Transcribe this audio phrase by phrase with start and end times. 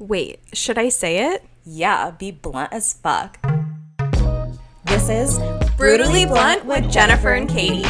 [0.00, 1.44] Wait, should I say it?
[1.62, 3.38] Yeah, be blunt as fuck.
[4.86, 5.38] This is
[5.76, 7.82] Brutally Blunt with Jennifer and Katie.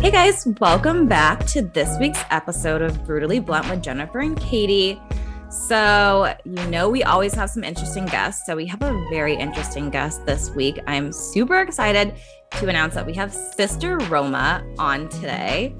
[0.00, 5.00] Hey guys, welcome back to this week's episode of Brutally Blunt with Jennifer and Katie.
[5.48, 8.44] So, you know, we always have some interesting guests.
[8.44, 10.80] So, we have a very interesting guest this week.
[10.88, 12.12] I'm super excited
[12.58, 15.74] to announce that we have Sister Roma on today.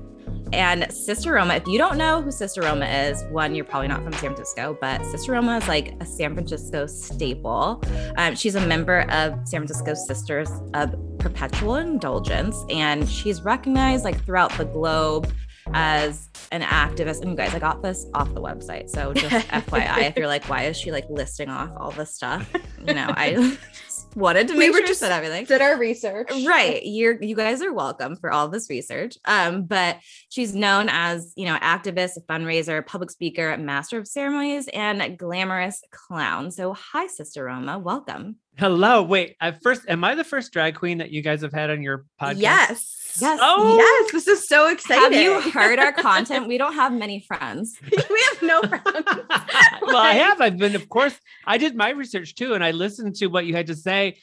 [0.52, 4.02] And Sister Roma, if you don't know who Sister Roma is, one, you're probably not
[4.02, 7.82] from San Francisco, but Sister Roma is like a San Francisco staple.
[8.16, 14.24] Um, she's a member of San Francisco Sisters of Perpetual Indulgence, and she's recognized like
[14.24, 15.32] throughout the globe
[15.72, 17.22] as an activist.
[17.22, 18.90] And you guys, I got this off the website.
[18.90, 22.48] So just FYI, if you're like, why is she like listing off all this stuff?
[22.86, 23.56] You know, I
[24.14, 25.44] wanted to make we sure just said everything.
[25.44, 26.30] Did our research.
[26.46, 26.80] Right.
[26.84, 29.16] You're you guys are welcome for all this research.
[29.24, 35.18] Um, but she's known as, you know, activist, fundraiser, public speaker, master of ceremonies, and
[35.18, 36.50] glamorous clown.
[36.50, 37.78] So hi, Sister Roma.
[37.78, 38.36] Welcome.
[38.56, 39.02] Hello.
[39.02, 41.82] Wait, I first am I the first drag queen that you guys have had on
[41.82, 42.40] your podcast?
[42.40, 43.03] Yes.
[43.20, 43.38] Yes.
[43.42, 44.12] Oh, yes.
[44.12, 45.18] This is so exciting.
[45.18, 46.48] Have you heard our content?
[46.54, 47.78] We don't have many friends.
[47.90, 49.06] we have no friends.
[49.82, 50.40] well, I have.
[50.40, 53.54] I've been, of course, I did my research too, and I listened to what you
[53.54, 54.18] had to say.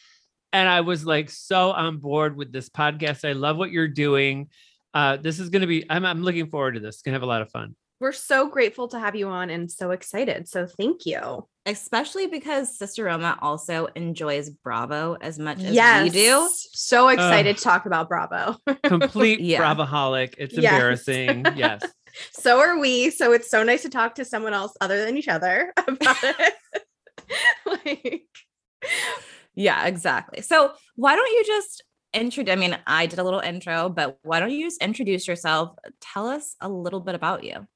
[0.53, 3.27] And I was like so on board with this podcast.
[3.27, 4.49] I love what you're doing.
[4.93, 6.95] Uh, this is going to be, I'm, I'm looking forward to this.
[6.95, 7.75] It's going to have a lot of fun.
[8.01, 10.49] We're so grateful to have you on and so excited.
[10.49, 11.47] So thank you.
[11.67, 16.05] Especially because Sister Roma also enjoys Bravo as much as yes.
[16.05, 16.49] we do.
[16.73, 18.57] So excited uh, to talk about Bravo.
[18.83, 19.61] complete yeah.
[19.61, 20.33] Bravoholic.
[20.39, 20.73] It's yes.
[20.73, 21.45] embarrassing.
[21.55, 21.83] yes.
[22.31, 23.11] So are we.
[23.11, 26.53] So it's so nice to talk to someone else other than each other about it.
[27.67, 28.23] like,
[29.53, 30.41] yeah, exactly.
[30.41, 31.83] So why don't you just
[32.15, 32.51] introduce?
[32.51, 35.77] I mean, I did a little intro, but why don't you just introduce yourself?
[36.01, 37.67] Tell us a little bit about you.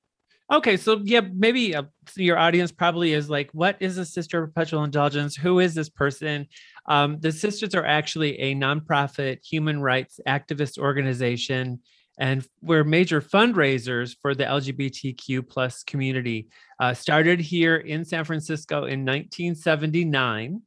[0.51, 1.83] Okay, so yeah, maybe uh,
[2.15, 5.35] your audience probably is like, what is a Sister of Perpetual Indulgence?
[5.35, 6.47] Who is this person?
[6.87, 11.79] Um, the Sisters are actually a nonprofit human rights activist organization,
[12.19, 16.47] and we're major fundraisers for the LGBTQ plus community.
[16.79, 20.61] Uh, started here in San Francisco in 1979.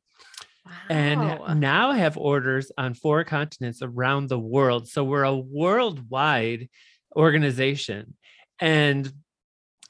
[0.66, 0.72] Wow.
[0.90, 4.88] And now have orders on four continents around the world.
[4.88, 6.68] So we're a worldwide
[7.16, 8.14] organization.
[8.60, 9.10] And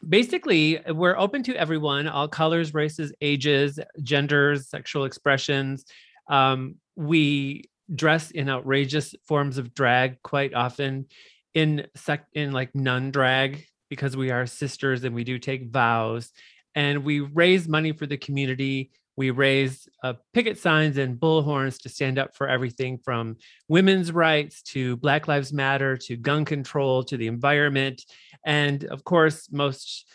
[0.06, 5.84] basically we're open to everyone all colors races ages genders sexual expressions.
[6.28, 7.64] Um, we
[7.94, 11.06] dress in outrageous forms of drag quite often
[11.54, 16.32] in sec in like nun drag because we are sisters and we do take vows.
[16.74, 18.90] And we raise money for the community.
[19.16, 24.62] We raise uh, picket signs and bullhorns to stand up for everything from women's rights
[24.62, 28.04] to black lives matter to gun control to the environment
[28.44, 30.06] and of course most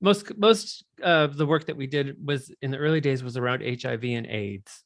[0.00, 3.62] most most of the work that we did was in the early days was around
[3.62, 4.84] hiv and aids.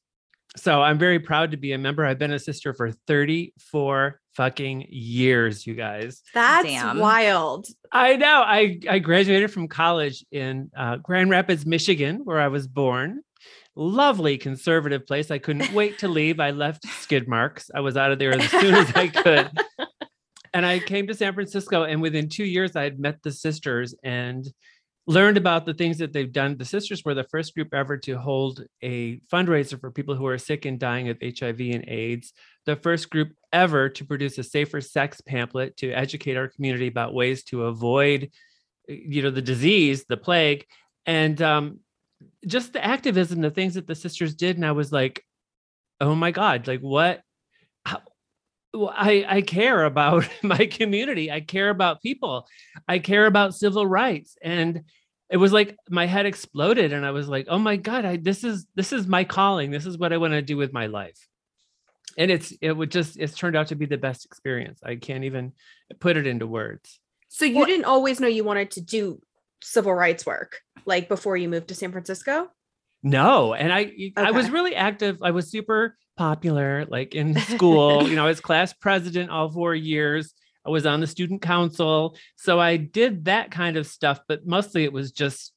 [0.57, 2.05] So i'm very proud to be a member.
[2.05, 6.23] I've been a sister for 34 fucking years you guys.
[6.33, 6.99] That's Damn.
[6.99, 7.67] wild.
[7.93, 8.43] I know.
[8.45, 13.23] I i graduated from college in uh, grand rapids michigan where i was born.
[13.77, 15.33] Lovely conservative place.
[15.33, 16.39] I couldn't wait to leave.
[16.39, 17.73] I left skid marks.
[17.75, 19.51] I was out of there as soon as i could
[20.55, 23.95] and I came to San Francisco, and within two years, I had met the sisters
[24.05, 24.47] and
[25.07, 26.57] learned about the things that they've done.
[26.57, 30.39] The sisters were the first group ever to hold a fundraiser for people who are
[30.39, 32.33] sick and dying of HIV and AIDS.
[32.65, 37.13] The first group ever to produce a safer sex pamphlet to educate our community about
[37.13, 38.31] ways to avoid,
[38.89, 40.65] you know, the disease, the plague,
[41.05, 41.81] and um,
[42.47, 44.57] just the activism, the things that the sisters did.
[44.57, 45.23] And I was like,
[46.01, 47.21] oh my God, like what?
[48.75, 51.31] Well, I, I care about my community.
[51.31, 52.47] I care about people.
[52.89, 54.37] I care about civil rights.
[54.43, 54.83] And
[55.31, 58.45] it was like my head exploded and I was like, oh my God, I this
[58.45, 59.71] is this is my calling.
[59.71, 61.19] This is what I want to do with my life.
[62.19, 64.81] And it's it would just it's turned out to be the best experience.
[64.85, 65.53] I can't even
[65.99, 67.01] put it into words.
[67.29, 69.21] So you well, didn't always know you wanted to do
[69.63, 72.51] civil rights work like before you moved to San Francisco?
[73.05, 74.13] No, and I okay.
[74.17, 75.19] I was really active.
[75.23, 78.09] I was super popular, like in school.
[78.09, 80.35] you know, I was class president all four years.
[80.67, 84.21] I was on the student council, so I did that kind of stuff.
[84.27, 85.53] But mostly, it was just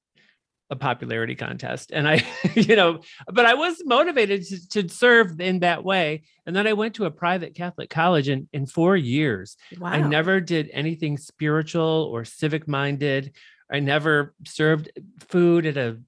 [0.70, 3.00] a popularity contest, and I, you know,
[3.32, 6.24] but I was motivated to, to serve in that way.
[6.46, 9.88] And then I went to a private Catholic college, and in four years, wow.
[9.88, 13.32] I never did anything spiritual or civic minded.
[13.72, 14.92] I never served
[15.30, 16.00] food at a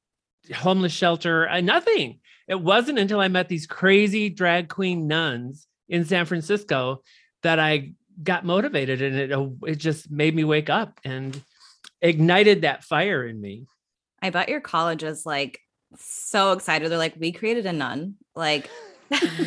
[0.55, 2.19] homeless shelter, uh, nothing.
[2.47, 7.03] It wasn't until I met these crazy drag queen nuns in San Francisco
[7.43, 11.41] that I got motivated and it uh, it just made me wake up and
[12.01, 13.67] ignited that fire in me.
[14.21, 15.59] I bet your college is like
[15.97, 16.89] so excited.
[16.91, 18.15] They're like, we created a nun.
[18.35, 18.69] Like,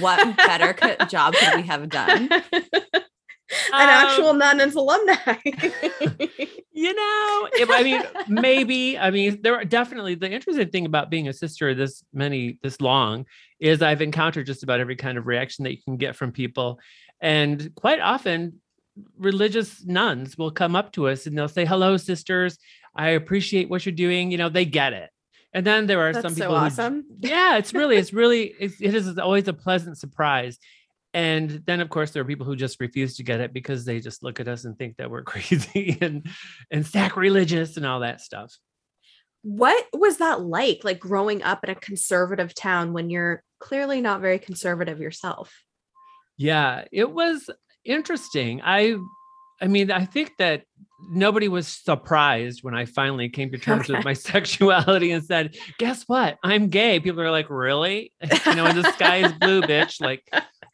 [0.01, 2.31] what better co- job could we have done?
[3.73, 5.15] An Um, actual nun as alumni.
[6.75, 11.11] you know if, i mean maybe i mean there are definitely the interesting thing about
[11.11, 13.27] being a sister this many this long
[13.61, 16.81] is i've encountered just about every kind of reaction that you can get from people.
[17.21, 18.61] And quite often
[19.17, 22.59] religious nuns will come up to us and they'll say hello sisters.
[22.97, 24.31] I appreciate what you're doing.
[24.33, 25.11] You know they get it.
[25.55, 27.05] And then there are That's some so people who awesome.
[27.21, 30.59] yeah it's really it's really it's, it is always a pleasant surprise
[31.15, 34.01] and then of course there are people who just refuse to get it because they
[34.01, 36.27] just look at us and think that we're crazy and
[36.71, 38.53] and sacrilegious and all that stuff.
[39.45, 44.21] What was that like, like growing up in a conservative town when you're clearly not
[44.21, 45.53] very conservative yourself?
[46.39, 47.51] yeah it was
[47.85, 48.61] interesting.
[48.65, 48.97] I
[49.61, 50.63] i mean i think that
[51.11, 53.95] nobody was surprised when i finally came to terms Okay.
[53.99, 56.39] with my sexuality and said guess what?
[56.43, 57.01] I'm gay.
[57.01, 58.13] People are like really?
[58.47, 60.01] You know and the sky is blue bitch.
[60.01, 60.23] Like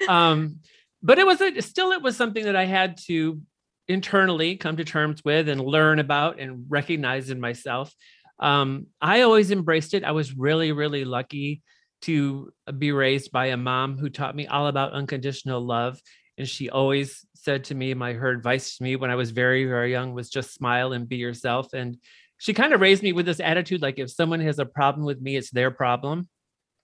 [0.09, 0.61] um
[1.03, 3.41] but it was a, still it was something that i had to
[3.89, 7.93] internally come to terms with and learn about and recognize in myself.
[8.39, 10.05] Um i always embraced it.
[10.05, 11.63] I was really really lucky
[12.03, 15.99] to be raised by a mom who taught me all about unconditional love.
[16.37, 19.65] And she always said to me my her advice to me when i was very
[19.65, 21.73] very young was just smile and be yourself.
[21.73, 21.97] And
[22.37, 25.21] she kind of raised me with this attitude like if someone has a problem with
[25.21, 26.29] me it's their problem.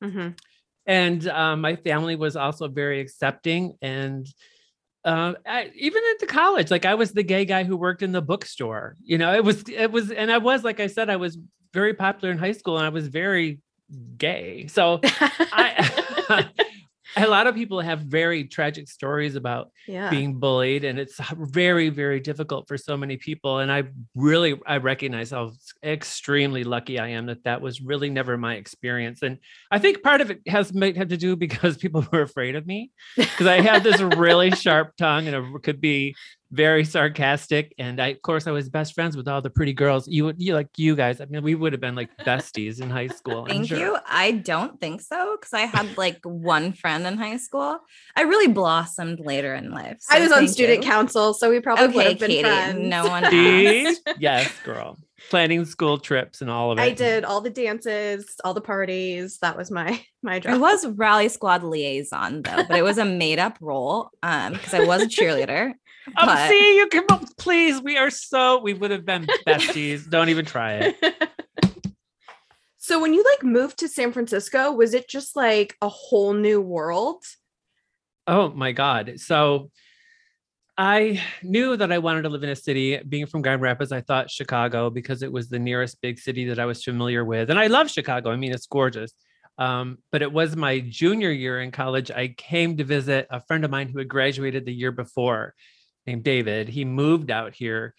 [0.03, 0.37] Mhm.
[0.87, 4.27] And um, my family was also very accepting and
[5.05, 8.13] uh, I, even at the college like i was the gay guy who worked in
[8.13, 11.17] the bookstore you know it was it was and i was like i said i
[11.17, 11.39] was
[11.75, 13.61] very popular in high school and i was very
[14.17, 14.67] gay.
[14.69, 16.49] So i
[17.17, 20.11] a lot of people have very tragic stories about yeah.
[20.11, 23.83] being bullied and it's very very difficult for so many people and i
[24.15, 25.53] really i recognize how
[25.83, 29.39] extremely lucky i am that that was really never my experience and
[29.71, 32.67] i think part of it has might have to do because people were afraid of
[32.67, 36.15] me because i have this really sharp tongue and it could be
[36.55, 40.07] very sarcastic and i of course i was best friends with all the pretty girls
[40.07, 42.89] you would you like you guys i mean we would have been like besties in
[42.89, 43.79] high school Thank sure.
[43.79, 43.99] you.
[44.07, 47.79] I don't think so because I had like one friend in high school.
[48.17, 49.99] I really blossomed later in life.
[50.11, 50.91] I was on student you.
[50.91, 52.43] council, so we probably would Okay, have been Katie.
[52.43, 52.79] friends.
[52.79, 54.01] No one asked.
[54.19, 54.97] yes girl
[55.31, 59.39] planning school trips and all of it I did all the dances, all the parties.
[59.39, 60.55] That was my my job.
[60.55, 64.75] I was rally squad liaison though, but it was a made up role um because
[64.75, 65.73] I was a cheerleader.
[66.09, 67.07] Um, But- see, you can
[67.39, 67.81] please.
[67.81, 70.09] We are so we would have been besties.
[70.09, 71.31] Don't even try it.
[72.77, 76.61] so when you like moved to San Francisco, was it just like a whole new
[76.61, 77.25] world?
[78.27, 79.15] Oh my god.
[79.17, 79.71] So
[80.77, 82.99] I knew that I wanted to live in a city.
[82.99, 86.59] Being from Grand Rapids, I thought Chicago because it was the nearest big city that
[86.59, 88.31] I was familiar with, and I love Chicago.
[88.31, 89.13] I mean, it's gorgeous.
[89.57, 92.11] Um, but it was my junior year in college.
[92.11, 95.55] I came to visit a friend of mine who had graduated the year before,
[96.07, 96.69] named David.
[96.69, 97.95] He moved out here,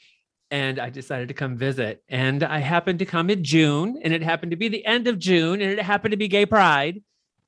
[0.51, 2.03] and I decided to come visit.
[2.09, 5.19] And I happened to come in June, and it happened to be the end of
[5.19, 7.01] June, and it happened to be Gay Pride.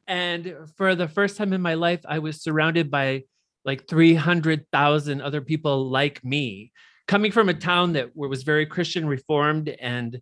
[0.07, 3.23] And for the first time in my life, I was surrounded by
[3.65, 6.71] like 300,000 other people like me,
[7.05, 10.21] coming from a town that was very Christian reformed and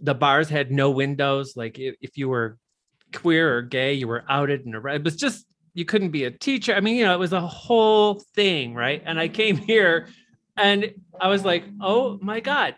[0.00, 1.54] the bars had no windows.
[1.56, 2.56] Like if, you were
[3.12, 5.44] queer or gay, you were outed and it was just
[5.78, 6.74] you couldn't be a teacher.
[6.74, 9.00] I mean, you know, it was a whole thing, right?
[9.06, 10.08] And I came here
[10.56, 12.74] and I was like, oh my God.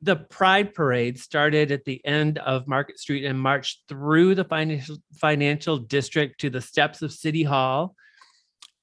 [0.00, 4.96] The Pride Parade started at the end of Market Street and marched through the financial
[5.20, 7.94] financial district to the steps of City Hall.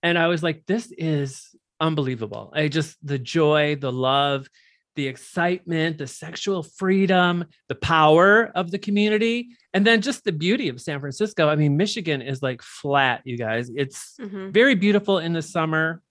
[0.04, 2.52] And I was like, this is unbelievable.
[2.54, 4.48] I just the joy, the love,
[4.96, 10.70] the excitement, the sexual freedom, the power of the community, and then just the beauty
[10.70, 11.50] of San Francisco.
[11.50, 13.70] I mean, Michigan is like flat, you guys.
[13.76, 14.52] It's Mhm.
[14.54, 16.02] very beautiful in the summer.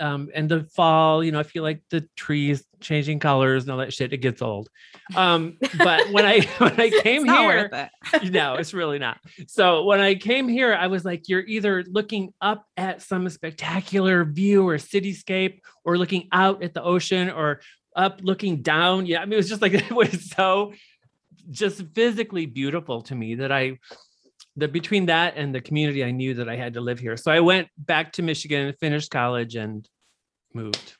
[0.00, 3.78] Um, and the fall, you know, I feel like the trees changing colors and all
[3.78, 4.68] that shit, it gets old.
[5.16, 7.68] Um, but when I when I came here,
[8.12, 8.30] it.
[8.32, 9.18] no, it's really not.
[9.48, 14.24] So when I came here, I was like, you're either looking up at some spectacular
[14.24, 17.60] view or cityscape, or looking out at the ocean, or
[17.98, 19.04] up looking down.
[19.04, 20.72] Yeah, I mean, it was just like it was so
[21.50, 23.78] just physically beautiful to me that I
[24.56, 27.16] that between that and the community, I knew that I had to live here.
[27.16, 29.86] So I went back to Michigan, finished college, and
[30.54, 30.96] moved.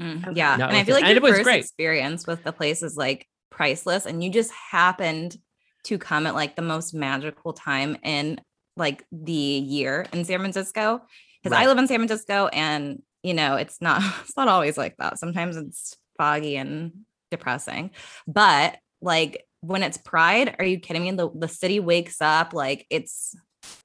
[0.00, 0.56] Mm, yeah.
[0.56, 1.02] That and I feel it.
[1.02, 1.60] like And your it was first great.
[1.60, 4.06] experience with the place is like priceless.
[4.06, 5.36] And you just happened
[5.84, 8.40] to come at like the most magical time in
[8.76, 11.02] like the year in San Francisco.
[11.42, 14.96] Because I live in San Francisco and you know, it's not it's not always like
[14.98, 15.18] that.
[15.18, 16.92] Sometimes it's foggy and
[17.30, 17.90] depressing.
[18.26, 21.10] But like when it's pride, are you kidding me?
[21.12, 23.34] The the city wakes up like it's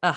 [0.04, 0.15] uh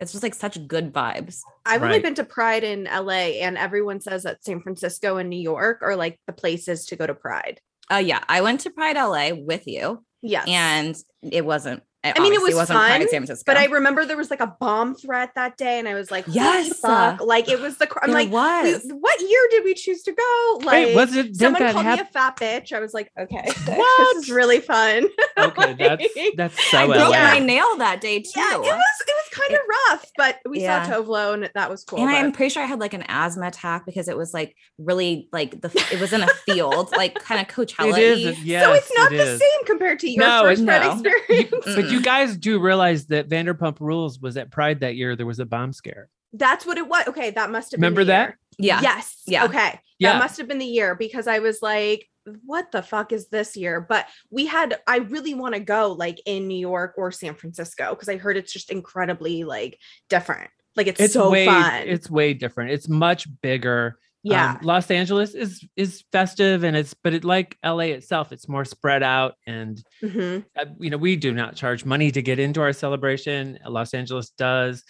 [0.00, 1.40] it's just like such good vibes.
[1.64, 5.40] I've only been to Pride in LA, and everyone says that San Francisco and New
[5.40, 7.60] York are like the places to go to Pride.
[7.90, 10.44] Uh yeah, I went to Pride LA with you Yeah.
[10.48, 13.44] and it wasn't I mean, it was wasn't fun, San Francisco.
[13.46, 16.24] but I remember there was like a bomb threat that day, and I was like,
[16.28, 16.68] Yes.
[16.68, 17.20] yes, fuck.
[17.22, 17.86] like it was the.
[17.86, 18.82] cr- I'm There like, was.
[18.92, 20.58] what year did we choose to go?
[20.64, 21.36] Like, Wait, was it?
[21.36, 22.72] Someone that called me a fat bitch.
[22.72, 24.14] I was like, okay, What?
[24.16, 25.06] this is really fun.
[25.38, 26.04] Okay, that's
[26.36, 28.30] that's so I broke my nail that day too.
[28.36, 30.84] Yeah, it was it was kind of rough, but we Yeah.
[30.86, 32.00] saw Tove Lo, and that was cool.
[32.00, 35.28] and I'm pretty sure I had like an asthma attack because it was like really
[35.32, 37.94] like the it was in a field, like kind of Coachella.
[38.04, 38.44] It is.
[38.44, 39.40] Yes, so it's not it the is.
[39.40, 40.92] same compared to your No, first it's- no.
[40.92, 41.66] experience.
[41.66, 45.16] You- but you guys do realize that Vanderpump Rules was at Pride that year.
[45.16, 46.08] There was a bomb scare.
[46.32, 47.06] That's what it was.
[47.08, 48.26] Okay, that must have Remember been the that?
[48.28, 48.38] year.
[48.58, 48.80] Yeah.
[48.82, 49.22] Yes.
[49.26, 49.44] Yeah.
[49.44, 49.80] Okay.
[49.98, 50.12] Yeah.
[50.12, 52.08] That must have been the year because I was like,
[52.44, 53.80] what the fuck is this year?
[53.80, 57.90] But we had, I really want to go like in New York or San Francisco
[57.90, 60.50] because I heard it's just incredibly like different.
[60.76, 61.82] Like it's, It's so way fun.
[61.86, 62.70] it's way different.
[62.72, 63.98] It's much bigger.
[64.24, 64.52] Yeah.
[64.52, 68.64] Um, Los Angeles is is festive and it's but it like LA itself, it's more
[68.64, 70.44] spread out and Mhm.
[70.58, 73.58] uh, you know we do not charge money to get into our celebration.
[73.68, 74.82] Los Angeles does.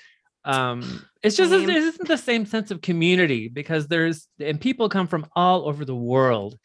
[0.47, 1.69] Um, it's just Same.
[1.71, 5.85] it isn't the same sense of community because there's and people come from all over
[5.85, 6.59] the world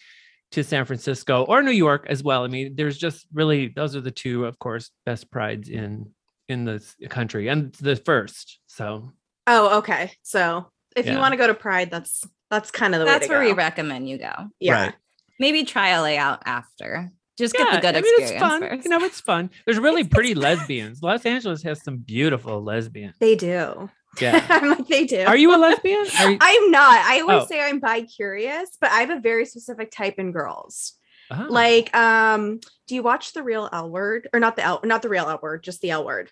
[0.51, 2.43] to San Francisco or New York as well.
[2.43, 6.11] I mean, there's just really those are the two, of course, best prides in
[6.49, 8.59] in the s- country and the first.
[8.67, 9.11] So
[9.47, 10.11] Oh, okay.
[10.23, 13.27] So if you want to go to Pride, that's that's kind of the That's way
[13.27, 14.32] to where we recommend you go.
[14.60, 14.86] yeah.
[14.86, 14.94] Right.
[15.39, 17.12] Maybe try LA out after.
[17.38, 18.62] Just get the good I mean, experience it's fun.
[18.62, 18.84] first.
[18.84, 19.50] You know, it's fun.
[19.65, 21.01] There's really It's- it's pretty lesbians.
[21.01, 23.15] Los Angeles has some beautiful lesbians.
[23.20, 23.89] They do.
[24.20, 24.46] Yeah.
[24.50, 25.22] I'm like, they do.
[25.22, 26.06] Are you a lesbian?
[26.20, 27.06] Are you, I'm not.
[27.06, 27.46] I always Oh.
[27.46, 30.94] say I'm bi curious, but I have a very specific type in girls.
[31.32, 35.01] Ah, Like, um, do you watch the real L word or not the L, not
[35.03, 36.32] the real L word, just the L word?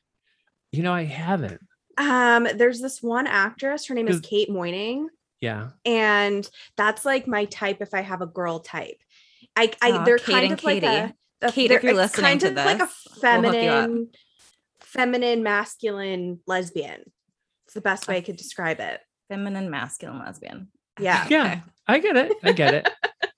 [0.74, 1.62] you know, I haven't.
[1.98, 3.86] Um, there's this one actress.
[3.88, 5.06] Her name is Is- Kate Moennig,
[5.41, 5.70] Yeah.
[5.86, 8.98] and that's like my type if I have a girl type.
[9.56, 11.98] I, I Aw, they're Kate kind and of like a, a- Kate, if you're it's
[12.15, 13.86] listening kind to of like a this, we'll hook you up.
[13.86, 14.08] feminine,
[14.82, 17.01] feminine, masculine lesbian.
[17.65, 19.00] It's the best way I could describe it.
[19.29, 20.70] Feminine, masculine, lesbian.
[21.00, 21.44] Yeah, Yeah.
[21.46, 21.62] Okay.
[21.88, 22.34] I get it.
[22.44, 22.89] I get it.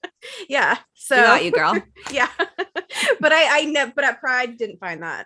[0.49, 0.77] yeah.
[0.93, 1.77] So We got you, girl.
[2.11, 2.29] yeah
[3.21, 5.25] but i i never but at pride didn't find that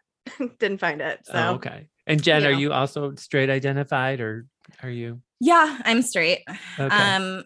[0.59, 1.87] didn't find it so Oh, okay.
[2.05, 2.57] And Jen, are Yeah.
[2.57, 4.45] you also straight identified or
[4.83, 6.39] are you Yeah, I'm straight.
[6.79, 6.87] okay?
[6.95, 7.43] Um,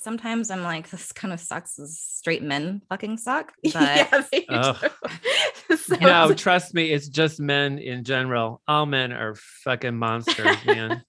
[0.00, 1.78] sometimes I'm like, this kind of sucks.
[1.78, 3.52] As straight men fucking suck.
[3.62, 5.76] But yeah they do.
[5.76, 8.62] So- no, trust me, it's just men in general.
[8.66, 11.02] All men are fucking monsters, man.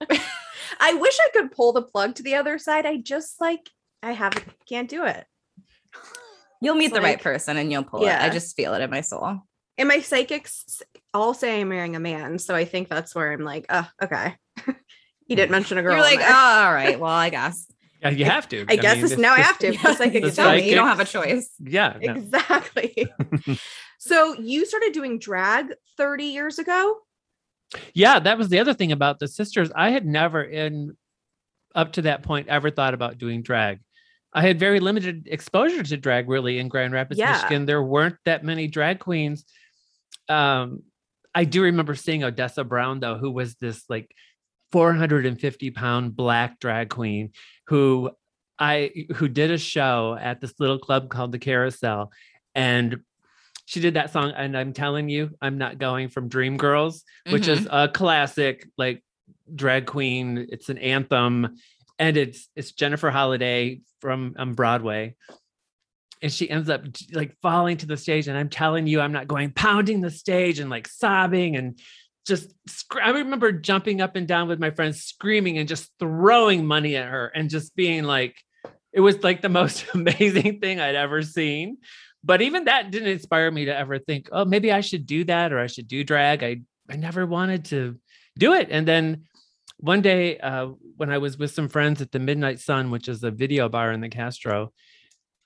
[0.81, 3.69] i wish i could pull the plug to the other side i just like
[4.03, 5.25] i haven't can't do it
[6.61, 8.11] you'll meet It's the right person and you'll pull it.
[8.11, 9.39] I just feel it in my soul.
[9.77, 10.81] and my psychics
[11.13, 14.35] all say i'm marrying a man so i think that's where i'm like oh okay
[15.27, 16.99] you didn't mention a girl You're like, oh, all right.
[16.99, 17.67] Well, I guess.
[17.99, 18.63] Yeah, you have to.
[18.69, 20.69] i guess mean, this it's now i have to Yeah, the psychics The tell me,
[20.69, 21.49] you don't have a choice.
[21.59, 21.97] Yeah.
[21.99, 22.13] no.
[22.13, 23.07] exactly
[23.97, 26.97] so you started doing drag 30 years ago
[27.95, 29.71] Yeah, that was the other thing about the sisters.
[29.75, 30.95] I had never in
[31.73, 33.79] up to that point ever thought about doing drag.
[34.31, 37.31] I had very limited exposure to drag really in Grand Rapids, Yeah.
[37.31, 37.65] Michigan.
[37.65, 39.43] There weren't that many drag queens.
[40.29, 40.83] Um,
[41.33, 44.11] I do remember seeing Odessa Brown though, who was this like
[44.71, 47.31] 450 pound black drag queen
[47.67, 48.11] who
[48.59, 52.11] I who did a show at this little club called the Carousel.
[52.55, 53.01] And
[53.65, 57.47] she did that song, and I'm telling you, I'm not going from Dream Girls which
[57.47, 59.03] is a classic like
[59.53, 60.47] drag queen.
[60.49, 61.57] It's an anthem
[61.99, 65.15] and it's it's jennifer Holliday from um, broadway.
[66.21, 69.27] And she ends up like falling to the stage and i'm telling you i'm not
[69.27, 71.79] going pounding the stage and like sobbing and
[72.27, 76.65] just scr- i remember jumping up and down with my friends screaming and just throwing
[76.65, 78.35] money at her and just being like
[78.93, 81.77] it was like the most amazing thing i'd ever seen
[82.23, 85.51] but even that didn't inspire me to ever think oh maybe i should do that
[85.53, 86.57] or i should do drag i
[86.89, 87.97] I never wanted to
[88.37, 88.69] do it.
[88.71, 89.23] And then
[89.77, 93.23] one day, uh, when I was with some friends at the Midnight Sun, which is
[93.23, 94.73] a video bar in the Castro,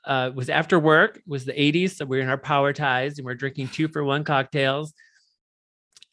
[0.06, 1.18] uh, was after work.
[1.18, 3.70] It was the 80s, so we were in our power ties and we are drinking
[3.70, 4.94] two for one cocktails.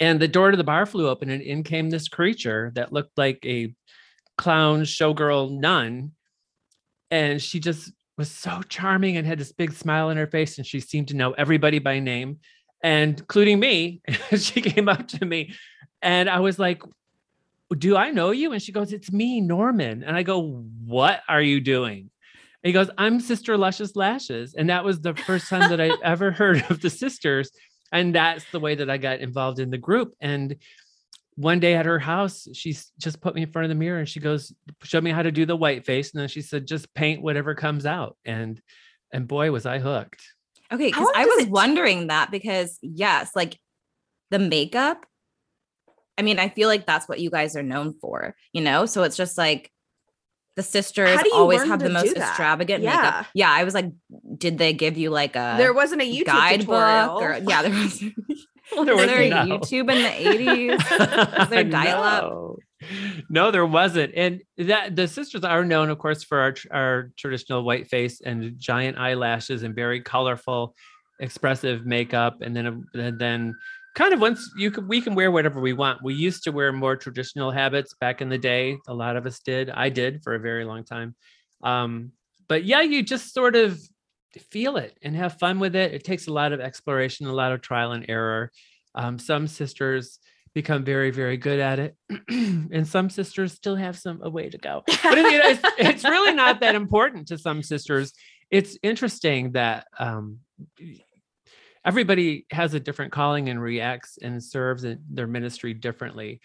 [0.01, 3.17] And the door to the bar flew open, and in came this creature that looked
[3.19, 3.75] like a
[4.37, 6.13] clown showgirl nun.
[7.11, 10.67] And she just was so charming and had this big smile on her face, and
[10.67, 12.39] she seemed to know everybody by name
[12.83, 14.03] and including me.
[14.37, 15.55] she came up to me
[16.01, 16.83] and I was like,
[17.77, 18.53] do I know you?
[18.53, 20.03] And she goes, It's me, Norman.
[20.03, 22.11] And I go, What are you doing?
[22.63, 24.55] And he goes, I'm Sister Luscious Lashes.
[24.55, 27.51] And that was the first time that I ever heard of the sisters.
[27.93, 30.15] And that's the way that I got involved in the group.
[30.21, 30.57] And
[31.37, 34.09] one day at her house, she just put me in front of the mirror and
[34.09, 34.53] she goes,
[34.83, 36.13] "Show me how to do the white face.
[36.13, 38.17] And then she said, just paint whatever comes out.
[38.25, 38.61] And
[39.13, 40.23] and boy, was I hooked.
[40.71, 43.59] Okay, because I was wondering that because yes, like
[44.31, 45.07] the makeup.
[46.19, 48.87] I mean, I feel like that's what you guys are known for, you know?
[48.87, 49.71] So it's just like
[50.59, 52.97] the sisters always have the most extravagant yeah.
[52.97, 53.27] makeup.
[53.33, 53.93] Yeah, I was like,
[54.37, 58.03] did they give you like a there wasn't a YouTube guidebook or yeah, there was
[58.75, 59.45] well, there was there no.
[59.45, 61.39] YouTube in the 80s?
[61.39, 62.25] Was there dial up?
[62.25, 62.57] No.
[63.31, 63.51] no.
[63.53, 64.13] there wasn't.
[64.17, 68.59] And that the sisters are known, of course, for our, our traditional white face and
[68.59, 70.75] giant eyelashes and very colorful,
[71.21, 72.39] expressive makeup.
[72.43, 73.55] And then, and then
[73.95, 76.03] kind of once you can we can wear whatever we want.
[76.03, 78.79] We used to wear more traditional habits back in the day.
[78.87, 79.71] A lot of us did.
[79.71, 81.15] I did for a very long time.
[81.63, 82.13] Um,
[82.49, 83.79] but yeah, you just sort of
[84.51, 85.93] feel it and have fun with it.
[85.93, 88.51] It takes a lot of exploration, a lot of trial and error.
[88.95, 90.19] Um, some sisters
[90.55, 91.97] become very, very good at it,
[92.29, 94.83] and some sisters still have some a way to go.
[94.87, 98.13] But you know, it's, it's, really not that important to some sisters.
[98.51, 100.39] It's interesting that um,
[101.89, 106.39] everybody has a different calling and reacts and serves their ministry differently.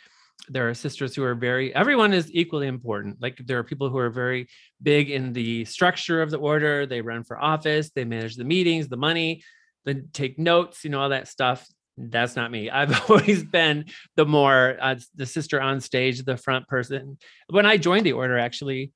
[0.47, 3.21] There are sisters who are very everyone is equally important.
[3.21, 4.47] Like there are people who are very
[4.81, 6.85] big in the structure of the order.
[6.85, 9.43] They run for office they manage the meetings the money
[9.85, 11.67] they take notes you know all that stuff.
[11.97, 12.69] That's not me.
[12.77, 13.85] I've always been
[14.15, 17.17] the more uh, the sister on stage the front person.
[17.49, 18.93] When i joined the order actually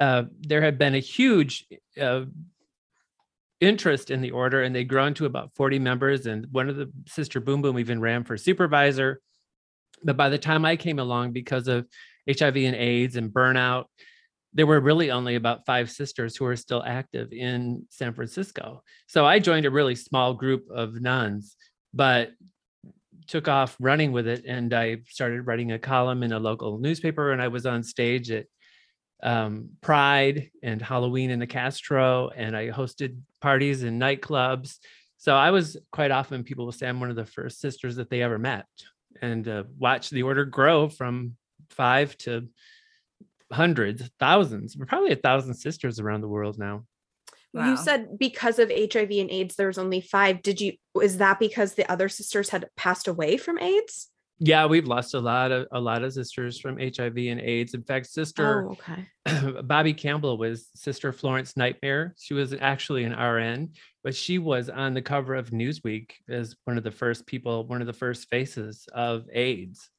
[0.00, 1.66] uh, there had been a huge
[2.00, 2.22] uh,
[3.60, 6.90] interest in the order and they'd grown to about 40 members and one of the
[7.06, 9.20] sister boom boom even ran for supervisor.
[10.02, 11.86] But by the time i came along because of
[12.26, 13.84] hiv and aids and burnout
[14.52, 18.82] there were really only about five sisters who were still active in san francisco.
[19.06, 21.56] So i joined a really small group of nuns
[21.92, 22.30] but
[23.26, 27.32] took off running with it and i started writing a column in a local newspaper
[27.32, 28.46] and i was on stage at
[29.22, 34.78] um, Pride and Halloween in the Castro, and I hosted parties in nightclubs.
[35.18, 38.10] So I was quite often people will say I'm one of the first sisters that
[38.10, 38.66] they ever met,
[39.20, 41.36] and uh, watch the order grow from
[41.70, 42.48] five to
[43.52, 44.76] hundreds, thousands.
[44.76, 46.84] We're probably a thousand sisters around the world now.
[47.52, 47.70] Wow.
[47.70, 50.42] You said because of HIV and AIDS, there's only five.
[50.42, 50.74] Did you?
[51.02, 54.08] Is that because the other sisters had passed away from AIDS?
[54.42, 57.74] Yeah, we've lost a lot of a lot of sisters from HIV and AIDS.
[57.74, 59.06] In fact, sister oh, okay.
[59.62, 62.14] Bobbi Campbell was sister Florence Nightmare.
[62.18, 63.72] She was actually an RN,
[64.02, 67.82] but she was on the cover of Newsweek as one of the first people, one
[67.82, 69.90] of the first faces of AIDS.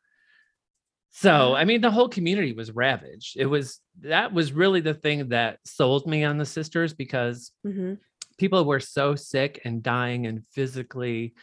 [1.11, 3.37] So, I mean, the whole community was ravaged.
[3.37, 7.93] It was that was really the thing that sold me on the sisters because mm-hmm.
[8.39, 11.35] people were so sick and dying and physically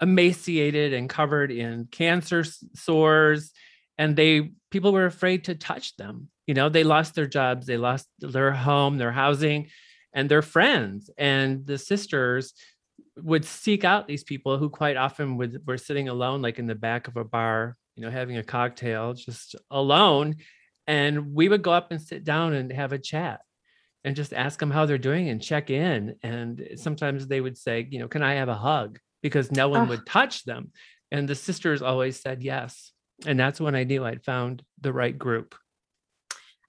[0.00, 3.52] emaciated and covered in cancer sores
[3.96, 6.28] and they people were afraid to touch them.
[6.46, 9.68] You know they lost their jobs they lost their home their housing
[10.12, 12.54] and their friends and the sisters
[13.16, 16.74] would seek out these people who quite often would were sitting alone like in the
[16.74, 20.36] back of a bar you know having a cocktail just alone
[20.86, 23.40] and we would go up and sit down and have a chat
[24.04, 27.86] and just ask them how they're doing and check in and sometimes they would say
[27.90, 29.84] you know can i have a hug because no one oh.
[29.86, 30.70] would touch them.
[31.10, 32.92] And the sisters always said yes.
[33.24, 35.54] And that's when I knew I'd found the right group.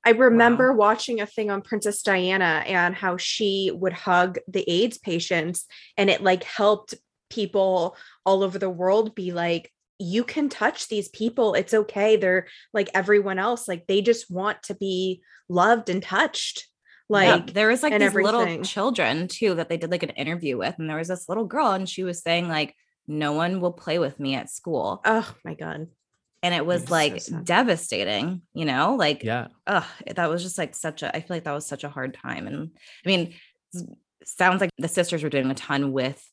[0.06, 0.78] I remember wow.
[0.78, 5.66] watching a thing on Princess Diana and how she would hug the AIDS patients,
[5.98, 6.94] and it like helped
[7.30, 11.56] people all over the world be like, you can touch these people.
[11.56, 12.16] It's okay.
[12.16, 13.68] They're like everyone else.
[13.68, 16.68] Like they just want to be loved and touched
[17.10, 18.34] like yeah, there was like these everything.
[18.34, 21.46] little children too that they did like an interview with and there was this little
[21.46, 22.76] girl and she was saying like
[23.08, 25.02] no one will play with me at school.
[25.06, 25.88] Oh my god.
[26.42, 28.96] And it was like so devastating you know?
[28.96, 29.48] Like yeah.
[29.68, 32.14] oh that was just like such a i feel like that was such a hard
[32.14, 32.72] time and
[33.06, 33.34] i mean
[34.24, 36.24] sounds like the sisters were doing a ton with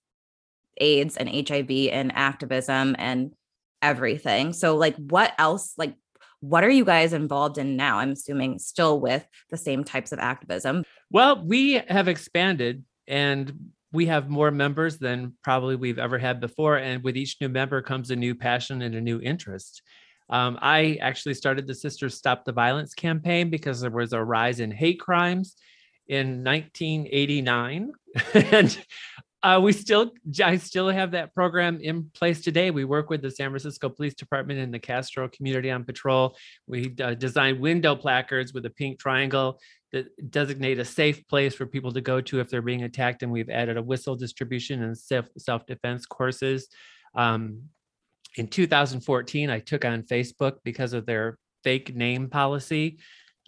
[0.79, 3.33] aids and hiv and activism and
[3.83, 4.53] everything.
[4.53, 5.95] So like what else like
[6.43, 7.99] what are you guys involved in now?
[7.99, 10.83] I'm assuming still with the same types of activism.
[11.09, 16.79] Well, we have expanded and we have more members than probably we've ever had before.
[16.79, 19.83] And with each new member comes a new passion and a new interest.
[20.31, 24.59] Um, I actually started the Sisters Stop the Violence campaign because there was a rise
[24.59, 25.55] in hate crimes
[26.09, 27.93] in 1989.
[28.35, 28.79] and
[29.43, 32.71] Uh, we still, I still have that program in place today.
[32.71, 36.37] We work with the San Francisco Police Department and the Castro community on patrol.
[36.69, 39.59] We uh, design window placards with a pink triangle
[39.91, 43.25] that designate a safe place for people to go to if they're being attacked.
[43.25, 46.69] And we've added a whistle distribution and self defense courses.
[47.17, 47.63] Um,
[48.37, 52.99] in 2014, I took on Facebook because of their fake name policy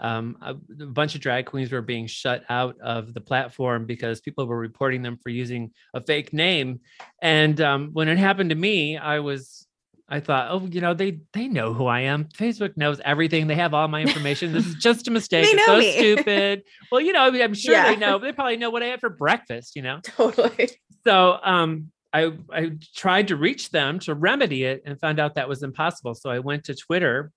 [0.00, 4.20] um, a, a, bunch of drag queens were being shut out of the platform because
[4.20, 6.80] people were reporting them for using a fake name.
[7.22, 9.66] And um, when it happened to me, I was,
[10.08, 12.24] I thought, oh, you know, they they know who I am.
[12.26, 13.46] Facebook knows everything.
[13.46, 14.52] They have all my information.
[14.52, 15.46] This is just a mistake.
[15.48, 15.92] it's so me.
[15.92, 16.62] stupid.
[16.92, 17.90] Well, you know, I am sure yeah.
[17.90, 18.18] they know.
[18.18, 19.74] They probably know what I had for breakfast.
[19.76, 20.70] You know, totally.
[21.06, 25.48] So, um, I, I tried to reach them to remedy it and found out that
[25.48, 26.14] was impossible.
[26.14, 27.32] So I went to Twitter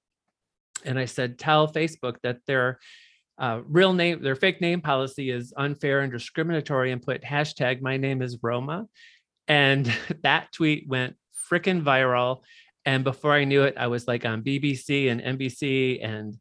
[0.85, 2.79] and I said, tell Facebook that their
[3.37, 7.97] uh, real name, their fake name policy is unfair and discriminatory, and put hashtag my
[7.97, 8.87] name is Roma.
[9.47, 9.91] And
[10.23, 11.15] that tweet went
[11.51, 12.41] freaking viral.
[12.85, 16.37] And before I knew it, I was like on BBC and NBC and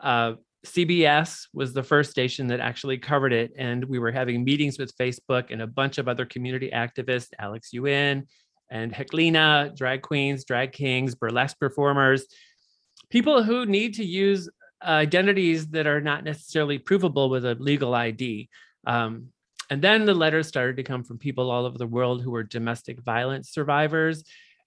[0.00, 3.52] uh, CBS was the first station that actually covered it.
[3.56, 7.72] And we were having meetings with Facebook and a bunch of other community activists, Alex
[7.72, 7.86] U.
[7.86, 8.26] Inn
[8.70, 12.26] and Heklina, drag queens, drag kings, burlesque performers,
[13.10, 14.48] people who need to use
[14.82, 18.48] identities that are not necessarily provable with a legal ID.
[18.86, 19.28] Um,
[19.70, 22.42] and then the letters started to come from people all over the world who were
[22.42, 24.22] domestic violence survivors,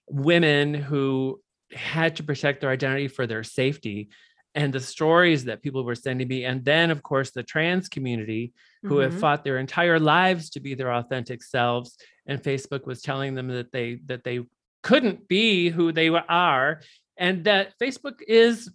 [0.08, 1.40] women who
[1.72, 4.10] had to protect their identity for their safety,
[4.54, 6.44] and the stories that people were sending me.
[6.44, 9.12] And then, of course, the trans community who mm-hmm.
[9.12, 11.96] have fought their entire lives to be their authentic selves.
[12.26, 14.40] And Facebook was telling them that they that they
[14.82, 16.80] couldn't be who they are
[17.20, 18.68] and that Facebook is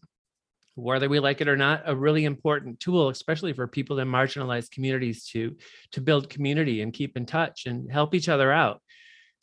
[0.76, 4.72] whether we like it or not a really important tool especially for people in marginalized
[4.72, 5.56] communities to
[5.92, 8.82] to build community and keep in touch and help each other out.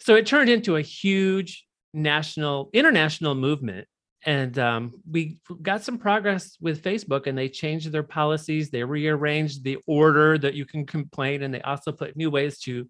[0.01, 3.87] So it turned into a huge national international movement.
[4.25, 8.71] And um, we got some progress with facebook and they changed their policies.
[8.71, 12.89] They rearranged the order that you can complain and they also put new ways to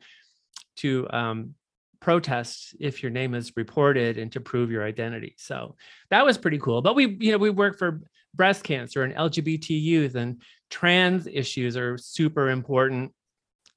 [0.76, 1.54] to um,
[2.02, 5.34] protest if your name is reported and to prove your identity.
[5.38, 5.76] So
[6.10, 6.82] that was pretty cool.
[6.82, 8.02] But we, you know, we work for
[8.34, 13.12] breast cancer and LGBT youth and trans issues are super important.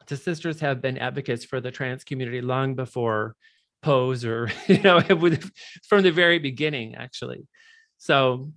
[0.07, 3.35] The sisters have been advocates for the trans community long before
[3.81, 4.99] Pose or, you know,
[5.87, 7.47] from the very beginning, actually.
[7.99, 8.51] So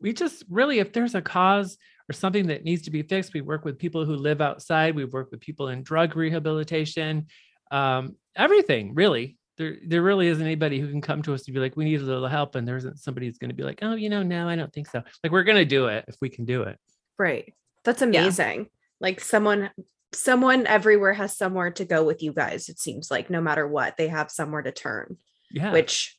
[0.00, 1.76] we just really, if there's a cause
[2.08, 4.94] or something that needs to be fixed, we work with people who live outside.
[4.94, 7.26] We work with people in drug rehabilitation
[7.70, 9.36] um, everything really.
[9.58, 12.00] There, there really isn't anybody who can come to us to be like, we need
[12.00, 14.22] a little help, and there isn't somebody who's going to be like, oh, you know,
[14.22, 15.02] no, I don't think so.
[15.22, 16.78] Like we're going to do it if we can do it.
[17.18, 17.52] Right.
[17.84, 18.60] That's amazing.
[18.60, 18.66] Yeah.
[19.00, 19.70] Like someone,
[20.12, 22.70] someone everywhere has somewhere to go with you guys.
[22.70, 25.18] It seems like no matter what, they have somewhere to turn.
[25.50, 25.72] Yeah.
[25.72, 26.16] Which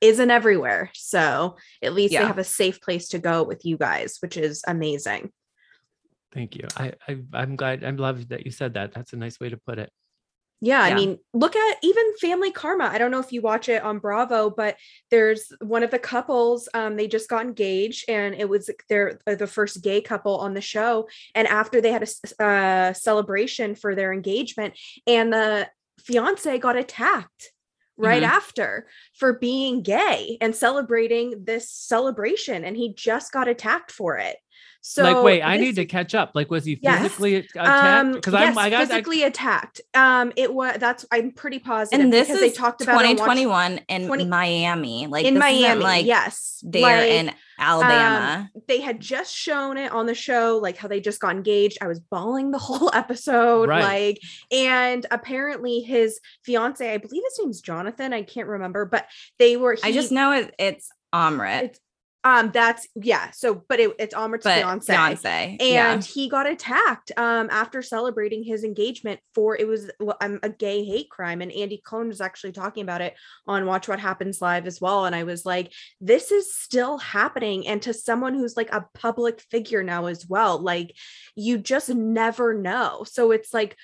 [0.00, 0.90] isn't everywhere.
[0.94, 2.22] So at least yeah.
[2.22, 5.30] they have a safe place to go with you guys, which is amazing.
[6.32, 6.66] Thank you.
[6.76, 7.84] I, I I'm glad.
[7.84, 8.94] I'm glad that you said that.
[8.94, 9.90] That's a nice way to put it.
[10.64, 12.84] Yeah, yeah, I mean, look at even Family Karma.
[12.84, 14.76] I don't know if you watch it on Bravo, but
[15.10, 16.68] there's one of the couples.
[16.72, 20.54] Um, they just got engaged, and it was their uh, the first gay couple on
[20.54, 21.08] the show.
[21.34, 27.50] And after they had a uh, celebration for their engagement, and the fiance got attacked
[27.96, 28.32] right mm-hmm.
[28.32, 34.36] after for being gay and celebrating this celebration, and he just got attacked for it.
[34.84, 36.32] So like, wait, I need to catch up.
[36.34, 37.44] Like, was he physically yes.
[37.54, 38.14] attacked?
[38.14, 39.80] Because um, yes, I'm, I got physically I, attacked.
[39.94, 42.00] Um, it was that's I'm pretty positive.
[42.00, 46.64] And this is they talked about 2021 in 20, Miami, like in Miami, like yes,
[46.66, 48.50] there like, in Alabama.
[48.54, 51.78] Um, they had just shown it on the show, like how they just got engaged.
[51.80, 53.84] I was bawling the whole episode, right.
[53.84, 58.12] like, and apparently his fiance, I believe his name's Jonathan.
[58.12, 59.06] I can't remember, but
[59.38, 59.74] they were.
[59.74, 61.62] He, I just know it, it's Amrit.
[61.62, 61.80] It's
[62.24, 63.30] um, that's yeah.
[63.32, 66.00] So, but it, it's Amrit's fiance, fiance, and yeah.
[66.00, 71.10] he got attacked um after celebrating his engagement for it was um, a gay hate
[71.10, 73.14] crime, and Andy Cohen was actually talking about it
[73.46, 75.04] on Watch What Happens Live as well.
[75.04, 79.40] And I was like, this is still happening, and to someone who's like a public
[79.50, 80.94] figure now as well, like
[81.34, 83.04] you just never know.
[83.04, 83.76] So it's like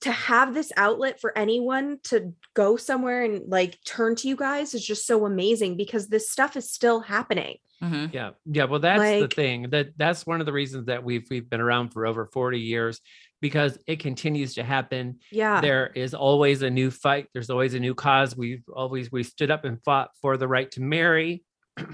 [0.00, 4.74] to have this outlet for anyone to go somewhere and like turn to you guys
[4.74, 7.56] is just so amazing because this stuff is still happening.
[7.82, 8.14] Mm-hmm.
[8.14, 8.30] Yeah.
[8.44, 8.64] Yeah.
[8.64, 11.62] Well, that's like, the thing that that's one of the reasons that we've, we've been
[11.62, 13.00] around for over 40 years
[13.40, 15.20] because it continues to happen.
[15.32, 15.62] Yeah.
[15.62, 17.28] There is always a new fight.
[17.32, 18.36] There's always a new cause.
[18.36, 21.42] We've always, we stood up and fought for the right to marry.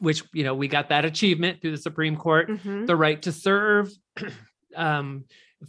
[0.00, 2.86] which you know we got that achievement through the supreme court mm-hmm.
[2.86, 3.92] the right to serve
[4.74, 5.24] um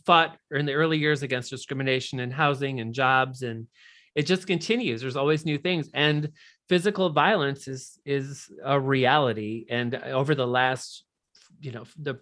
[0.06, 3.68] fought in the early years against discrimination in housing and jobs and
[4.14, 5.02] it just continues.
[5.02, 6.30] There's always new things and
[6.70, 9.66] physical violence is is a reality.
[9.70, 11.04] And uh, over the last
[11.60, 12.20] you know the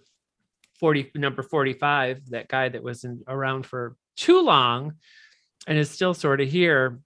[0.80, 4.94] 40 number 45 that guy that was in, around for too long
[5.68, 7.00] and is still sort of here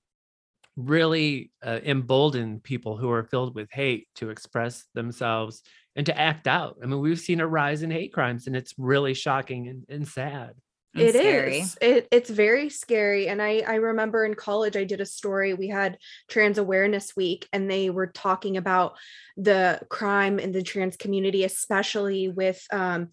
[0.75, 5.62] really uh, embolden people who are filled with hate to express themselves
[5.95, 6.77] and to act out.
[6.81, 10.07] I mean, we've seen a rise in hate crimes, and it's really shocking and, and
[10.07, 10.53] sad.
[10.95, 11.59] And it scary.
[11.59, 11.77] is.
[11.81, 13.27] It, it's very scary.
[13.27, 15.53] And I, I remember in college, I did a story.
[15.53, 15.97] We had
[16.29, 18.97] Trans Awareness Week, and they were talking about
[19.36, 23.09] the crime in the trans community, especially with um,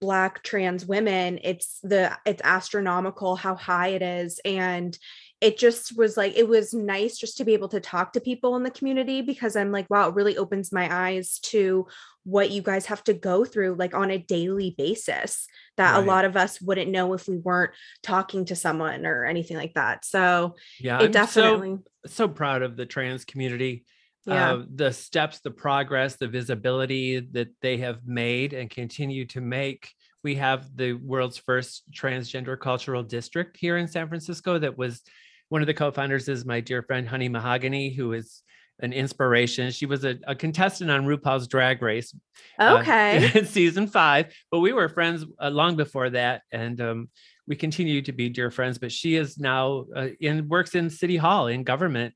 [0.00, 1.38] black trans women.
[1.42, 4.98] It's the it's astronomical how high it is, and
[5.40, 8.56] it just was like it was nice just to be able to talk to people
[8.56, 11.86] in the community because I'm like, wow, it really opens my eyes to
[12.24, 15.46] what you guys have to go through like on a daily basis
[15.76, 16.02] that right.
[16.02, 17.70] a lot of us wouldn't know if we weren't
[18.02, 20.04] talking to someone or anything like that.
[20.04, 23.84] So yeah, it I'm definitely so, so proud of the trans community.
[24.26, 24.54] Yeah.
[24.54, 29.90] Uh, the steps, the progress, the visibility that they have made and continue to make.
[30.22, 35.02] We have the world's first transgender cultural district here in San Francisco that was
[35.48, 38.42] one of the co-founders is my dear friend Honey Mahogany, who is
[38.80, 39.70] an inspiration.
[39.70, 42.14] She was a, a contestant on RuPaul's Drag Race.
[42.58, 43.26] Uh, okay.
[43.26, 47.08] Uh, in season five, but we were friends uh, long before that, and um,
[47.46, 48.78] we continue to be dear friends.
[48.78, 52.14] But she is now uh, in works in City Hall in government,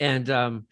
[0.00, 0.66] and um,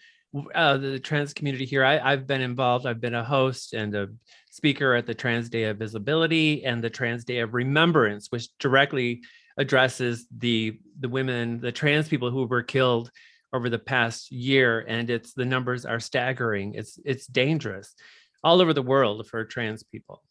[0.55, 1.85] uh, the trans community here.
[1.85, 2.87] I, I've been involved.
[2.87, 4.09] I've been a host and a
[4.51, 9.23] speaker at the Trans Day of Visibility and the Trans Day of Remembrance, which directly
[9.59, 13.11] addresses the the women, the trans people who were killed
[13.53, 16.75] over the past year, and it's the numbers are staggering.
[16.75, 17.94] It's it's dangerous
[18.42, 20.23] all over the world for trans people.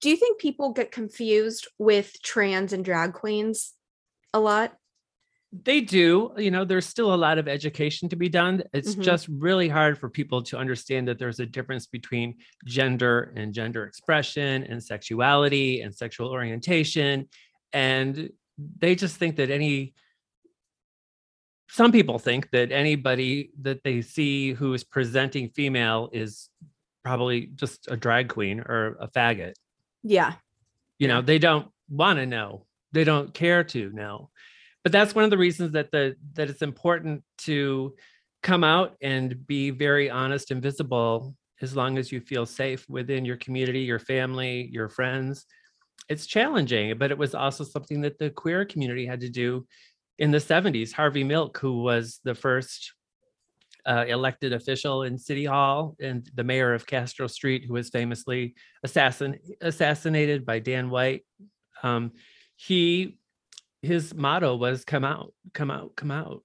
[0.00, 3.72] Do you think people get confused with trans and drag queens
[4.34, 4.74] a lot?
[5.64, 6.32] They do.
[6.36, 8.62] You know, there's still a lot of education to be done.
[8.74, 9.02] It's mm-hmm.
[9.02, 12.34] just really hard for people to understand that there's a difference between
[12.66, 17.28] gender and gender expression and sexuality and sexual orientation.
[17.72, 19.94] And they just think that any
[21.68, 26.48] some people think that anybody that they see who is presenting female is
[27.04, 29.54] probably just a drag queen or a faggot.
[30.02, 30.34] Yeah.
[30.98, 32.66] You know, they don't want to know.
[32.92, 34.30] They don't care to know.
[34.82, 37.94] But that's one of the reasons that the that it's important to
[38.42, 43.24] come out and be very honest and visible as long as you feel safe within
[43.24, 45.46] your community, your family, your friends.
[46.08, 49.66] It's challenging, but it was also something that the queer community had to do
[50.18, 52.92] in the 70s, Harvey Milk, who was the first
[53.86, 58.54] uh, elected official in City Hall and the mayor of Castro Street, who was famously
[58.82, 61.24] assassin, assassinated by Dan White.
[61.82, 62.12] Um,
[62.56, 63.18] he
[63.82, 66.42] his motto was "Come out, come out, come out."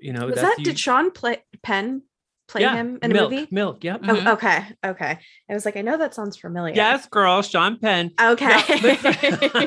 [0.00, 2.02] You know, was that you, did Sean play, Penn
[2.48, 3.48] play yeah, him in milk, a movie?
[3.50, 4.00] Milk, yep.
[4.02, 4.28] Oh, mm-hmm.
[4.28, 5.18] okay, okay.
[5.48, 6.74] I was like, I know that sounds familiar.
[6.74, 8.10] Yes, girl, Sean Penn.
[8.20, 8.46] Okay.
[8.46, 9.66] Yeah,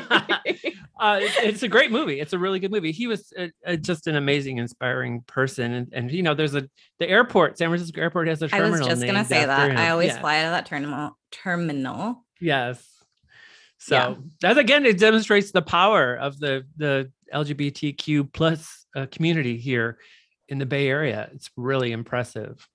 [1.00, 2.20] uh, it's a great movie.
[2.20, 2.92] It's a really good movie.
[2.92, 6.68] He was a, a, just an amazing, inspiring person, and, and you know, there's a
[6.98, 8.74] the airport, San Francisco Airport has a terminal.
[8.74, 9.70] I was just gonna say that.
[9.70, 9.76] Him.
[9.76, 10.20] I always yeah.
[10.20, 11.16] fly out of that terminal.
[11.30, 12.24] Terminal.
[12.40, 12.86] Yes.
[13.78, 14.14] So yeah.
[14.42, 19.98] that again, it demonstrates the power of the the LGBTQ plus uh, community here
[20.48, 21.30] in the Bay Area.
[21.34, 22.68] It's really impressive.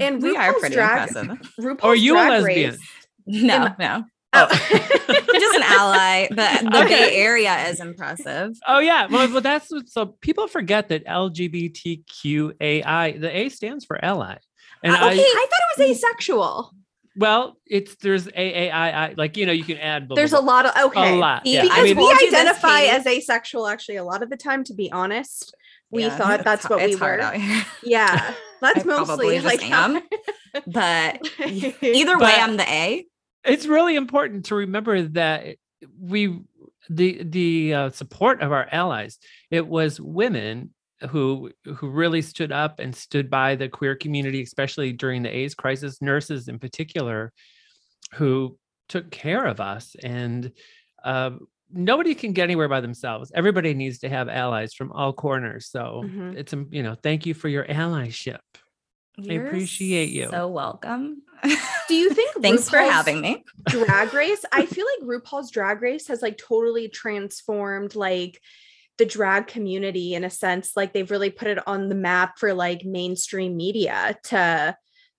[0.00, 1.52] And we are pretty drag, impressive.
[1.60, 2.70] RuPaul's are you a lesbian?
[2.72, 2.80] Race.
[3.26, 4.04] No, in, no.
[4.34, 6.28] Oh, just an ally.
[6.28, 7.08] but the okay.
[7.08, 8.58] Bay Area is impressive.
[8.66, 12.52] Oh yeah, well, well, that's so people forget that LGBTQAI.
[13.22, 14.36] The A stands for ally.
[14.82, 16.74] And uh, okay, I, I thought it was asexual.
[17.16, 20.08] Well, it's there's AAII, like you know, you can add.
[20.08, 21.62] Blah, there's blah, a lot of okay, a lot, yeah.
[21.62, 24.62] because I mean, we identify as asexual actually a lot of the time.
[24.64, 25.54] To be honest,
[25.90, 27.32] we yeah, thought that's what we were.
[27.82, 30.00] Yeah, that's mostly like am.
[30.66, 33.06] but either way, I'm the A
[33.44, 35.56] it's really important to remember that
[35.98, 36.40] we
[36.88, 39.18] the the uh, support of our allies
[39.50, 40.72] it was women
[41.10, 45.54] who who really stood up and stood by the queer community especially during the AIDS
[45.54, 47.32] crisis nurses in particular
[48.14, 50.50] who took care of us and
[51.04, 51.30] uh,
[51.70, 56.02] nobody can get anywhere by themselves everybody needs to have allies from all corners so
[56.04, 56.36] mm-hmm.
[56.36, 58.38] it's um, you know thank you for your allyship
[59.18, 60.28] You're I appreciate you.
[60.30, 61.22] So welcome.
[61.88, 63.44] Do you think thanks RuPaul's for having me?
[63.68, 64.44] drag race.
[64.52, 68.40] I feel like RuPaul's drag race has like totally transformed like
[68.98, 70.72] the drag community in a sense.
[70.76, 74.76] Like they've really put it on the map for like mainstream media to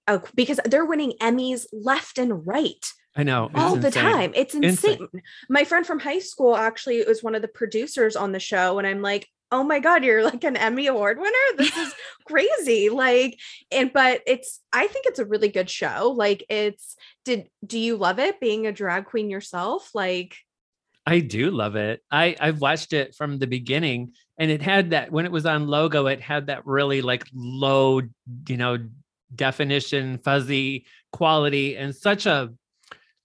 [0.07, 2.85] uh, because they're winning Emmys left and right
[3.19, 3.51] I know.
[3.53, 4.31] all the time.
[4.33, 4.93] It's insane.
[4.93, 5.21] Insane.
[5.49, 8.87] My friend from high school actually was one of the producers on the show, and
[8.87, 11.57] I'm like, oh my god, you're like an Emmy Award winner.
[11.57, 11.93] This is
[12.25, 12.89] crazy.
[12.89, 13.37] Like,
[13.71, 16.13] and but it's I think it's a really good show.
[16.15, 19.89] Like, it's did do you love it being a drag queen yourself?
[19.93, 20.37] Like,
[21.05, 22.01] I do love it.
[22.09, 25.67] I I've watched it from the beginning, and it had that when it was on
[25.67, 28.01] Logo, it had that really like low,
[28.47, 28.77] you know,
[29.35, 32.53] definition, fuzzy quality, and such a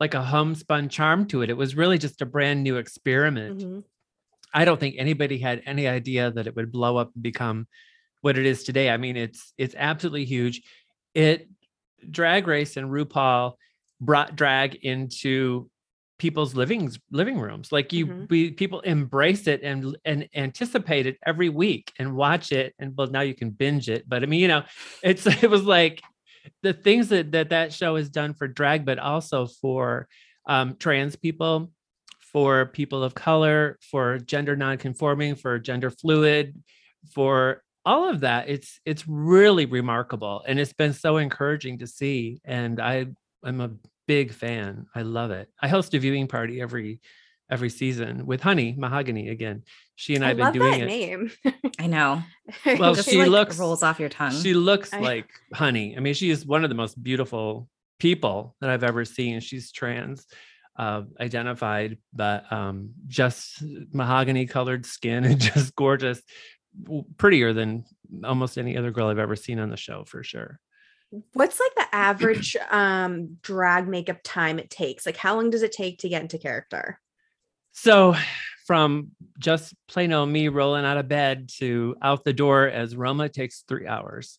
[0.00, 1.50] like a homespun charm to it.
[1.50, 3.60] It was really just a brand new experiment.
[3.60, 3.84] mhm.
[4.52, 7.66] I don't think anybody had any idea that it would blow up and become
[8.20, 8.88] what it is today.
[8.90, 10.62] I mean, it's it's absolutely huge.
[11.14, 11.48] It
[12.10, 13.54] drag race and RuPaul
[14.00, 15.68] brought drag into
[16.18, 17.72] people's living living rooms.
[17.72, 18.30] Like you Mhm.
[18.30, 22.74] we people embrace it and and anticipate it every week and watch it.
[22.78, 24.08] And well, now you can binge it.
[24.08, 24.62] But I mean, you know,
[25.02, 26.00] it's it was like
[26.62, 30.08] the things that that, that show has done for drag, but also for
[30.46, 31.70] um, trans people,
[32.20, 36.54] for people of color, for gender nonconforming, for gender fluid,
[37.12, 38.48] for all of that.
[38.48, 42.40] It's it's really remarkable, and it's been so encouraging to see.
[42.44, 43.06] And I
[43.42, 43.70] I'm a
[44.06, 44.86] big fan.
[44.94, 45.48] I love it.
[45.60, 47.00] I host a viewing party every
[47.50, 49.62] every season with Honey Mahogany again.
[49.96, 50.86] She and I I have been love doing that it.
[50.86, 51.30] name.
[51.78, 52.22] I know.
[52.66, 54.32] Well, she like looks rolls off your tongue.
[54.32, 55.96] She looks I- like honey.
[55.96, 59.40] I mean, she is one of the most beautiful people that I've ever seen.
[59.40, 60.26] She's trans
[60.76, 66.20] uh, identified, but um, just mahogany colored skin and just gorgeous,
[67.18, 67.84] prettier than
[68.24, 70.58] almost any other girl I've ever seen on the show for sure.
[71.34, 75.06] What's like the average um drag makeup time it takes?
[75.06, 76.98] Like, how long does it take to get into character?
[77.74, 78.14] So,
[78.66, 83.28] from just plain old me rolling out of bed to out the door as Roma
[83.28, 84.38] takes three hours.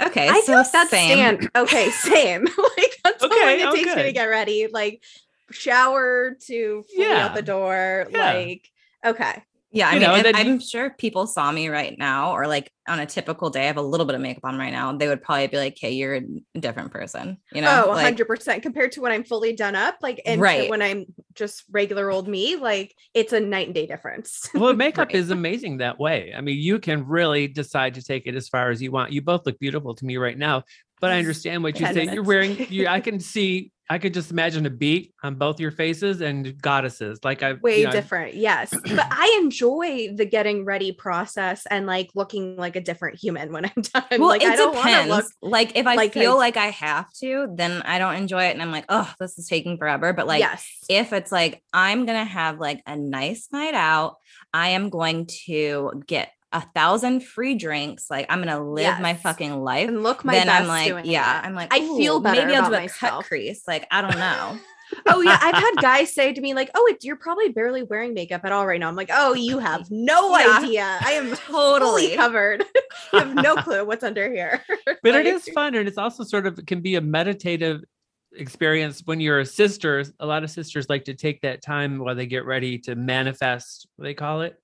[0.00, 1.16] okay, I so feel that's same.
[1.18, 1.50] stand.
[1.54, 2.44] Okay, same.
[2.78, 4.66] like that's how Okay, long oh, it takes me to get ready.
[4.72, 5.02] Like
[5.50, 8.06] shower to fully Yeah, out the door.
[8.10, 8.32] yeah.
[8.32, 8.70] Like,
[9.04, 9.42] okay.
[9.72, 12.32] Yeah, I You mean, know, if- then I'm sure if people saw me right now,
[12.32, 14.72] or like on a typical day, I have a little bit of makeup on right
[14.72, 14.92] now.
[14.96, 17.84] They would probably be like, "Hey, you're a different person," you know?
[17.84, 19.96] oh, like, 100% compared to when I'm fully done up.
[20.02, 20.68] Like, and Right.
[20.68, 24.48] when I'm just regular old me, like it's a night and day difference.
[24.54, 25.14] Well, makeup Right.
[25.14, 26.32] is amazing that way.
[26.36, 29.12] I mean, you can really decide to take it as far as you want.
[29.12, 30.64] You both look beautiful to me right now,
[31.00, 32.04] but I understand what you 10 say.
[32.12, 32.66] You're wearing.
[32.70, 33.72] You, I can see.
[33.92, 37.18] I could just imagine a beat on both your faces and goddesses.
[37.24, 41.86] Like I way you know, different yes but i enjoy the getting ready process and
[41.86, 45.08] like looking like a different human when i'm done well, like it i don't depends.
[45.10, 48.44] look like if I like feel I- like I have to, then I don't enjoy
[48.44, 51.62] it, and I'm like, "Oh, this is taking forever." But like, yes if it's like
[51.72, 54.16] I'm gonna have like a nice night out,
[54.54, 58.10] I am going to get a thousand free drinks.
[58.10, 59.88] Like I'm gonna live my fucking life.
[59.88, 61.46] and look my then best I'm like, doing yeah, it.
[61.46, 63.22] I'm like, I feel better Maybe I'll about do a myself.
[63.24, 63.62] cut crease.
[63.68, 64.58] Like I don't know.
[65.06, 68.12] oh yeah i've had guys say to me like oh it, you're probably barely wearing
[68.12, 70.58] makeup at all right now i'm like oh you have no Yeah.
[70.60, 72.08] idea i am Totally.
[72.08, 72.64] totally covered
[73.12, 74.60] you have no clue what's under here
[75.00, 77.84] but it Like, is fun, and it's also sort of can be a meditative
[78.32, 80.04] experience when you're a sister.
[80.18, 83.86] A lot of sisters like to take that time while they get ready to manifest.
[83.96, 84.56] What they call it.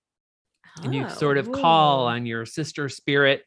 [0.82, 3.42] And you sort of call Oh, on your sister spirit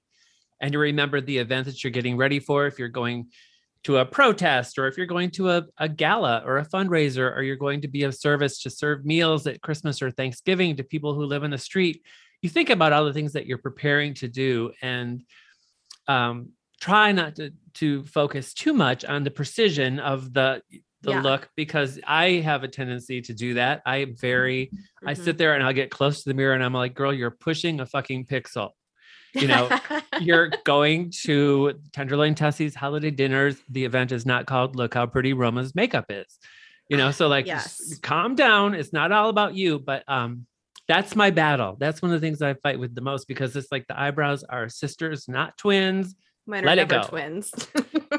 [0.61, 2.65] and you remember the event that you're getting ready for.
[2.65, 3.29] If you're going
[3.83, 7.41] to a protest or if you're going to a, a gala or a fundraiser or
[7.41, 11.13] you're going to be of service to serve meals at christmas or thanksgiving to people
[11.13, 12.03] who live in the street
[12.41, 15.23] you think about all the things that you're preparing to do and
[16.07, 16.49] um,
[16.81, 20.61] try not to to focus too much on the precision of the
[21.01, 21.21] the Yeah.
[21.21, 24.71] look because i have a tendency to do that i am very
[25.05, 25.23] I mhm.
[25.23, 27.79] sit there and I'll get close to the mirror and I'm like, girl, you're pushing
[27.79, 28.71] a fucking pixel.
[29.33, 29.69] You know,
[30.19, 33.55] you're going to Tenderloin Tessie's holiday dinners.
[33.69, 36.37] The event is not called Look How Pretty Roma's Makeup Is.
[36.89, 37.97] You know, so like Yes.
[38.01, 38.73] calm down.
[38.73, 40.45] It's not all about you, but um
[40.87, 41.77] that's my battle.
[41.79, 44.43] That's one of the things I fight with the most because it's like the eyebrows
[44.43, 46.15] are sisters, not twins.
[46.47, 47.09] Mine Let are it never go.
[47.09, 47.51] twins.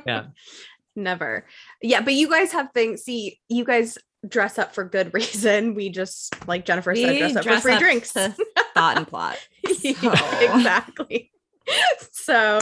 [0.07, 0.27] Yeah.
[0.97, 1.47] never.
[1.83, 3.03] Yeah, but you guys have things.
[3.03, 3.97] See, you guys
[4.29, 5.75] dress up for good reason.
[5.75, 8.13] We just, like Jennifer said, dress up for free up drinks.
[8.15, 8.35] to
[8.75, 9.39] thought and plot.
[9.83, 11.31] Yeah, exactly.
[12.13, 12.59] So,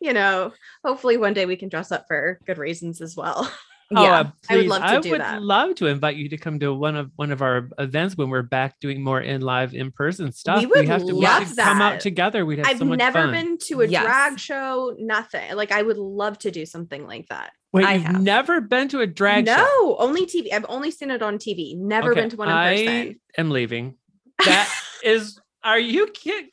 [0.00, 0.52] you know,
[0.84, 3.50] hopefully one day we can dress up for good reasons as well.
[3.94, 4.96] Oh, Yeah, uh, I would love to do that.
[4.96, 5.42] I do would that.
[5.42, 8.42] love to invite you to come to one of one of our events when we're
[8.42, 10.60] back doing more in live in person stuff.
[10.60, 12.44] We would have to we love should come out together.
[12.46, 12.72] We'd have some fun.
[12.74, 13.32] I've so much never fun.
[13.32, 14.02] been to a Yes.
[14.04, 15.54] drag show, nothing.
[15.54, 17.52] Like, I would love to do something like that.
[17.72, 19.62] Wait, I you've never been to a drag no, show?
[19.62, 20.52] No, only TV.
[20.52, 21.76] I've only seen it on TV.
[21.76, 23.20] Never Okay, been to one in I person.
[23.38, 23.96] am leaving.
[24.44, 24.68] That
[25.04, 25.38] is.
[25.64, 26.50] Are you kidding?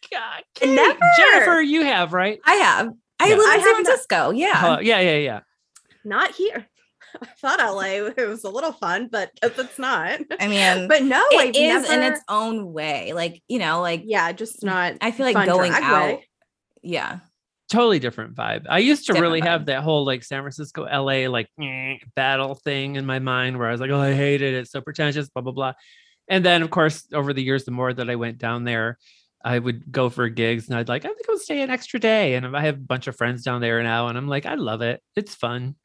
[0.63, 0.99] Never.
[1.17, 2.39] Jennifer, you have right?
[2.45, 2.89] I have.
[3.19, 3.35] I Yeah.
[3.35, 4.29] live in San Francisco.
[4.31, 4.73] Yeah.
[4.75, 5.39] Uh, yeah, yeah, yeah.
[6.05, 6.67] Not here.
[7.21, 10.19] I thought LA it was a little fun, but it's not.
[10.39, 13.13] I mean, but no, it I've is never, in its own way.
[13.13, 14.93] Like, you know, like yeah, just not.
[15.01, 16.05] I feel like going out.
[16.05, 16.29] way.
[16.83, 17.19] Yeah.
[17.69, 18.65] Totally different vibe.
[18.69, 21.49] I used to Different really have that whole like San Francisco, LA, like
[22.15, 24.53] battle thing in my mind where I was like, oh, I hate it.
[24.53, 25.73] It's so pretentious, blah, blah, blah.
[26.27, 28.97] And then, of course, over the years, the more that I went down there,
[29.43, 32.35] I would go for gigs and I'd like, I think I'll stay an extra day.
[32.35, 34.07] And I have a bunch of friends down there now.
[34.07, 35.01] And I'm like, I love it.
[35.15, 35.75] It's fun.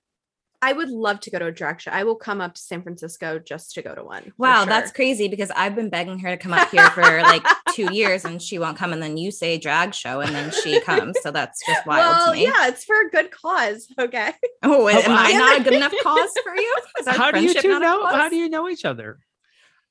[0.64, 1.90] I would love to go to a drag show.
[1.90, 4.22] I will come up to San Francisco just to go to one.
[4.22, 7.44] for Wow, that's crazy because I've been begging her to come up here for like
[7.74, 8.94] two years and she won't come.
[8.94, 11.18] And then you say drag show and then she comes.
[11.22, 12.44] So that's just wild Well, to me.
[12.44, 13.86] Well, yeah, it's for a good cause.
[13.98, 14.32] Okay.
[14.66, 16.76] Oh, am I not a good enough cause for you?
[16.98, 18.06] Is our How do you two know?
[18.06, 19.18] How do you know each other?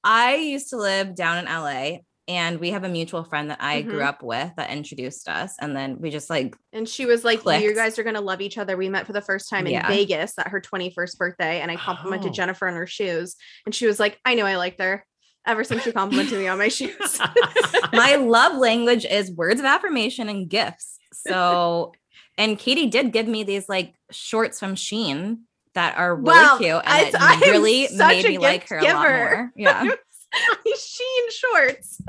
[0.04, 3.82] I used to live down in LA and we have a mutual friend that I
[3.82, 4.06] grew Mhm.
[4.08, 5.56] up with that introduced us.
[5.60, 8.40] And then we just like, And she was like, You guys are going to love
[8.42, 8.78] each other.
[8.78, 9.88] We met for the first time in Yeah.
[9.88, 11.60] Vegas at her 21st birthday.
[11.60, 12.34] And I complimented Oh.
[12.34, 13.36] Jennifer on her shoes.
[13.66, 15.06] And she was like, I know I liked her
[15.46, 17.20] ever since she complimented me on my shoes.
[17.94, 20.98] my love language is words of affirmation and gifts.
[21.14, 21.94] So,
[22.38, 25.40] and Katie did give me these like shorts from Shein
[25.74, 28.84] that are really Wow, cute I- and it I really made me like her a
[28.84, 29.52] lot more.
[29.58, 29.90] Yeah.
[30.68, 32.02] Shein shorts.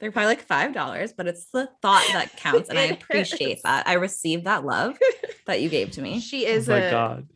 [0.00, 3.62] They're probably like five dollars, but it's the thought that counts, and I appreciate is.
[3.62, 3.86] that.
[3.86, 4.98] I received that love
[5.46, 6.20] that you gave to me.
[6.20, 7.28] She Oh is my a God.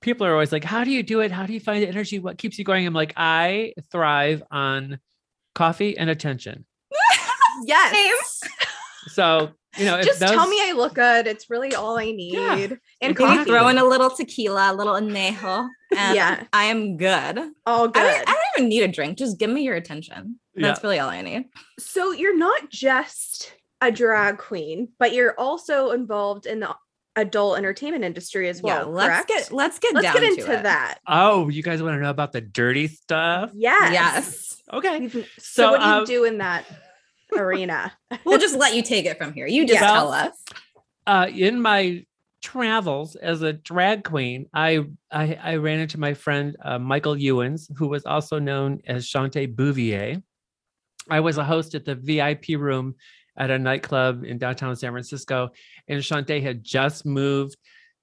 [0.00, 1.30] People are always like, How do you do it?
[1.30, 2.18] How do you find the energy?
[2.18, 2.86] What keeps you going?
[2.86, 4.98] I'm like, I thrive on
[5.54, 6.66] coffee and attention.
[7.64, 8.40] yes.
[9.08, 11.26] So, you know, if Just tell me I look good.
[11.26, 12.34] It's really all I need.
[12.34, 12.54] Yeah.
[12.56, 13.36] And And coffee.
[13.38, 13.50] coffee.
[13.50, 16.44] Throw in a little tequila, a little anejo, and Yeah.
[16.52, 17.38] I am good.
[17.66, 17.92] all I good.
[17.94, 19.18] don't, I don't even need a drink.
[19.18, 20.38] Just give me your attention.
[20.54, 20.86] That's Yeah.
[20.86, 21.46] really all I need.
[21.78, 26.74] so you're not just a drag queen, but you're also involved in the
[27.16, 28.78] adult entertainment industry as well.
[28.78, 29.28] yeah, let's correct?
[29.28, 30.62] get let's get let's down get to into it.
[30.62, 30.98] that.
[31.06, 33.50] Oh, you guys want to know about the dirty stuff?
[33.54, 33.92] Yes.
[33.92, 34.62] Yes.
[34.72, 35.08] Okay.
[35.08, 36.64] So, So, what do you um, do in that
[37.36, 37.92] arena?
[38.24, 39.46] We'll just let you take it from here.
[39.46, 39.92] You just Yeah.
[39.92, 40.36] tell us.
[41.06, 42.04] uh, in my
[42.42, 47.70] travels as a drag queen, I I, I ran into my friend uh, Michael Ewens,
[47.76, 50.22] who was also known as Chante Bouvier.
[51.10, 52.94] I was a host at the VIP room
[53.36, 55.50] at a nightclub in downtown San Francisco,
[55.88, 57.56] and Chante had just moved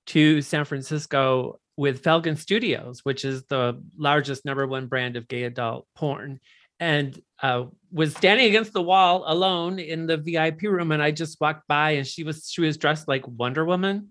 [0.07, 5.43] to San Francisco with Falcon Studios, which is the largest number one brand of gay
[5.43, 6.39] adult porn,
[6.79, 10.91] and uh, was standing against the wall alone in the VIP room.
[10.91, 14.09] And I just walked by, and she was she was dressed like Wonder Woman.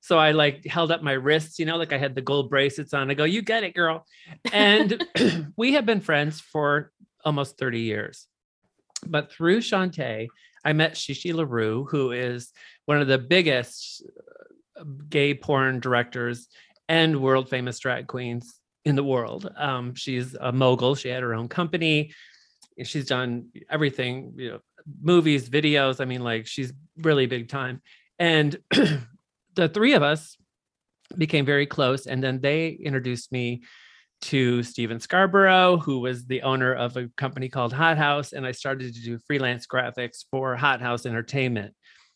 [0.00, 2.94] So I like held up my wrists, you know, like I had the gold bracelets
[2.94, 3.10] on.
[3.10, 4.06] I go, "You get it, girl,"
[4.52, 5.04] and
[5.56, 6.92] we have been friends for
[7.24, 8.26] almost 30 years.
[9.06, 10.28] But through Shantae,
[10.64, 12.52] I met Chi Chi LaRue, who is
[12.86, 14.02] one of the biggest
[14.78, 16.48] uh, gay porn directors
[16.88, 19.50] and world famous drag queens in the world.
[19.56, 20.94] Um, she's a mogul.
[20.94, 22.12] She had her own company.
[22.84, 24.60] She's done everything, you know,
[25.00, 26.00] movies, videos.
[26.00, 27.82] I mean, like she's really big time.
[28.18, 28.56] And
[29.54, 30.36] the three of us
[31.16, 32.06] became very close.
[32.06, 33.62] And then they introduced me
[34.20, 38.32] to Steven Scarborough, who was the owner of a company called Hot House.
[38.32, 41.74] And I started to do freelance graphics for Hot House Entertainment.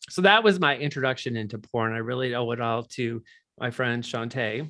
[0.09, 1.93] So that was my introduction into porn.
[1.93, 3.23] I really owe it all to
[3.57, 4.69] my friend Shantae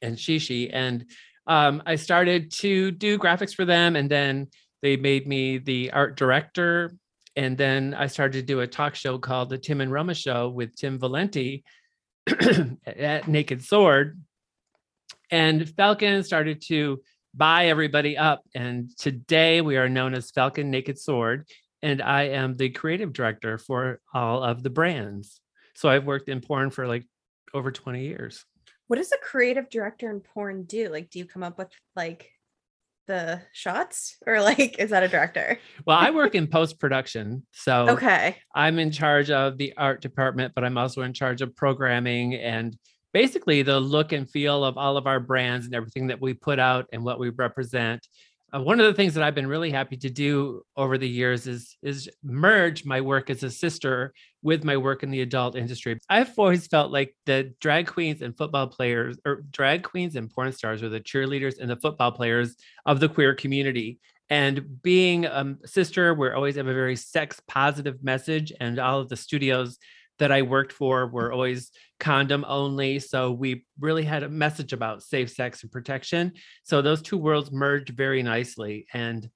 [0.00, 0.70] and Chi Chi.
[0.72, 1.06] And
[1.48, 3.96] um, I started to do graphics for them.
[3.96, 4.48] And then
[4.82, 6.92] they made me the art director.
[7.36, 10.48] And then I started to do a talk show called The Tim and Roma Show
[10.48, 11.64] with Tim Valenti
[12.86, 14.20] at Naked Sword.
[15.30, 17.00] And Falcon started to
[17.34, 18.42] buy everybody up.
[18.54, 21.46] And today we are known as Falcon Naked Sword.
[21.82, 25.40] And I am the creative director for all of the brands.
[25.74, 27.06] So I've worked in porn for like
[27.54, 28.44] over 20 years.
[28.88, 30.88] What does a creative director in porn do?
[30.88, 32.32] Like, do you come up with like
[33.08, 35.58] the shots or like is that a director?
[35.84, 37.44] Well, I work in post production.
[37.50, 38.36] So Okay.
[38.54, 42.76] I'm in charge of the art department, but I'm also in charge of programming and
[43.12, 46.60] basically the look and feel of all of our brands and everything that we put
[46.60, 48.06] out and what we represent.
[48.54, 51.46] Uh, one of the things that I've been really happy to do over the years
[51.46, 55.98] is is merge my work as a sister with my work in the adult industry.
[56.08, 60.52] I've always felt like the drag queens and football players or drag queens and porn
[60.52, 63.98] stars are the cheerleaders and the football players of the queer community.
[64.30, 69.08] And being a sister, we always have a very sex positive message, and all of
[69.08, 69.78] the studios
[70.18, 72.98] that I worked for were always condom only.
[72.98, 76.32] So we really had a message about safe sex and protection.
[76.64, 78.86] So those two worlds merged very nicely.
[78.92, 79.28] And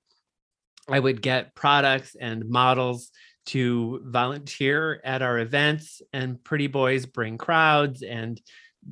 [0.89, 3.11] I would get products and models
[3.47, 8.41] to volunteer at our events, and Pretty Boys bring crowds, and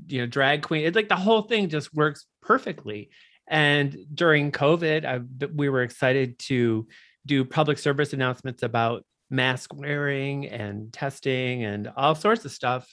[0.07, 3.11] you know drag queen it's like the whole thing just works perfectly
[3.49, 5.21] and during covid I,
[5.55, 6.87] we were excited to
[7.27, 12.93] do public service announcements about mask wearing and testing and all sorts of stuff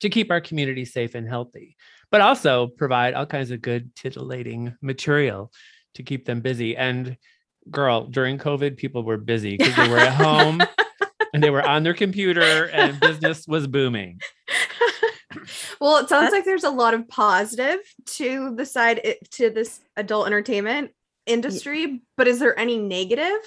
[0.00, 1.76] to keep our community safe and healthy
[2.10, 5.52] but also provide all kinds of good titillating material
[5.94, 7.16] to keep them busy and
[7.70, 10.60] girl during covid people were busy because they were at home
[11.34, 14.18] and they were on their computer and business was booming
[15.80, 19.80] well, it sounds like there's a lot of positive to the side eh, to this
[19.96, 20.92] adult entertainment
[21.26, 23.38] industry, but is there any negative?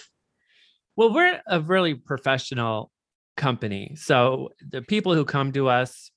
[0.97, 2.91] Well, we're a really professional
[3.37, 3.93] company.
[3.95, 6.11] So the people who come to us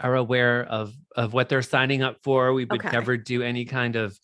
[0.00, 2.52] are aware of of what they're signing up for.
[2.52, 2.92] We would okay.
[2.92, 4.18] never do any kind of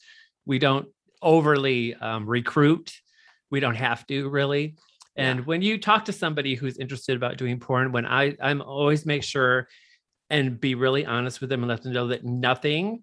[0.46, 0.88] we don't
[1.20, 2.92] overly um, recruit.
[3.50, 4.76] We don't have to really.
[5.16, 5.44] And yeah.
[5.44, 9.24] when you talk to somebody who's interested about doing porn, when I I'm always make
[9.24, 9.66] sure
[10.30, 13.02] and be really honest with them and let them know that nothing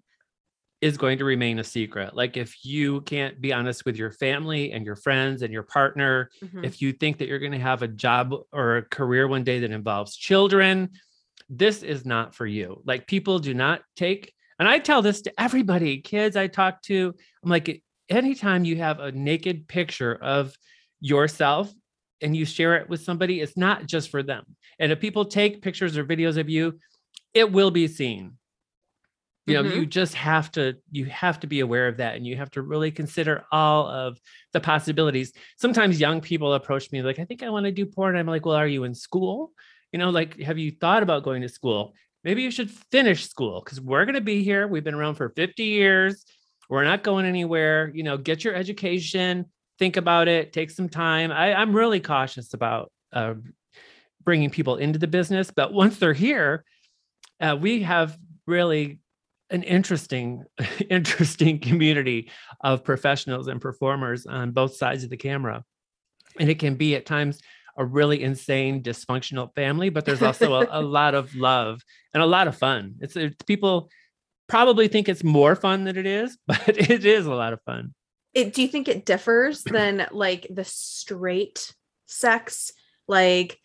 [0.80, 2.14] is going to remain a secret.
[2.14, 6.30] Like if you can't be honest with your family and your friends and your partner,
[6.42, 6.64] mm-hmm.
[6.64, 9.58] if you think that you're going to have a job or a career one day
[9.60, 10.90] that involves children,
[11.50, 12.80] this is not for you.
[12.84, 17.14] Like people do not take and I tell this to everybody, kids I talk to,
[17.42, 20.54] I'm like anytime you have a naked picture of
[21.00, 21.72] yourself
[22.20, 24.44] and you share it with somebody, it's not just for them.
[24.78, 26.80] And if people take pictures or videos of you,
[27.34, 28.37] it will be seen
[29.48, 29.80] you know mm-hmm.
[29.80, 32.62] you just have to you have to be aware of that and you have to
[32.62, 34.18] really consider all of
[34.52, 35.32] the possibilities.
[35.56, 38.16] Sometimes young people approach me like i think i want to do porn.
[38.16, 39.52] I'm like well are you in school?
[39.92, 41.94] You know like have you thought about going to school?
[42.24, 44.66] Maybe you should finish school because we're going to be here.
[44.66, 46.24] We've been around for 50 years.
[46.68, 47.90] We're not going anywhere.
[47.94, 49.46] You know get your education
[49.78, 51.30] think about it take some time.
[51.30, 53.34] I, i'm really cautious about uh,
[54.24, 56.64] bringing people into the business but once they're here
[57.40, 58.98] uh, we have really
[59.50, 60.44] an interesting
[60.90, 62.30] interesting community
[62.60, 65.64] of professionals and performers on both sides of the camera
[66.38, 67.40] and it can be at times
[67.76, 71.80] a really insane dysfunctional family but there's also a, a, lot of love
[72.12, 73.88] and a lot of fun it's, it's, people
[74.48, 77.94] probably think it's more fun than it is but it is a lot of fun
[78.34, 81.74] it, do you think it differs than like the straight
[82.06, 82.72] sex
[83.06, 83.58] like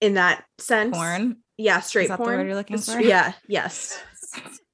[0.00, 2.38] in that sense porn yeah, straight porn.
[2.38, 3.00] The you're looking for?
[3.00, 4.00] Yeah, yes.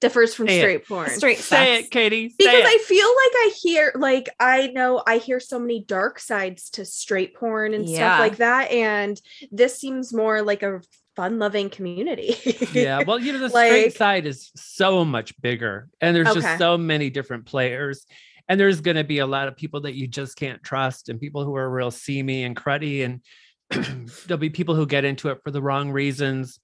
[0.02, 0.88] Differs from Say straight it.
[0.88, 1.10] porn.
[1.10, 1.48] Straight sex.
[1.48, 2.28] Say it, Katie.
[2.30, 2.66] Say because it.
[2.66, 6.84] I feel like I hear like I know I hear so many dark sides to
[6.84, 7.98] straight porn and yeah.
[7.98, 8.72] stuff like that.
[8.72, 9.20] And
[9.52, 10.80] this seems more like a
[11.14, 12.34] fun loving community.
[12.72, 13.04] yeah.
[13.06, 16.40] Well, you know, the like, straight side is so much bigger and there's okay.
[16.40, 18.04] just so many different players.
[18.48, 21.20] And there's going to be a lot of people that you just can't trust and
[21.20, 23.04] people who are real seamy and cruddy.
[23.04, 26.58] And there'll be people who get into it for the wrong reasons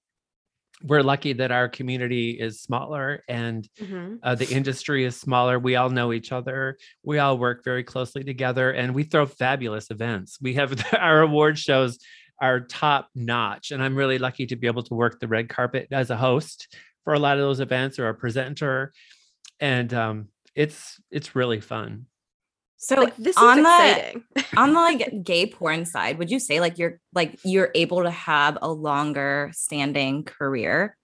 [0.83, 4.15] we're lucky that our community is smaller and mm-hmm.
[4.23, 5.59] uh, the industry is smaller.
[5.59, 6.77] We all know each other.
[7.03, 10.37] We all work very closely together and we throw fabulous events.
[10.41, 11.99] We have our award shows
[12.41, 13.71] are top notch.
[13.71, 16.73] And I'm really lucky to be able to work the red carpet as a host
[17.03, 18.93] for a lot of those events or a presenter.
[19.59, 22.05] And um, it's it's really fun.
[22.81, 24.23] So like, this on the
[24.57, 28.09] on the like gay porn side, would you say like you're like you're able to
[28.09, 30.95] have a longer standing career?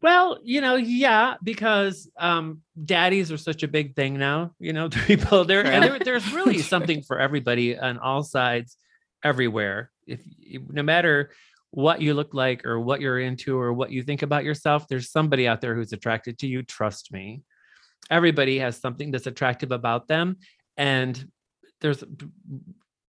[0.00, 4.88] Well, you know, yeah, because um daddies are such a big thing now, you know,
[5.06, 8.78] people there, and there there's really something for everybody on all sides
[9.22, 9.90] everywhere.
[10.06, 11.32] If no matter
[11.70, 15.10] what you look like or what you're into or what you think about yourself, there's
[15.10, 17.42] somebody out there who's attracted to you, trust me
[18.10, 20.36] everybody has something that's attractive about them
[20.76, 21.28] and
[21.80, 22.02] there's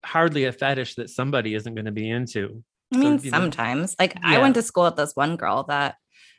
[0.05, 2.63] hardly a fetish that somebody isn't going to be into.
[2.93, 3.93] I mean so, sometimes.
[3.93, 4.21] Know, like yeah.
[4.25, 5.97] i went to school with this one girl that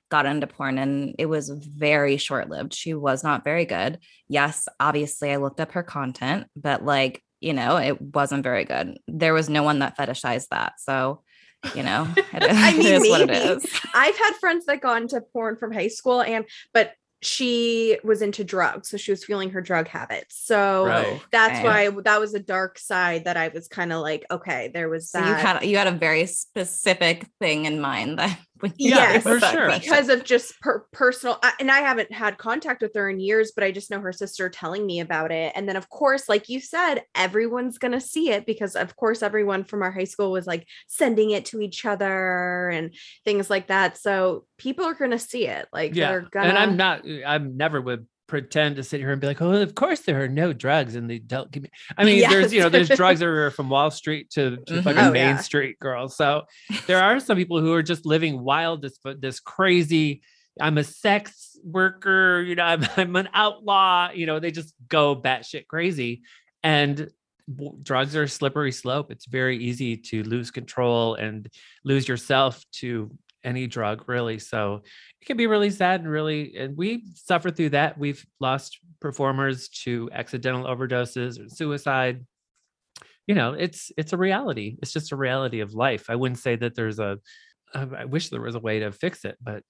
[0.10, 4.00] got into porn and it was very short lived she was not very good.
[4.28, 8.98] Yes obviously i looked up her content but like you know it wasn't very good.
[9.08, 11.22] There was no one that fetishized that so
[11.76, 13.66] you know it is, I mean, it is what it is.
[13.94, 18.44] I've had friends that got into porn from high school and but she was into
[18.44, 21.22] drugs so she was feeling her drug habits so right.
[21.32, 21.90] that's okay.
[21.90, 25.12] why that was a dark side that i was kind of like okay there was
[25.12, 28.40] that so you had you had a very specific thing in mind that
[28.78, 29.72] yeah, for sure.
[29.72, 33.64] Because of just per- personal, and I haven't had contact with her in years, but
[33.64, 35.54] I just know her sister telling me about it.
[35.56, 39.24] And then, of course, like you said, everyone's going to see it because, of course,
[39.24, 42.94] everyone from our high school was like sending it to each other and
[43.24, 43.98] things like that.
[43.98, 45.68] So people are going to see it.
[45.72, 46.12] Like, yeah.
[46.12, 46.50] they're gonna.
[46.50, 49.74] And I'm not, I'm never would pretend to sit here and be like, oh, of
[49.74, 51.70] course there are no drugs in the don't give me.
[51.98, 52.32] I mean, Yes.
[52.32, 54.84] there's you know, there's drugs everywhere from Wall Street to, to Mhm.
[54.84, 55.38] fucking Oh, Main yeah.
[55.38, 56.16] Street girls.
[56.16, 56.44] So
[56.86, 60.22] there are some people who are just living wild, this this crazy.
[60.62, 65.16] I'm a sex worker, you know, I'm, I'm an outlaw, you know, they just go
[65.16, 66.22] batshit crazy.
[66.64, 67.10] And
[67.82, 69.12] drugs are a slippery slope.
[69.12, 71.50] It's very easy to lose control and
[71.84, 73.10] lose yourself to
[73.44, 74.40] any drug, really.
[74.40, 74.82] So
[75.22, 77.98] it can be really sad and really, and we suffer through that.
[77.98, 82.26] We've lost performers to accidental overdoses or suicide.
[83.28, 84.78] You know, it's it's a reality.
[84.82, 86.10] It's just a reality of life.
[86.10, 87.20] I wouldn't say that there's a
[87.76, 89.64] um, i wish there was a way to fix it, but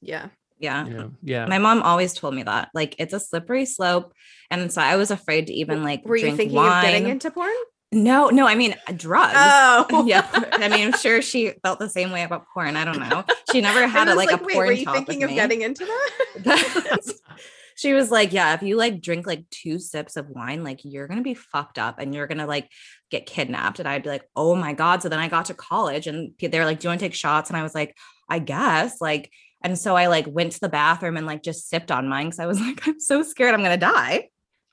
[0.00, 0.28] Yeah.
[0.58, 0.86] Yeah.
[0.86, 1.46] you know, yeah.
[1.46, 2.70] My mom always told me that.
[2.72, 4.14] Like it's a slippery slope.
[4.50, 6.78] And so I was afraid to even like Were you drink thinking wine.
[6.78, 7.50] of getting into porn?
[7.92, 9.34] No, no, I mean uh, drugs.
[9.36, 10.28] Oh, yeah.
[10.52, 12.76] I mean, I'm sure she felt the same way about porn.
[12.76, 13.24] I don't know.
[13.52, 15.36] She never had a, was like, a wait, porn were you thinking of me.
[15.36, 17.14] getting into that?
[17.76, 21.06] she was like, Yeah, if you like drink like two sips of wine, like you're
[21.06, 22.68] gonna be fucked up and you're gonna like
[23.10, 23.78] get kidnapped.
[23.78, 25.02] And I'd be like, Oh my God.
[25.02, 27.14] So then I got to college and they were like, Do you want to take
[27.14, 27.50] shots?
[27.50, 27.96] And I was like,
[28.28, 29.00] I guess.
[29.00, 29.30] Like,
[29.62, 32.40] and so I like went to the bathroom and like just sipped on mine because
[32.40, 34.28] I was like, I'm so scared I'm gonna die.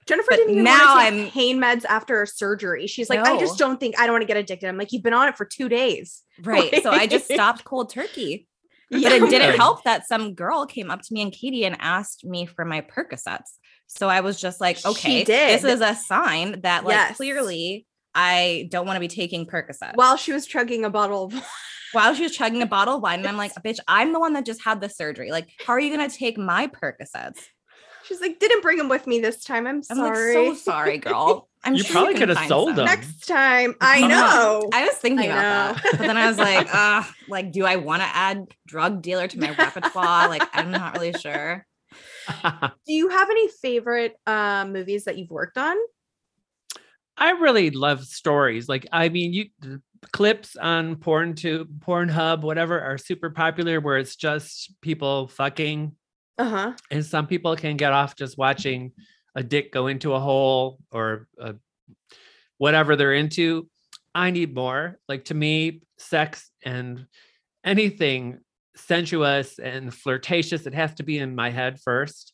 [0.05, 2.87] Jennifer But didn't even now want to take I'm- pain meds after a surgery.
[2.87, 4.67] She's like, I just don't think I don't want to get addicted.
[4.67, 6.21] I'm like, you've been on it for two days.
[6.43, 6.81] Right.
[6.81, 8.47] So I just stopped cold turkey.
[8.89, 9.09] Yeah.
[9.19, 12.25] But it didn't help that some girl came up to me and Katie and asked
[12.25, 13.57] me for my Percocets.
[13.87, 15.59] So I was just like, okay, did.
[15.59, 17.17] this is a sign that like Yes.
[17.17, 17.85] clearly
[18.15, 19.95] I don't want to be taking Percocets.
[19.95, 21.43] While she was chugging a bottle of
[21.93, 24.33] While she was chugging a bottle of wine, and I'm like, bitch, I'm the one
[24.33, 25.29] that just had the surgery.
[25.31, 27.39] Like, how are you gonna take my Percocets?
[28.05, 29.65] She's like, didn't bring them with me this time.
[29.67, 29.99] I'm sorry.
[29.99, 30.35] I'm sorry.
[30.35, 31.49] like, so sorry, girl.
[31.63, 32.75] I'm You sure probably can could have sold some.
[32.75, 32.85] them.
[32.85, 33.75] Next time.
[33.79, 34.69] I know.
[34.73, 37.77] I was thinking I about that, but then I was like, uh, like, do I
[37.77, 40.27] want to add drug dealer to my repertoire?
[40.27, 41.65] Like, I'm not really sure.
[42.43, 45.77] Do you have any favorite uh, movies that you've worked on?
[47.17, 48.67] I really love stories.
[48.67, 49.79] Like, I mean, you
[50.11, 55.95] clips on porn to Pornhub, whatever, are super popular where it's just people fucking,
[56.37, 56.73] Uh huh.
[56.89, 58.91] and some people can get off just watching
[59.35, 61.53] a dick go into a hole or uh
[62.57, 63.67] whatever they're into.
[64.15, 64.99] I need more.
[65.09, 67.05] Like to me, sex and
[67.63, 68.39] anything
[68.75, 72.33] sensuous and flirtatious, it has to be in my head first.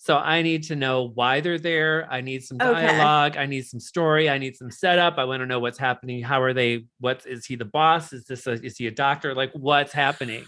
[0.00, 2.06] So I need to know why they're there.
[2.10, 2.86] I need some Okay.
[2.86, 3.36] dialogue.
[3.36, 4.30] I need some story.
[4.30, 5.18] I need some setup.
[5.18, 6.22] I want to know what's happening.
[6.22, 6.84] How are they?
[7.00, 8.12] What is he the boss?
[8.12, 9.34] Is this a is he a doctor?
[9.34, 10.44] Like what's happening?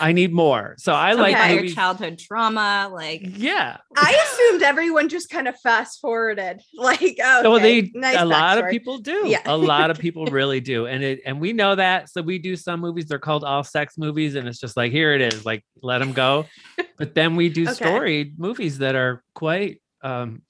[0.00, 0.74] I need more.
[0.78, 3.76] So I like about your childhood trauma, like Yeah.
[3.96, 6.60] I assumed everyone just kind of fast forwarded.
[6.76, 9.40] Like, oh, well they nice a lot of people do Yeah.
[9.46, 12.56] a lot of people really do and it and we know that so we do
[12.56, 15.64] some movies they're called all sex movies and it's just like here it is like
[15.82, 16.46] let them go
[16.98, 17.74] but then we do Okay.
[17.74, 20.42] story movies that are quite um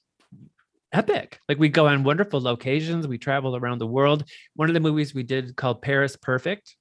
[0.92, 4.24] epic like we go on wonderful locations we travel around the world
[4.54, 6.76] one of the movies we did called paris perfect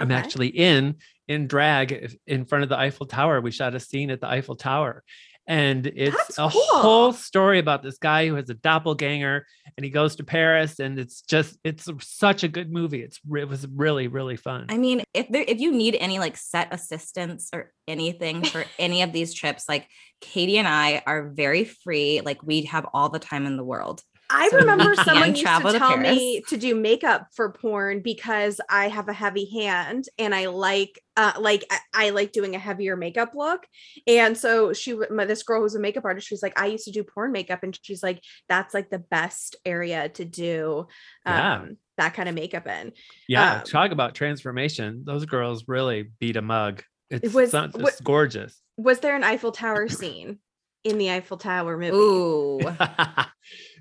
[0.00, 0.18] i'm Okay.
[0.20, 0.96] actually in
[1.28, 4.56] in drag in front of the eiffel tower we shot a scene at the eiffel
[4.56, 5.02] tower
[5.46, 6.62] and it's That's a cool.
[6.80, 9.44] whole story about this guy who has a doppelganger
[9.76, 13.02] and he goes to Paris and it's just it's such a good movie.
[13.02, 14.66] It's, it was really really fun.
[14.68, 19.02] I mean, if there if you need any like set assistance or anything for any
[19.02, 19.88] of these trips, like
[20.20, 22.20] Katie and I are very free.
[22.20, 24.02] Like we have all the time in the world.
[24.34, 28.00] I So remember someone used travel to to tell me to do makeup for porn
[28.00, 32.54] because I have a heavy hand and I like uh like I, I like doing
[32.54, 33.66] a heavier makeup look.
[34.06, 36.90] And so she my, this girl who's a makeup artist, she's like, I used to
[36.92, 40.86] do porn makeup, and she's like, that's like the best area to do
[41.26, 41.64] um Yeah.
[41.98, 42.92] that kind of makeup in.
[43.28, 45.02] yeah, um, talk about transformation.
[45.04, 46.82] Those girls really beat a mug.
[47.10, 48.58] It's, was- so- it's what- gorgeous.
[48.78, 50.38] Was there an Eiffel Tower scene
[50.82, 51.94] in the Eiffel Tower movie?
[51.94, 52.60] Ooh.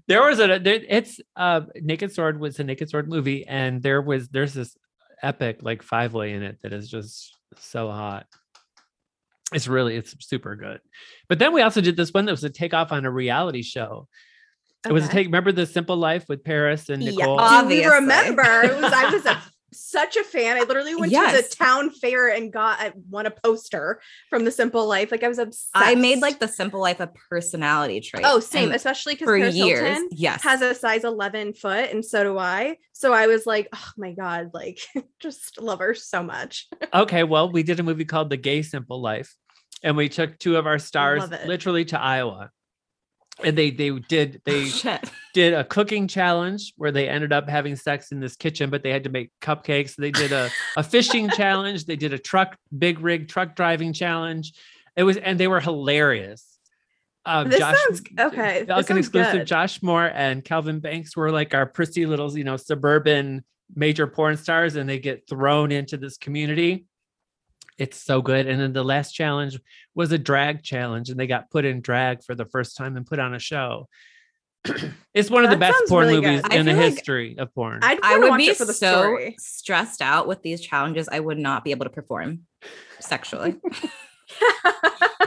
[0.07, 4.01] There was a there, it's uh Naked Sword was a Naked Sword movie and there
[4.01, 4.75] was there's this
[5.23, 8.25] epic like five way in it that is just so hot.
[9.53, 10.79] It's really it's super good.
[11.27, 14.07] But then we also did this one that was a takeoff on a reality show.
[14.87, 15.27] It was a take.
[15.27, 17.11] Remember the Simple Life with Paris and Yeah.
[17.11, 17.37] Nicole?
[17.37, 17.83] Do Obviously.
[17.83, 18.41] you remember?
[18.63, 19.41] It was I was a,
[19.73, 20.57] such a fan.
[20.57, 24.51] I literally went to the town fair and got I won a poster from the
[24.51, 25.11] Simple Life.
[25.11, 25.69] Like I was obsessed.
[25.73, 28.23] I made like the simple life a personality trait.
[28.25, 29.79] oh same, And especially because for Paris years.
[29.81, 30.43] Hilton Yes.
[30.43, 32.77] has a size 11 foot, and so do I.
[32.93, 34.79] So I was like, oh my god, like
[35.19, 36.67] just love her so much.
[36.93, 39.35] okay, well, we did a movie called The Gay Simple Life,
[39.83, 42.51] and we took two of our stars literally to Iowa.
[43.43, 45.09] And they they did they Shit.
[45.33, 48.91] did a cooking challenge where they ended up having sex in this kitchen, but they
[48.91, 49.95] had to make cupcakes.
[49.95, 51.85] They did a, a fishing challenge.
[51.85, 54.53] They did a truck, big rig truck driving challenge.
[54.95, 56.45] It was, and they were hilarious.
[57.25, 59.31] Uh, This sounds- okay, this Falcon exclusive.
[59.33, 59.47] good.
[59.47, 63.43] Josh Moore and Calvin Banks were like our prissy little, you know, suburban
[63.75, 66.85] major porn stars, and they get thrown into this community.
[67.81, 68.45] It's so good.
[68.45, 69.59] And then the last challenge
[69.95, 73.07] was a drag challenge, and they got put in drag for the first time and
[73.07, 73.87] put on a show.
[75.15, 76.53] it's one of the best porn really movies good.
[76.53, 77.79] In the like history of porn.
[77.81, 79.35] I'd I would be for the so story.
[79.39, 81.09] stressed out with these challenges.
[81.11, 82.41] I would not be able to perform
[82.99, 83.55] sexually.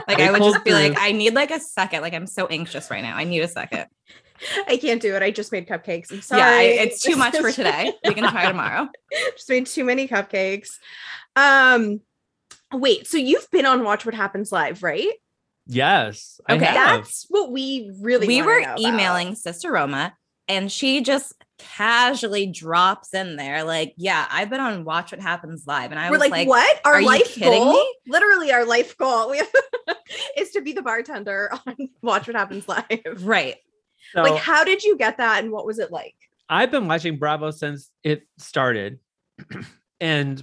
[0.06, 0.96] Like They I would pulled just be like.
[0.98, 2.02] I need like a second.
[2.02, 3.16] Like I'm so anxious right now.
[3.16, 3.86] I need a second.
[4.68, 5.22] I can't do it.
[5.22, 6.12] I just made cupcakes.
[6.12, 6.40] I'm sorry.
[6.40, 7.92] Yeah, I, it's too much for today.
[8.06, 8.88] We can try tomorrow.
[9.36, 10.78] just made too many cupcakes.
[11.36, 12.00] Um,
[12.76, 13.06] wait.
[13.06, 15.12] So you've been on Watch What Happens Live, right?
[15.66, 16.64] yes, I Okay.
[16.66, 16.74] have.
[16.74, 18.80] That's what we really we were know about.
[18.80, 20.14] emailing Sister Roma,
[20.48, 25.64] and she just casually drops in there, like, "Yeah, I've been on Watch What Happens
[25.66, 26.80] Live," and I We're was like, like, what?
[26.84, 27.72] Our are you life kidding goal?
[27.72, 27.94] me?
[28.08, 29.32] Literally, our life goal
[30.36, 33.02] is to be the bartender on Watch What Happens Live.
[33.24, 33.56] "Right,
[34.12, 36.14] So like, how did you get that, and what was it like?
[36.48, 38.98] I've been watching Bravo since it started
[40.00, 40.42] and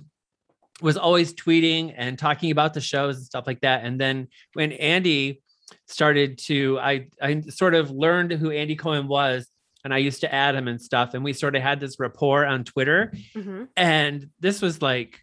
[0.81, 3.83] was always tweeting and talking about the shows and stuff like that.
[3.83, 5.41] And then when Andy
[5.87, 9.47] started to, I, I sort of learned who Andy Cohen was
[9.83, 11.13] and I used to add him and stuff.
[11.13, 13.13] And we sort of had this rapport on Twitter.
[13.35, 13.67] Mhm.
[13.75, 15.19] And this was like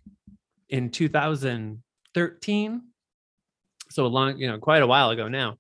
[0.69, 2.83] in 2013.
[3.91, 5.57] So a long, you know, quite a while ago now.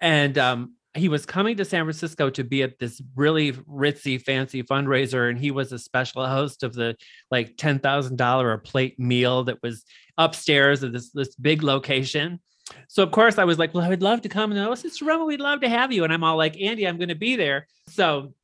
[0.00, 4.62] And um, he was coming to San Francisco to be at this really ritzy, fancy
[4.62, 5.30] fundraiser.
[5.30, 6.96] And he was a special host of the
[7.30, 9.84] like $10,000 a plate meal that was
[10.18, 12.40] upstairs at this, this big location.
[12.88, 14.50] So of course I was like, well, I would love to come.
[14.50, 16.02] And oh, Sister Roma, we'd love to have you.
[16.02, 17.68] And I'm all like, Andy, I'm going to be there.
[17.88, 18.34] So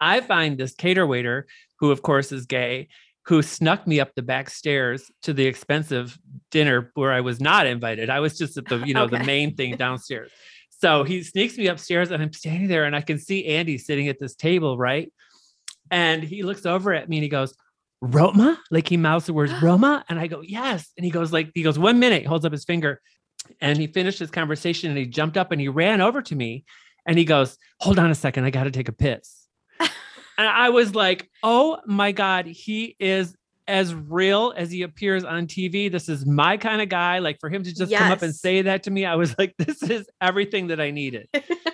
[0.00, 1.46] I find this cater waiter,
[1.78, 2.88] who of course is gay,
[3.22, 6.18] who snuck me up the back stairs to the expensive
[6.50, 8.10] dinner where I was not invited.
[8.10, 10.30] I was just at the, you know, the main thing downstairs.
[10.80, 14.08] So he sneaks me upstairs and I'm standing there and I can see Andy sitting
[14.08, 15.12] at this table, right?
[15.90, 17.54] And he looks over at me and he goes,
[18.00, 18.60] Roma?
[18.70, 20.04] Like he mouths the words Roma.
[20.08, 20.90] And I go, yes.
[20.96, 23.00] And he goes, like, he goes, one minute, he holds up his finger.
[23.60, 26.64] And he finished his conversation and he jumped up and he ran over to me
[27.06, 28.44] and he goes, hold on a second.
[28.44, 29.46] I got to take a piss.
[29.80, 29.88] and
[30.38, 33.34] I was like, oh my God, he is
[33.66, 35.90] as real as he appears on TV.
[35.90, 37.18] This is my kind of guy.
[37.18, 39.54] Like for him to just come up and say that to me, I was like,
[39.58, 41.28] this is everything that I needed.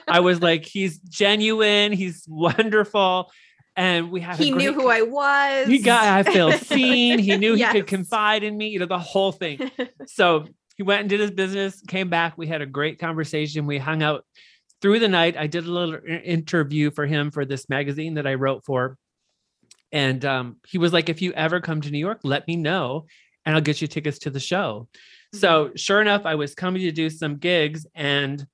[0.07, 3.31] I was like, he's genuine, he's wonderful.
[3.77, 5.69] And we had a He knew who I was.
[5.69, 7.19] he got I felt seen.
[7.19, 9.71] He knew he could confide in me, you know, the whole thing.
[10.07, 12.37] So he went and did his business, came back.
[12.37, 13.67] We had a great conversation.
[13.67, 14.25] We hung out
[14.83, 15.37] through the night.
[15.37, 18.97] I did a little interview for him for this magazine that I wrote for.
[19.93, 23.07] And um, he was like, if you ever come to New York, let me know
[23.45, 24.89] and I'll get you tickets to the show.
[25.33, 28.47] So sure enough, I was coming to do some gigs and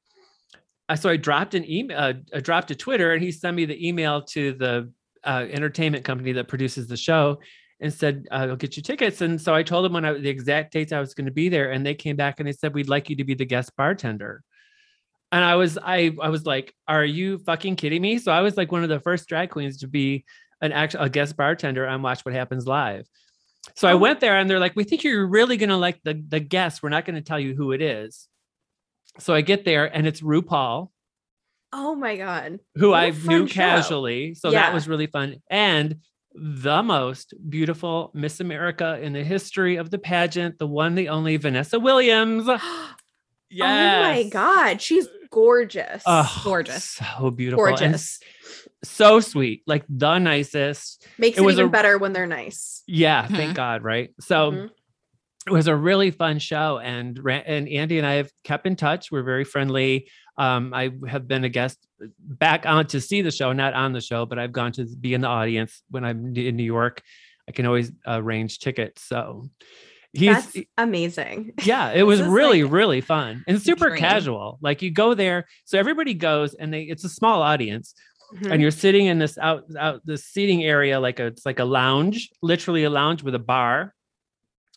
[0.88, 3.64] I so I dropped an email, uh, I dropped a Twitter, and he sent me
[3.64, 4.92] the email to the
[5.24, 7.40] uh, entertainment company that produces the show,
[7.80, 9.20] and said uh, I'll get you tickets.
[9.20, 11.48] And so I told them when I the exact dates I was going to be
[11.48, 13.72] there, and they came back and they said we'd like you to be the guest
[13.76, 14.42] bartender.
[15.32, 18.18] And I was I I was like, are you fucking kidding me?
[18.18, 20.24] So I was like one of the first drag queens to be
[20.60, 23.06] an actual a guest bartender on Watch What Happens Live.
[23.74, 23.98] So I Oh.
[23.98, 26.82] went there and they're like, we think you're really gonna like the the guest.
[26.82, 28.28] We're not going to tell you who it is.
[29.18, 30.90] So I get there and it's RuPaul,
[31.72, 32.60] oh my god.
[32.76, 33.54] who What I knew show.
[33.54, 34.34] casually.
[34.34, 34.62] So Yeah.
[34.62, 35.36] that was really fun.
[35.50, 35.96] And
[36.34, 41.36] the most beautiful Miss America in the history of the pageant, the one, the only
[41.38, 42.46] Vanessa Williams.
[42.46, 42.60] Yes.
[43.62, 46.02] Oh my god, she's gorgeous.
[46.04, 46.84] Oh, Gorgeous.
[47.18, 47.64] So beautiful.
[47.64, 48.18] gorgeous.
[48.88, 49.62] So sweet.
[49.66, 51.06] Like the nicest.
[51.18, 52.82] Makes it it, was even a- better when they're nice.
[52.86, 53.36] Yeah, Mhm.
[53.36, 54.10] thank God, right?
[54.20, 54.70] So Mhm.
[55.46, 58.76] it was a really fun show, and Ra- and Andy and I have kept in
[58.76, 59.10] touch.
[59.12, 60.08] We're very friendly.
[60.38, 61.78] Um, I have been a guest
[62.18, 65.14] back on to see the show, not on the show, but I've gone to be
[65.14, 67.00] in the audience when I'm in New York.
[67.48, 69.02] I can always arrange tickets.
[69.02, 69.48] So
[70.12, 71.52] he's That's amazing.
[71.64, 74.00] yeah, it was really, like really fun and super dream.
[74.00, 74.58] casual.
[74.60, 77.94] Like you go there, so everybody goes, and they it's a small audience,
[78.34, 78.50] Mhm.
[78.52, 81.64] and you're sitting in this out out the seating area like a it's like a
[81.64, 83.94] lounge literally a lounge with a bar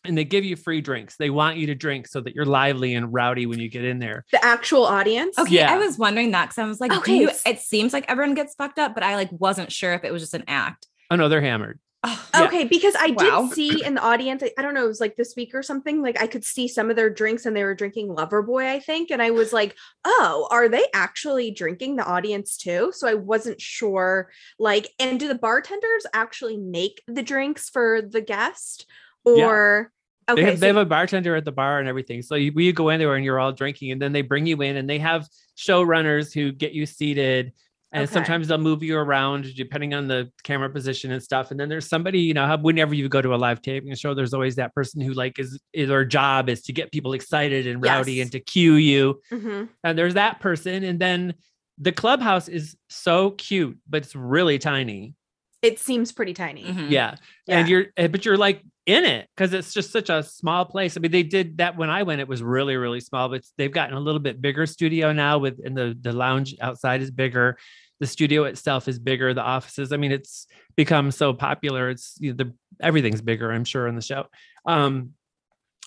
[0.04, 2.94] and they give you free drinks they want you to drink so that you're lively
[2.94, 5.36] and rowdy when you get in there the actual audience.
[5.38, 5.72] Okay, Yeah.
[5.74, 8.34] I was wondering that because I was like, Okay, do you, it seems like everyone
[8.34, 10.86] gets fucked up, but I like wasn't sure if it was just an act.
[11.10, 12.44] oh no they're hammered Oh, Yeah.
[12.46, 13.42] Okay, because I Wow.
[13.42, 15.62] did see in the audience, I- I don't know, it was like this week or
[15.62, 16.00] something.
[16.00, 19.10] Like I could see some of their drinks and they were drinking Loverboy, I think.
[19.10, 22.92] And I was like, oh, are they actually drinking the audience too?
[22.94, 24.30] So I wasn't sure.
[24.58, 28.86] Like, and do the bartenders actually make the drinks for the guest?
[29.26, 29.44] Yeah.
[29.46, 29.92] Or
[30.28, 32.22] Okay, they, have, so- they have a bartender at the bar and everything.
[32.22, 34.62] So you, you go in there and you're all drinking, and then they bring you
[34.62, 35.26] in, and they have
[35.58, 37.52] showrunners who get you seated.
[37.92, 38.12] And Okay.
[38.12, 41.50] sometimes they'll move you around depending on the camera position and stuff.
[41.50, 44.32] And then there's somebody, you know, whenever you go to a live taping show, there's
[44.32, 47.82] always that person who like is, is their job is to get people excited and
[47.82, 48.24] rowdy Yes.
[48.26, 49.20] and to cue you.
[49.32, 49.68] Mhm.
[49.82, 50.84] And there's that person.
[50.84, 51.34] And then
[51.78, 55.14] the clubhouse is so cute, but it's really tiny.
[55.62, 56.64] It seems pretty tiny.
[56.64, 56.90] Mhm.
[56.90, 57.16] Yeah.
[57.46, 57.58] Yeah.
[57.58, 60.96] And you're, eh, but you're like in it because it's just such a small place.
[60.96, 63.70] I mean, they did that when I went, it was really, really small, but they've
[63.70, 67.58] gotten a little bit bigger studio now with, and the, the lounge outside is bigger.
[68.00, 69.34] The studio itself is bigger.
[69.34, 70.46] The offices, I mean, it's
[70.76, 71.90] become so popular.
[71.90, 74.26] It's you know, the, everything's bigger, I'm sure, in the show.
[74.64, 75.10] Um,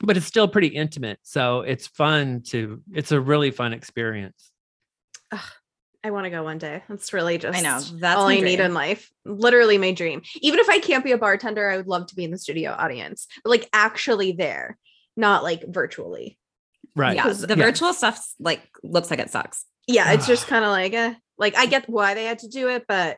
[0.02, 1.20] but it's still pretty intimate.
[1.24, 4.52] So it's fun to, it's a really fun experience.
[6.04, 6.84] I want to go one day.
[6.90, 7.80] That's really just I know.
[7.80, 9.10] That's all my I need in life.
[9.24, 10.22] Literally my dream.
[10.42, 12.72] Even if I can't be a bartender, I would love to be in the studio
[12.78, 14.78] audience, but like actually there,
[15.16, 16.38] not like virtually.
[16.96, 17.16] Right.
[17.16, 17.30] Yeah.
[17.30, 17.56] the yeah.
[17.56, 19.66] virtual stuff like looks like it sucks.
[19.88, 22.70] Yeah, it's just kind of like, eh, like I get why they had to do
[22.70, 23.18] it, but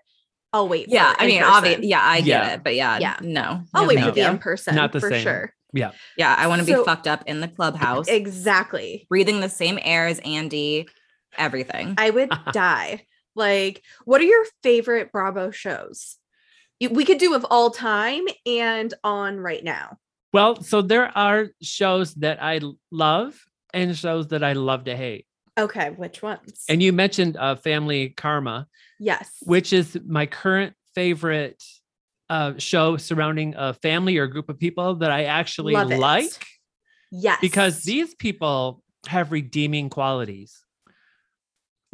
[0.54, 0.88] I'll wait.
[0.88, 1.54] Yeah, for I mean, person.
[1.54, 2.54] obviously, yeah, I get Yeah.
[2.54, 3.18] it, but yeah, Yeah.
[3.22, 4.76] no, I'll no wait thank for the in person.
[4.76, 5.24] Not the for same.
[5.24, 5.54] sure.
[5.74, 6.34] Yeah, Yeah.
[6.38, 9.06] I want to be fucked up in the clubhouse, Exactly.
[9.10, 10.88] breathing the same air as Andy,
[11.38, 11.96] everything.
[11.98, 13.06] I would die.
[13.36, 16.18] Like, what are your favorite Bravo shows?
[16.80, 19.98] We could do of all time and on right now.
[20.34, 22.60] Well, so there are shows that I
[22.92, 23.40] love
[23.74, 25.26] and shows that I love to hate.
[25.58, 26.64] Okay, which ones?
[26.68, 28.68] And you mentioned uh, Family Karma,
[29.00, 31.64] yes, which is my current favorite
[32.30, 36.32] uh, show surrounding a family or group of people that I actually like
[37.12, 40.65] yes, because these people have redeeming qualities.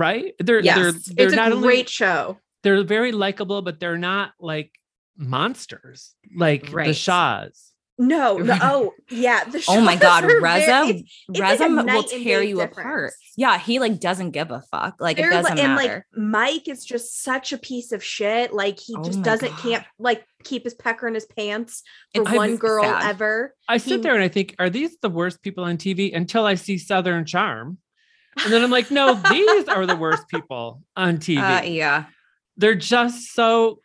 [0.02, 0.34] Right?
[0.40, 0.76] They're Yes.
[0.78, 2.38] they're they're it's a great only show.
[2.64, 4.72] they're very likable, but they're not like
[5.18, 7.68] monsters like the Shahs.
[7.98, 9.44] No, no, oh yeah.
[9.44, 9.78] The Shahs.
[9.78, 13.12] oh my god, are Reza, very- it's- it's like Reza will tear day you apart.
[13.38, 14.96] Yeah, he like doesn't give a fuck.
[15.00, 16.06] Like it they're doesn't and matter.
[16.14, 18.54] like Mike is just such a piece of shit.
[18.54, 19.60] Like he Oh just doesn't God.
[19.60, 21.84] can't like keep his pecker in his pants
[22.16, 23.04] for It's one girl sad.
[23.12, 23.54] ever.
[23.70, 26.56] I sit there and I think, are these the worst people on TV until I
[26.56, 27.78] see Southern Charm?
[28.44, 31.38] And then I'm like, no, these are the worst people on TV.
[31.42, 32.06] Uh, yeah,
[32.58, 33.80] They're just so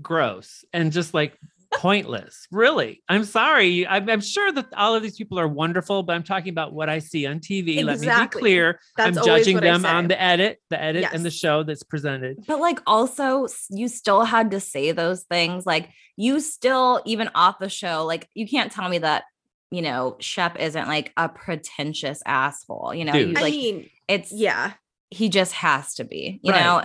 [0.00, 1.36] gross and just like
[1.74, 2.46] pointless.
[2.50, 3.02] Really.
[3.08, 3.86] I'm sorry.
[3.86, 6.88] I'm, I'm sure that all of these people are wonderful, but I'm talking about what
[6.88, 7.82] I see on TV.
[7.82, 8.78] Let me be clear.
[8.96, 12.44] That's I'm judging them on the edit, the edit and the show that's presented.
[12.46, 15.66] but like also you still had to say those things.
[15.66, 19.24] Like you still even off the show, like you can't tell me that
[19.72, 22.94] you know Shep isn't like a pretentious asshole.
[22.94, 23.28] You know, Dude.
[23.30, 24.74] he's I like mean, it's yeah.
[25.10, 26.38] he just has to be.
[26.42, 26.62] You Right.
[26.64, 26.82] know,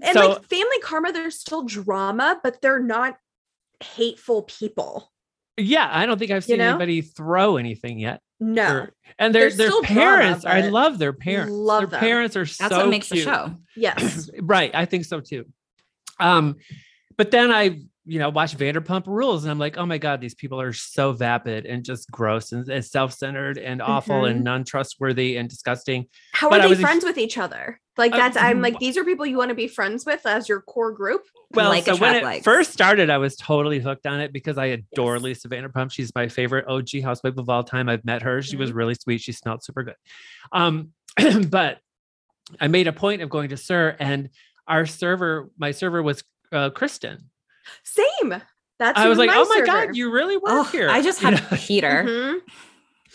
[0.00, 3.16] And So- like family karma, there's still drama, but they're not
[3.82, 5.12] hateful people.
[5.56, 6.68] Yeah, I don't think I've You seen know?
[6.70, 8.20] anybody throw anything yet.
[8.40, 8.72] No.
[8.72, 11.52] Or- and their There's their still drama, parents, I love their parents.
[11.52, 12.00] love their them.
[12.00, 13.24] parents are that's so what makes cute.
[13.24, 13.54] the show.
[13.74, 14.30] Yes.
[14.40, 15.44] right i think so too
[16.20, 16.54] um
[17.16, 20.34] but then i you know watch vanderpump rules and i'm like oh my god these
[20.34, 25.48] people are so vapid and just gross and, and self-centered and awful and non-trustworthy and
[25.50, 26.06] disgusting.
[26.32, 27.78] How But are they ex- friends with each other?
[27.98, 30.24] Like Uh, that's I'm mm, like these are people you want to be friends with
[30.24, 31.22] as your core group.
[31.52, 32.44] well Like so when it likes.
[32.44, 35.92] first started i was totally hooked on it because i adore lisa vanderpump.
[35.92, 37.88] She's my favorite og housewife of all time.
[37.90, 38.40] I've met her.
[38.40, 39.20] She was really sweet.
[39.20, 39.96] She smelled super good.
[40.52, 40.92] Um
[41.48, 41.78] but
[42.60, 44.30] i made a point of going to SUR and
[44.66, 47.28] our server my server was uh, kristen
[47.84, 48.42] Same.
[48.78, 49.66] That's I was like, my oh my server.
[49.66, 50.88] god, you really work Oh, here.
[50.88, 51.56] I just You had know?
[51.58, 52.04] Peter.
[52.06, 52.38] Mhm.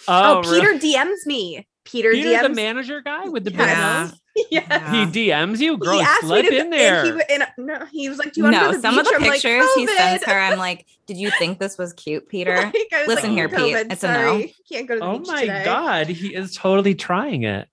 [0.08, 1.66] Oh, Oh, Peter DMs me.
[1.86, 4.04] Peter, Peter, DMs the manager guy with the big Yeah.
[4.10, 4.20] nose.
[4.50, 4.62] Yeah.
[4.70, 5.06] Yeah.
[5.12, 5.94] He DMs you, girl.
[5.94, 7.06] he asked me to in there.
[7.06, 8.82] And he, and, no, he was like, "Do you want to No, go to the
[8.82, 11.60] some beach?" of the I'm like, pictures he sends her, I'm like, did you think
[11.60, 12.56] this was cute, Peter?
[12.58, 15.20] Like, was Listen like, here, Pete, "COVID, it's a no." Can't go to the oh
[15.20, 17.68] beach my today." god, he is totally trying it.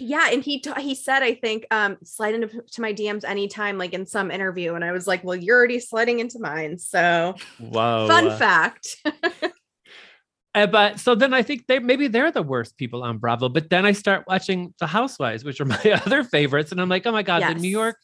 [0.00, 3.76] Yeah, and he t- he said, I think, um, slide into to my DMs anytime,
[3.76, 7.34] like in some interview, and I was like, "Well, you're already sliding into mine." So,
[7.58, 8.06] Whoa.
[8.08, 8.96] fun fact.
[10.54, 13.50] Uh, but so then I think they maybe they're the worst people on Bravo.
[13.50, 17.06] But then I start watching The Housewives, which are my other favorites, and I'm like,
[17.06, 17.96] oh my god, the New York,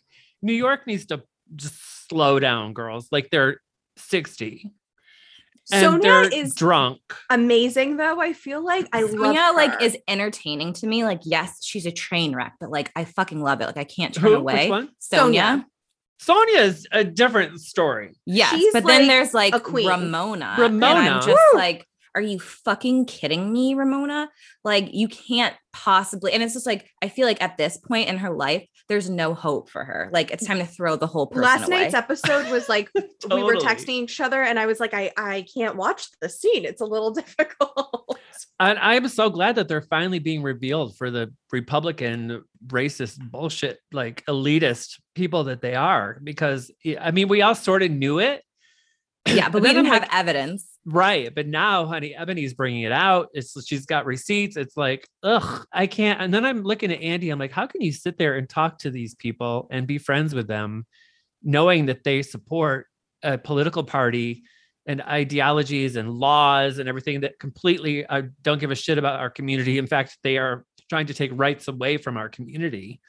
[0.43, 1.23] New York needs to
[1.55, 3.09] just slow down, girls.
[3.11, 3.63] Like they're
[3.97, 4.71] 60
[5.73, 7.01] and Sonja they're is drunk.
[7.31, 8.21] amazing, though.
[8.21, 11.05] I feel like I love Sonja like is entertaining to me.
[11.05, 13.67] Like, yes, she's a train wreck, but like I fucking love it.
[13.67, 14.31] Like I can't turn Who?
[14.41, 14.71] Which away.
[14.71, 14.91] one?
[15.01, 15.65] Sonja.
[16.23, 18.15] Sonja is a different story.
[18.25, 18.55] Yes.
[18.55, 19.89] She's but then there's like a queen.
[19.89, 20.57] Ramona.
[20.59, 20.87] Ramona.
[20.87, 21.59] And I'm just Woo!
[21.59, 21.87] like,
[22.17, 24.31] are you fucking kidding me, Ramona?
[24.65, 26.33] Like, you can't possibly.
[26.33, 29.35] And it's just like, I feel like at this point in her life, there's no
[29.35, 30.09] hope for her.
[30.13, 31.83] Like, it's time to throw the whole person Last away.
[31.83, 32.91] night's episode was like
[33.31, 36.65] we were texting each other, and I was like, I I can't watch the scene.
[36.65, 38.19] It's a little difficult.
[38.59, 44.25] And I'm so glad that they're finally being revealed for the Republican racist bullshit, like
[44.25, 46.19] elitist people that they are.
[46.25, 48.43] Because I mean, we all sort of knew it.
[49.27, 50.67] Yeah, but we then didn't I'm have like, evidence.
[50.85, 51.35] Right.
[51.35, 53.29] But now, honey, Eboni's bringing it out.
[53.35, 54.57] It's she's got receipts.
[54.57, 56.21] It's like, ugh, I can't.
[56.21, 57.31] And then I'm looking at Andy.
[57.31, 60.35] I'm like, how can you sit there and talk to these people and be friends
[60.35, 60.87] with them,
[61.43, 62.87] knowing that they support
[63.23, 64.45] a political party
[64.87, 69.31] and ideologies and laws and everything that completely uh, don't give a shit about our
[69.31, 69.79] community.
[69.79, 73.01] In fact, they are trying to take rights away from our community.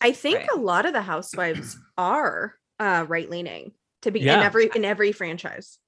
[0.00, 0.48] I think Right.
[0.54, 5.12] a lot of the housewives are uh, right leaning to be in every in every
[5.12, 5.78] franchise.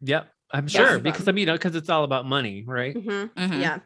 [0.00, 0.28] Yep.
[0.52, 2.94] I'm Yes, sure of because I mean, you know, because it's all about money, right?
[2.94, 3.30] Mhm.
[3.34, 3.60] Mhm.
[3.60, 3.78] Yeah.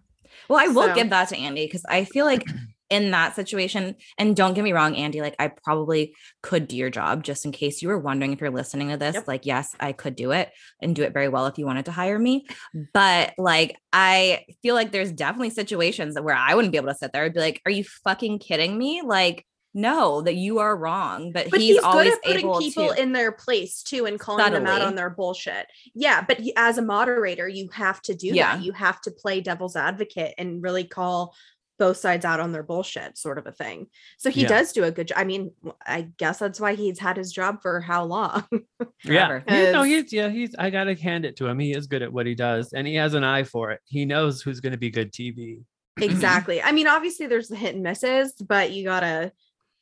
[0.48, 2.44] Well, I will So- give that to Andy because I feel like
[2.90, 6.88] in that situation, and don't get me wrong, Andy, like I probably could do your
[6.90, 9.14] job just in case you were wondering if you're listening to this.
[9.14, 9.26] Yep.
[9.26, 10.50] Like, yes, I could do it
[10.80, 12.46] and do it very well if you wanted to hire me.
[12.94, 17.12] But like, I feel like there's definitely situations where I wouldn't be able to sit
[17.12, 17.24] there.
[17.24, 19.02] I'd be like, are you fucking kidding me?
[19.04, 19.44] Like,
[19.76, 21.30] no, that you are wrong.
[21.32, 23.00] But, But he's, he's, good always at putting able people to.
[23.00, 25.66] in their place too and calling them out on their bullshit.
[25.94, 28.56] Yeah, but y- as a moderator, you have to do Yeah.
[28.56, 28.64] that.
[28.64, 31.34] You have to play devil's advocate and really call
[31.78, 33.86] both sides out on their bullshit, sort of a thing.
[34.16, 34.48] So he Yeah.
[34.48, 35.18] does do a good job.
[35.18, 35.50] I mean,
[35.86, 38.44] I guess that's why he's had his job for how long?
[39.04, 39.26] Yeah.
[39.28, 39.44] Forever.
[39.46, 41.58] He- no, he's yeah, he's I gotta hand it to him.
[41.58, 43.80] He is good at what he does and he has an eye for it.
[43.84, 45.60] He knows who's gonna be good TV.
[46.00, 46.62] exactly.
[46.64, 49.32] I mean, obviously there's the hit and misses, but you gotta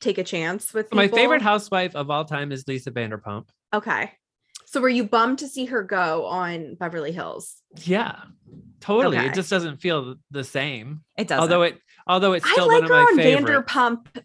[0.01, 3.49] take a chance with My favorite housewife of all time is Lisa Vanderpump.
[3.73, 4.11] Okay.
[4.65, 7.55] So were you bummed to see her go on Beverly Hills?
[7.83, 8.15] Yeah,
[8.81, 9.17] totally.
[9.17, 9.27] Okay.
[9.27, 11.01] It just doesn't feel the same.
[11.17, 11.39] It does.
[11.39, 13.49] Although it although it's I like one of her my on favorites.
[13.49, 14.23] Vanderpump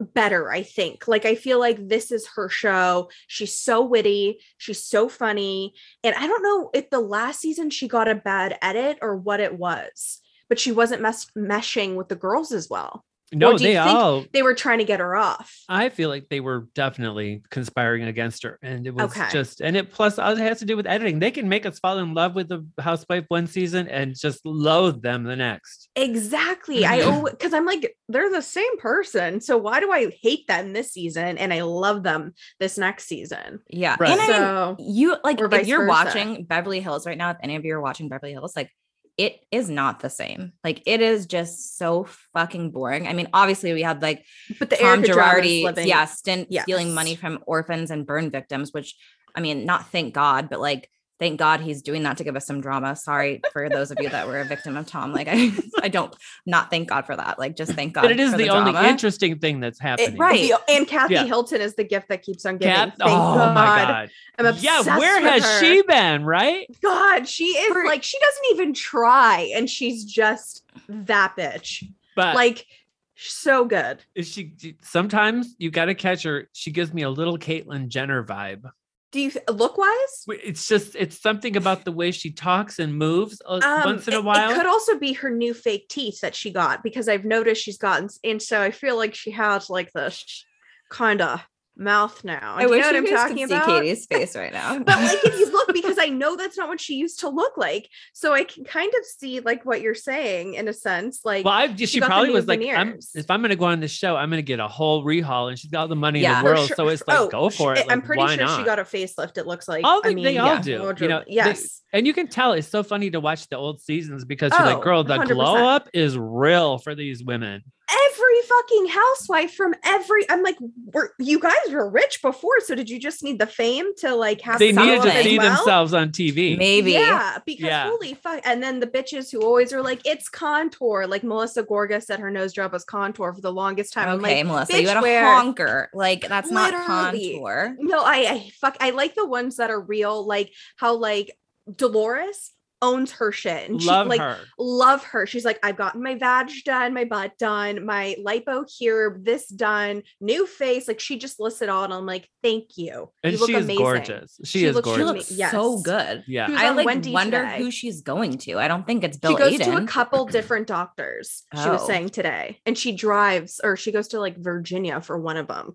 [0.00, 1.06] better, I think.
[1.06, 3.10] Like I feel like this is her show.
[3.26, 5.74] She's so witty, she's so funny.
[6.02, 9.40] And I don't know if the last season she got a bad edit or what
[9.40, 13.04] it was, but she wasn't mes- meshing with the girls as well.
[13.32, 15.54] No, do you they think- all They were trying to get her off.
[15.68, 18.58] I feel like they were definitely conspiring against her.
[18.62, 19.28] And it was Okay.
[19.32, 21.18] just and it plus it has to do with editing.
[21.18, 25.02] They can make us fall in love with the housewife one season and just loathe
[25.02, 25.88] them the next.
[25.96, 26.84] Exactly.
[26.86, 29.40] I because I'm like, they're the same person.
[29.40, 33.60] So why do I hate them this season and I love them this next season?
[33.68, 33.96] yeah.
[33.98, 34.10] Right.
[34.10, 35.88] And I mean, So you like if you're versa.
[35.88, 38.70] watching Beverly Hills right now, if any of you are watching Beverly Hills, like
[39.18, 40.52] it is not the same.
[40.64, 43.06] Like it is just so fucking boring.
[43.06, 44.24] I mean, obviously we had like
[44.58, 48.96] but the Tom Erika Girardi, yeah, stint stealing money from orphans and burn victims, which
[49.34, 50.90] I mean, not thank God, but like
[51.22, 52.96] thank God he's doing that to give us some drama.
[52.96, 55.12] Sorry for those of you that were a victim of Tom.
[55.12, 56.12] Like I, I don't
[56.46, 57.38] not thank God for that.
[57.38, 58.02] Like just thank God.
[58.02, 58.88] but it is for the, only drama.
[58.88, 60.16] interesting thing that's It- happening.
[60.18, 60.50] right.
[60.68, 61.24] and Kathy Yeah.
[61.24, 62.74] Hilton is the gift that keeps on giving.
[62.74, 63.54] Cap- Thank oh God.
[63.54, 64.10] my god.
[64.38, 65.60] I'm obsessed Yeah, where with has her.
[65.60, 66.24] she been?
[66.24, 66.66] Right?
[66.82, 71.84] God, she is For- like she doesn't even try, and she's just that bitch.
[72.16, 72.66] But Like
[73.14, 74.00] so good.
[74.16, 76.48] is she sometimes you got to catch her.
[76.52, 78.64] She gives me a little Caitlyn Jenner vibe.
[79.12, 80.24] Do you look wise?
[80.28, 84.18] It's just it's something about the way she talks and moves uh, once in a
[84.18, 84.50] Um, it- while.
[84.50, 87.78] It could also be her new fake teeth that she got because I've noticed she's
[87.78, 90.44] gotten, and so I feel like she has like this
[90.90, 91.40] kind of
[91.76, 92.54] mouth now.
[92.56, 93.66] I Do you wish know what I'm talking could about?
[93.66, 94.78] see Katie's face right now.
[94.78, 97.56] but like if you look because i know that's not what she used to look
[97.56, 101.44] like so i can kind of see like what you're saying in a sense like
[101.46, 103.64] well, I, she, got the probably new was like, I'm, if I'm going to go
[103.66, 105.96] on this show, I'm going to get a whole rehaul, and she's got all the
[105.96, 106.38] money Yeah.
[106.40, 107.86] in the world, sure- so it's like, oh, go sh- for it.
[107.88, 110.24] i'm pretty why sure she got a facelift it looks like All I they, mean,
[110.24, 111.20] they all yeah, do, wardrobe- you know.
[111.26, 114.52] they- yes and you can tell it's so funny to watch the old seasons because
[114.58, 115.28] you're Oh, like, girl, the 100%.
[115.28, 117.62] glow up is real for these women.
[117.90, 118.21] every
[118.60, 120.56] fucking housewife from every i'm like
[120.92, 124.40] we're, you guys were rich before so did you just need the fame to like
[124.42, 125.56] have They needed to see well?
[125.56, 126.56] themselves on TV.
[126.58, 126.92] Maybe.
[126.92, 127.88] Yeah, because Yeah.
[127.88, 128.40] holy fuck.
[128.44, 131.06] And then the bitches who always are like, it's contour.
[131.06, 134.08] Like Melissa Gorga said her nose job was contour for the longest time.
[134.08, 135.24] I'm Okay, like, Melissa, you bitch, had a where?
[135.34, 135.90] honker.
[135.94, 137.32] Like that's not Literally.
[137.34, 137.76] contour.
[137.78, 141.36] No, I, I fuck I like the ones that are real, like how like
[141.74, 142.50] Dolores
[142.82, 143.70] owns her shit.
[143.70, 144.38] And Love she like her.
[144.58, 145.26] love her.
[145.26, 150.02] She's like, I've gotten my vag done, my butt done, my lipo here, this done,
[150.20, 150.88] new face.
[150.88, 151.84] Like she just lists it all.
[151.84, 153.10] And I'm like, thank you.
[153.22, 153.82] And you look she is amazing.
[153.82, 154.40] gorgeous.
[154.44, 155.52] She, She is looks She looks Yes.
[155.52, 156.24] so good.
[156.26, 156.48] yeah.
[156.50, 157.58] I like Wendy wonder today.
[157.58, 158.58] who she's going to.
[158.58, 159.64] I don't think it's Bill she goes Aiden.
[159.64, 161.86] to a couple different doctors she was Oh.
[161.86, 165.72] saying today and she drives or she goes to like virginia for one of them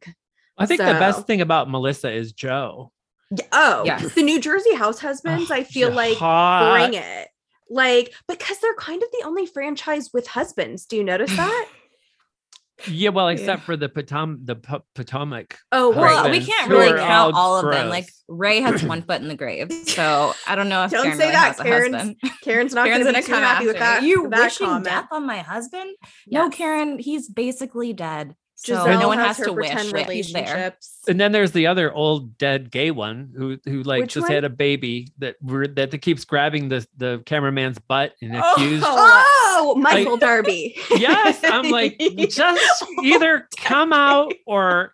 [0.57, 2.91] I think the best thing about Melissa is Joe.
[3.51, 4.13] Oh Yes.
[4.13, 6.71] the new jersey house husbands i feel She's like hot.
[6.89, 7.27] bring it
[7.69, 10.85] Like, because they're kind of the only franchise with husbands.
[10.85, 11.67] Do you notice that?
[12.87, 13.39] Yeah, well, Yeah.
[13.39, 15.57] except for the Potom the Po- Potomac.
[15.73, 17.89] Oh, Well, husbands we can't really count all all of them.
[17.89, 18.07] Like.
[18.29, 21.23] Ray has one foot in the grave, so I don't know if Don't Karen say
[21.25, 22.15] really that, has a Karen's- husband.
[22.43, 24.07] Karen's not Karen's going to gonna come happy with after that.
[24.07, 24.21] you.
[24.23, 24.85] with that wishing comment.
[24.85, 25.95] death on my husband?
[26.27, 28.35] No, Karen, he's basically dead.
[28.59, 30.41] So no one has her to wish pretend that he's there.
[30.43, 30.97] relationships.
[31.07, 34.31] And then there's the other old dead gay one who who like Which just one?
[34.31, 38.83] had a baby that were that keeps grabbing the the cameraman's butt and Oh, accused.
[38.87, 40.75] Oh, Michael Darby.
[40.97, 41.99] Yes, I'm like
[42.29, 44.91] just either come out or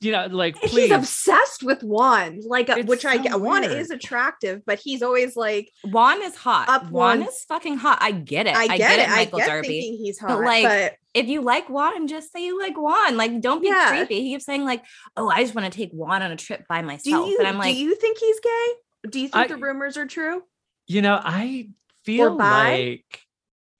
[0.00, 0.90] you know like He's please.
[0.90, 3.40] obsessed with Juan, like uh, It's which I so get.
[3.40, 6.68] Juan is attractive, but he's always like, Juan is hot.
[6.68, 7.98] Up Juan one- is fucking hot.
[8.00, 8.56] I get it.
[8.56, 9.08] I get, it.
[9.08, 9.68] I Michael get Darby.
[9.68, 12.76] thinking he's hot, But, but like, like, if you like Juan, just say you like
[12.76, 13.16] Juan.
[13.16, 13.88] Like, don't be Yeah.
[13.96, 14.22] creepy.
[14.22, 14.82] He keeps saying like,
[15.16, 17.46] "Oh, I just want to take Juan on a trip by do myself," you and
[17.46, 18.66] I'm like, do you think he's gay?
[19.10, 20.42] Do you think I- the rumors are true?
[20.86, 21.68] you know, I
[22.04, 23.20] feel like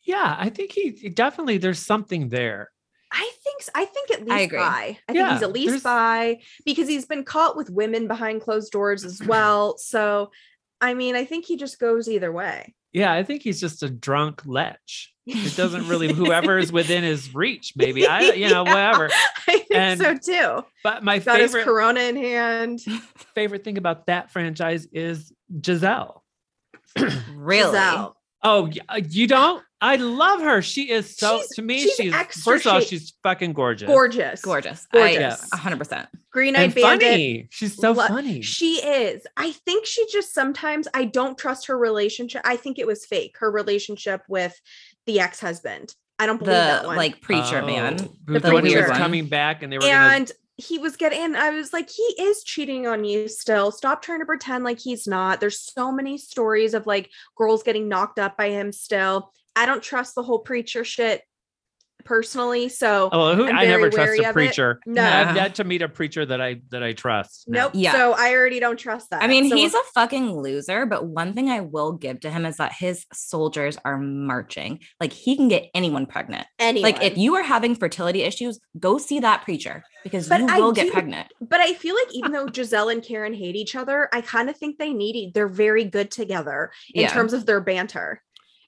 [0.05, 2.70] yeah, I think he definitely there's something there.
[3.12, 4.59] I think I think at least I agree.
[4.59, 4.99] bi.
[5.09, 8.72] I think he's at least there's- bi because he's been caught with women behind closed
[8.72, 9.76] doors as well.
[9.78, 10.30] So,
[10.80, 12.74] I mean, I think he just goes either way.
[12.93, 14.80] Yeah, I think he's just a drunk lech.
[15.26, 18.07] It doesn't really whoever is within his reach, maybe.
[18.07, 18.74] I you know, Yeah.
[18.74, 19.09] whatever.
[19.47, 20.64] I think And so too.
[20.82, 22.80] But my Got his favorite Corona in hand.
[23.34, 26.20] favorite thing about that franchise is Gizelle.
[27.34, 27.72] really?
[27.78, 28.14] Gizelle.
[28.43, 29.62] Oh, uh, you don't?
[29.83, 30.62] I love her.
[30.62, 31.80] She is so She's- to me.
[31.80, 34.41] she's She's, extra first of all, shape- she's fucking gorgeous, Gorgeous.
[34.41, 34.87] Gorgeous.
[34.93, 35.51] Gorgeous.
[35.51, 36.07] 100%.
[36.30, 37.03] Green eyed bandit.
[37.11, 37.49] funny.
[37.51, 38.41] She's so Lo- funny.
[38.43, 39.26] She is.
[39.37, 42.43] I think she just sometimes I don't trust her relationship.
[42.45, 43.37] I think it was fake.
[43.41, 44.59] Her relationship with
[45.07, 45.95] the ex husband.
[46.18, 46.97] I don't believe that The one.
[46.97, 47.66] like preacher oh.
[47.66, 47.97] man.
[48.01, 50.14] Oh, who- The the one who was coming back, and they were gonna.
[50.14, 51.18] and he was getting.
[51.20, 53.72] And I was like, he is cheating on you still.
[53.72, 55.41] Stop trying to pretend like he's not.
[55.41, 59.33] There's so many stories of like girls getting knocked up by him still.
[59.57, 61.23] I don't trust the whole preacher shit
[62.05, 62.69] personally.
[62.69, 64.33] So Oh, who, I'm never trust a of it.
[64.33, 64.81] preacher.
[64.87, 65.05] No.
[65.05, 67.45] I've yet to meet a preacher that I that I trust.
[67.47, 67.61] No.
[67.65, 67.73] nope.
[67.75, 67.93] Yeah.
[67.93, 69.23] So I already don't trust that.
[69.23, 72.45] I mean, So he's a fucking loser, but one thing I will give to him
[72.45, 74.81] is that his soldiers are marching.
[75.01, 76.47] Like he can get anyone pregnant.
[76.59, 76.91] anyone.
[76.91, 80.59] Like if you are having fertility issues, go see that preacher because But you I
[80.59, 81.29] will get do- pregnant.
[81.41, 84.57] But I feel like even though Gizelle and Karen hate each other, I kind of
[84.57, 87.09] think they need they're very good together in Yeah.
[87.11, 88.21] terms of their banter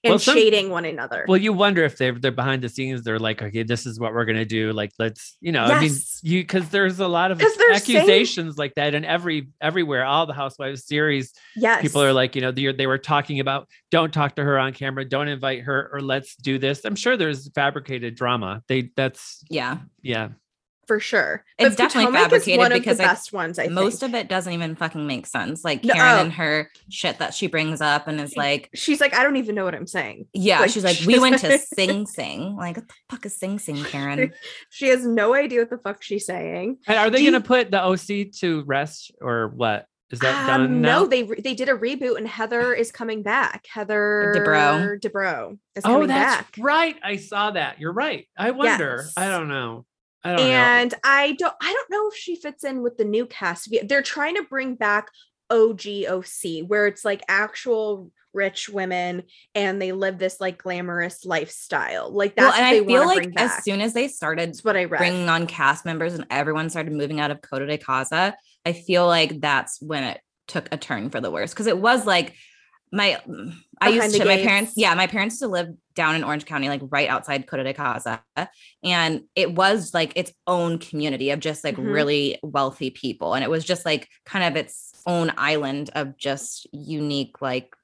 [0.04, 1.24] and Well, some- shading one another.
[1.26, 3.02] Well, you wonder if they're they're behind the scenes.
[3.02, 4.72] They're like, okay, this is what we're gonna do.
[4.72, 5.92] Like, let's, you know, I mean,
[6.22, 10.26] you because there's a lot of they're saying- accusations like that, and every everywhere, all
[10.26, 14.12] the Housewives series, yes, people are like, you know, they they were talking about don't
[14.12, 16.84] talk to her on camera, don't invite her, or let's do this.
[16.84, 18.62] I'm sure there's fabricated drama.
[18.68, 19.78] They that's Yeah.
[20.02, 20.28] yeah.
[20.86, 21.44] For sure.
[21.58, 23.58] It's definitely Potomac is fabricated one of because the I- best ones.
[23.58, 24.12] I Most think.
[24.14, 25.64] of it doesn't even fucking make sense.
[25.64, 26.22] Like No, Karen oh.
[26.22, 29.54] and her shit that she brings up and is like, she's like, I don't even
[29.54, 30.26] know what I'm saying.
[30.32, 32.56] yeah, Like, she's like, she's we went to Sing Sing.
[32.56, 34.32] Like, what the fuck is Sing Sing, Karen?
[34.70, 36.78] She has no idea what the fuck she's saying.
[36.86, 39.86] And are they Do gonna put the OC to rest or what?
[40.10, 41.00] Is that Um, done now?
[41.00, 43.66] no, they re- they did a reboot and Heather is coming back.
[43.72, 45.00] Heather Dubrow.
[45.00, 46.54] Dubrow is oh, coming that's back.
[46.58, 46.96] right.
[47.02, 47.80] I saw that.
[47.80, 48.28] You're right.
[48.36, 49.06] I wonder.
[49.16, 49.86] I don't know.
[50.24, 50.46] I don't know.
[50.46, 53.74] and I don't I don't know if she fits in with the new cast.
[53.84, 55.10] They're trying to bring back
[55.50, 59.22] OGOC where it's like actual rich women
[59.54, 62.10] and they live this like glamorous lifestyle.
[62.10, 64.76] Like well, and what they I feel like as soon as they started that's what
[64.76, 64.98] I read.
[64.98, 69.06] bringing on cast members and everyone started moving out of Coto de Caza, I feel
[69.06, 72.34] like that's when it took a turn for the worse because it was like
[72.94, 73.20] my
[73.80, 76.24] I Behind used the to my parents yeah my parents used to live down in
[76.24, 78.20] Orange County like right outside Coto de Caza
[78.82, 81.92] and it was like its own community of just like Mhm.
[81.92, 86.66] really wealthy people and it was just like kind of its own island of just
[86.72, 87.74] unique like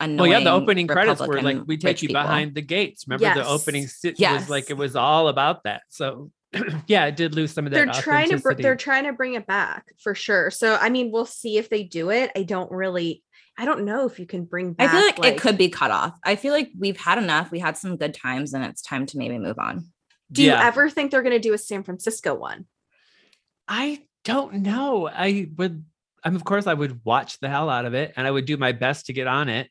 [0.00, 2.22] annoying well, yeah, the opening credits were like we take you people.
[2.22, 3.06] behind the gates.
[3.08, 3.48] Remember the Yes.
[3.48, 5.82] opening sit was like it was all about that.
[5.88, 6.30] So
[6.86, 7.84] yeah, it did lose some of that.
[7.84, 10.50] they're trying to br- they're trying to bring it back for sure.
[10.50, 12.30] So I mean, we'll see if they do it.
[12.36, 13.22] I don't really
[13.58, 14.88] I don't know if you can bring back.
[14.88, 16.16] I feel like, it could be cut off.
[16.24, 17.50] I feel like we've had enough.
[17.50, 19.86] We had some good times and it's time to maybe move on.
[20.30, 22.66] Do you ever think they're going to do a San Francisco one?
[23.66, 25.08] I don't know.
[25.08, 25.84] I would.
[26.22, 28.56] I'm, of course, I would watch the hell out of it, and I would do
[28.56, 29.68] my best to get on it.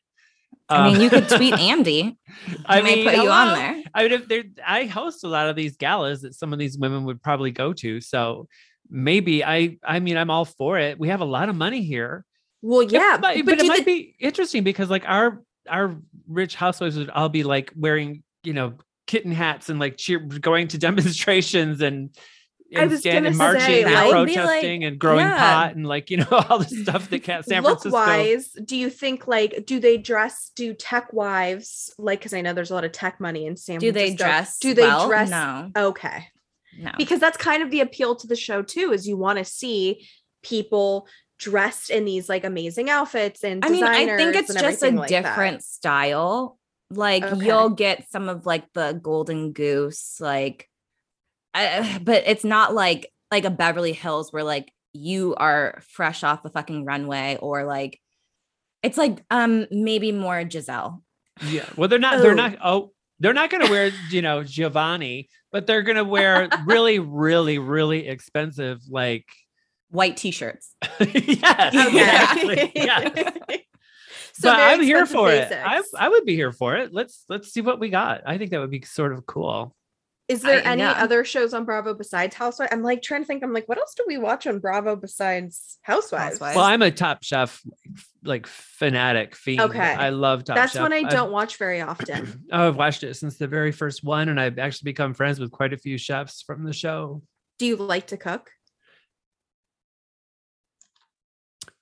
[0.68, 2.18] I mean, you could Um, tweet Andy.
[2.66, 3.82] I I may mean, put you on there.
[3.94, 6.76] I mean, if there, I host a lot of these galas that some of these
[6.76, 8.00] women would probably go to.
[8.00, 8.48] So
[8.90, 9.78] maybe I.
[9.84, 10.98] I mean, I'm all for it.
[10.98, 12.24] We have a lot of money here.
[12.62, 15.96] Well, It yeah, might- but, but, it might the- be interesting because like our our
[16.26, 18.74] rich housewives would all be like wearing you know
[19.06, 22.10] kitten hats and like cheer going to demonstrations and
[22.76, 25.20] I and was stand and marching say, and That would be like- protesting and growing
[25.20, 25.38] yeah.
[25.38, 27.96] pot and like you know all the stuff that ca- San look Francisco.
[27.96, 32.52] wise do you think like do they dress do tech wives like because i know
[32.52, 33.92] there's a lot of tech money in san Francisco.
[34.00, 34.58] Do they dress?
[34.58, 35.06] do they well?
[35.08, 36.26] dress No, okay
[36.78, 36.90] no.
[36.98, 40.06] because that's kind of the appeal to the show too is you want to see
[40.42, 41.06] people
[41.38, 44.96] dressed in these like amazing outfits and I mean, I think it's just a everything
[44.96, 45.22] like that.
[45.22, 46.58] different style.
[46.90, 47.46] Like Okay.
[47.46, 50.68] you'll get some of like the golden goose, like,
[51.54, 56.42] I, but it's not like like a Beverly Hills where like you are fresh off
[56.42, 58.00] the fucking runway or like
[58.82, 61.02] it's like um maybe more Gizelle.
[61.46, 61.66] Yeah.
[61.76, 62.20] Well, they're not.
[62.22, 62.34] They're Oh.
[62.34, 62.56] not.
[62.64, 66.98] Oh, they're not going to wear you know Giovanni, but they're going to wear really,
[66.98, 69.26] really, really expensive like.
[69.90, 70.74] White t-shirts.
[71.00, 71.74] yes.
[71.74, 72.72] Exactly.
[72.74, 73.08] Yeah.
[74.34, 75.52] so but I'm here expensive for it.
[75.52, 75.94] I, basics.
[75.98, 76.92] I would be here for it.
[76.92, 78.22] Let's let's see what we got.
[78.26, 79.74] I think that would be sort of cool.
[80.28, 81.02] Is there I- any yeah.
[81.02, 82.70] other shows on Bravo besides Housewives?
[82.70, 83.42] I'm like trying to think.
[83.42, 86.34] I'm like, what else do we watch on Bravo besides Housewives?
[86.34, 86.56] Housewives.
[86.56, 87.62] Well, I'm a Top Chef
[88.22, 89.60] like fanatic fiend.
[89.60, 89.78] Okay.
[89.80, 90.82] I love Top That's Chef.
[90.82, 92.44] one I I've- don't watch very often.
[92.52, 95.50] Oh, I've watched it since the very first one, and I've actually become friends with
[95.50, 97.22] quite a few chefs from the show.
[97.58, 98.50] Do you like to cook?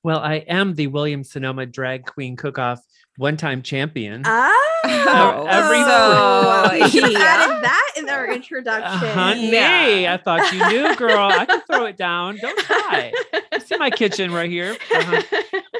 [0.06, 2.78] Well, I am the William Sonoma Drag Queen Cook-Off
[3.16, 4.22] one-time champion.
[4.24, 7.18] Oh, every- oh, we should have Yeah.
[7.18, 9.08] added that in our introduction.
[9.08, 10.14] Uh, honey, Yeah.
[10.14, 11.26] I thought you knew, girl.
[11.28, 12.36] I can throw it down.
[12.40, 13.12] Don't try.
[13.52, 14.76] You see my kitchen right here.
[14.94, 15.22] Uh-huh.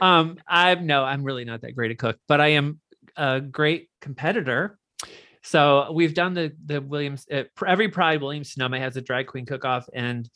[0.03, 2.81] Um, I'm no, I'm really not that great a cook, but I am
[3.16, 4.77] a great competitor.
[5.44, 9.47] So we've done the the Williams uh, every Pride Williams Sonoma has a drag queen
[9.47, 10.28] cook off, and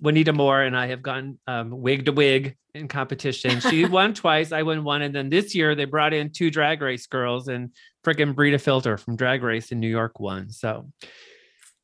[0.00, 3.60] Juanita More and I have gone um, wig to wig in competition.
[3.60, 6.82] She won twice, I won one, and then this year they brought in two drag
[6.82, 7.70] race girls, and
[8.04, 10.50] frickin' Brita Filter from Drag Race in New York won.
[10.50, 10.90] So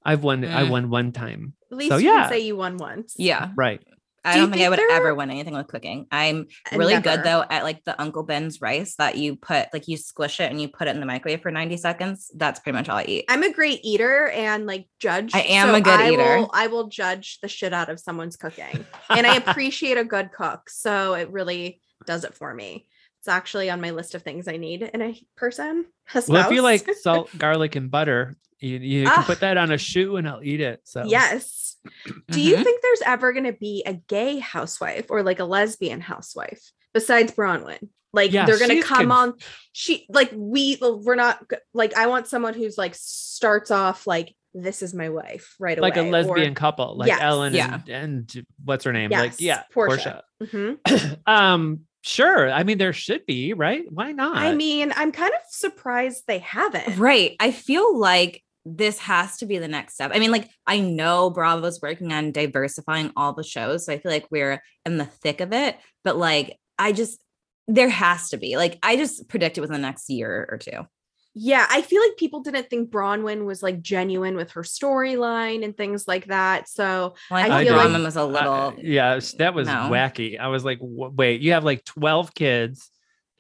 [0.05, 0.45] I've won.
[0.45, 0.71] I Mm.
[0.71, 1.55] won one time.
[1.71, 2.23] At least So, you yeah.
[2.23, 3.15] can say you won once.
[3.17, 3.51] Yeah.
[3.57, 3.81] Right.
[4.25, 6.07] I Do don't think I would ever win anything with cooking.
[6.11, 7.03] I'm Uh, really never.
[7.05, 10.51] good though at like the Uncle Ben's rice that you put like you squish it
[10.51, 12.31] and you put it in the microwave for 90 seconds.
[12.37, 13.25] That's pretty much all I eat.
[13.29, 15.35] I'm a great eater and like judge.
[15.35, 16.39] I am a good I eater.
[16.41, 20.33] Will, I will judge the shit out of someone's cooking, and I appreciate a good
[20.33, 20.69] cook.
[20.69, 22.87] So it really does it for me.
[23.21, 25.85] It's actually on my list of things I need in a person.
[26.15, 29.25] A Well, if you like salt, garlic, and butter, you, you can Ah.
[29.27, 30.81] put that on a shoe and I'll eat it.
[30.85, 31.77] So yes.
[32.31, 32.65] Do you Mhm.
[32.65, 36.63] think there's ever going to be a gay housewife or like a lesbian housewife
[36.95, 37.91] besides Braunwyn?
[38.15, 39.35] Like Yeah, they're going to come on.
[39.73, 41.45] She like we we're not
[41.75, 45.97] like I want someone who's like starts off like this is my wife right like
[45.97, 46.11] away.
[46.11, 47.21] Like a or- lesbian couple, like Yes.
[47.23, 47.81] Ellen Yeah.
[47.87, 47.89] and,
[48.35, 49.11] and what's her name?
[49.11, 50.23] like yeah, Portia.
[50.41, 50.79] Portia.
[50.87, 51.19] Mhm.
[51.27, 52.51] um, sure.
[52.51, 53.85] I mean, there should be, right?
[53.91, 54.37] Why not?
[54.37, 56.99] I mean, I'm kind of surprised they haven't.
[56.99, 57.37] Right.
[57.41, 60.11] I feel like this has to be the next step.
[60.15, 63.87] I mean, like, I know Bravo's working on diversifying all the shows.
[63.87, 65.79] So I feel like we're in the thick of it.
[66.05, 67.23] But like, I just,
[67.69, 68.57] there has to be.
[68.57, 70.87] Like, I just predict it within the next year or two.
[71.35, 75.77] Yeah, I feel like people didn't think Braunwyn was like genuine with her storyline and
[75.77, 76.69] things like that.
[76.69, 78.75] So Well, I, I thought feel like- Braunwyn was a Uh, little.
[78.79, 79.75] yeah, that was No.
[79.91, 80.39] wacky.
[80.41, 82.91] I was like, wait, you have like 12 kids,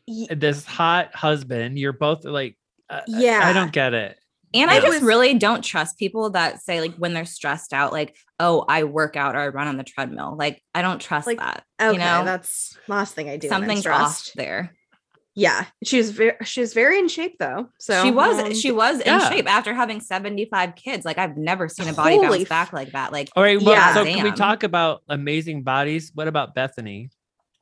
[0.06, 1.78] y- this hot husband.
[1.78, 2.56] You're both like,
[2.88, 3.52] uh, I Yeah.
[3.52, 4.16] don't get it.
[4.52, 8.16] And I just really don't trust people that say, like, when they're stressed out, like,
[8.40, 10.34] oh, I work out or I run on the treadmill.
[10.36, 11.62] Like, I don't trust Like, that.
[11.80, 13.46] okay, you know, that's last thing I do.
[13.46, 14.36] when I'm something's off stressed.
[14.36, 14.74] there.
[15.36, 17.68] Yeah, she was very she was very in shape though.
[17.78, 19.30] So she was um, she was in yeah.
[19.30, 21.04] shape after having 75 kids.
[21.04, 23.12] Like I've never seen a body Holy bounce f- back like that.
[23.12, 23.60] Like All right.
[23.60, 23.94] Well, Yeah.
[23.94, 26.10] so can we talk about amazing bodies?
[26.14, 27.10] What about Bethany?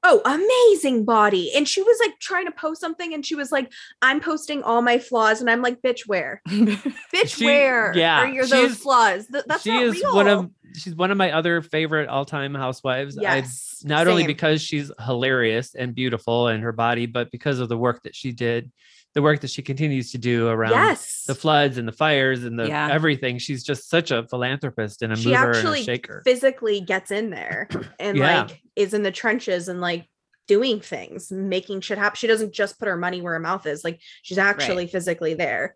[0.09, 3.71] Oh amazing body, and she was like trying to post something, and she was like,
[4.03, 6.43] "I'm posting all my flaws," and I'm like, "Bitch, where?
[6.49, 7.93] Bitch, She- where?
[7.97, 9.27] yeah, are your those is- flaws?
[9.27, 12.55] Th- that's she not is real." one of she's one of my other favorite all-time
[12.55, 13.17] housewives.
[13.19, 17.69] I yes, not only because she's hilarious and beautiful in her body, but because of
[17.69, 18.71] the work that she did,
[19.19, 22.57] the work that she continues to do around yes, the floods and the fires and
[22.57, 22.89] the Yeah.
[22.93, 23.39] everything.
[23.39, 26.23] She's just such a philanthropist and a she mover actually and a shaker.
[26.25, 27.69] physically gets in there
[27.99, 28.43] and Yeah.
[28.43, 30.09] like is in the trenches and like
[30.47, 32.15] doing things, making shit happen.
[32.17, 33.83] She doesn't just put her money where her mouth is.
[33.83, 35.75] Like she's actually physically there.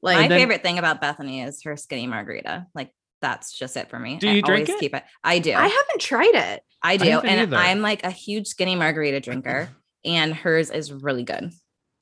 [0.00, 2.66] Like My then- favorite thing about Bethany is her skinny margarita.
[2.74, 2.90] Like
[3.20, 4.16] that's just it for me.
[4.16, 4.80] Do I you drink always it?
[4.80, 5.04] keep it.
[5.22, 5.50] I do.
[5.52, 6.62] I I, haven't tried it.
[6.82, 7.10] I do.
[7.10, 7.56] haven't and either.
[7.58, 9.68] I'm like a huge skinny margarita drinker.
[10.04, 11.50] And hers is really good.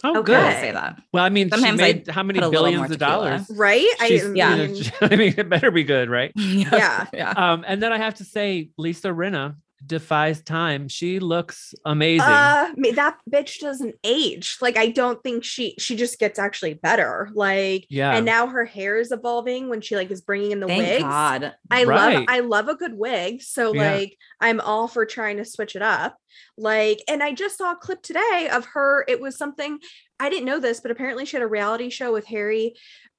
[0.05, 0.35] Oh, Okay.
[0.35, 0.45] I good.
[0.55, 1.01] will say that.
[1.13, 3.51] Well, I mean, Sometimes she I how many put a little billions of dollars?
[3.51, 3.87] Right?
[4.01, 4.57] She's- I you yeah.
[4.57, 6.33] know, I mean, it better be good, right?
[6.37, 7.07] Yeah.
[7.13, 7.31] yeah.
[7.31, 10.89] Um, and then I have to say, Lisa Rinna defies time.
[10.89, 12.27] She looks amazing.
[12.29, 14.57] Uh, that bitch doesn't age.
[14.61, 17.31] Like I don't think she she just gets actually better.
[17.35, 18.17] Like yeah.
[18.17, 21.03] and now her hair is evolving when she like is bringing in the Thank wigs.
[21.03, 21.55] God.
[21.71, 23.43] I love I love a good wig.
[23.43, 23.95] So Yeah.
[23.95, 26.17] like I'm all for trying to switch it up.
[26.57, 29.79] Like and I just saw a clip today of her it was something
[30.19, 32.75] I didn't know this but apparently she had a reality show with Harry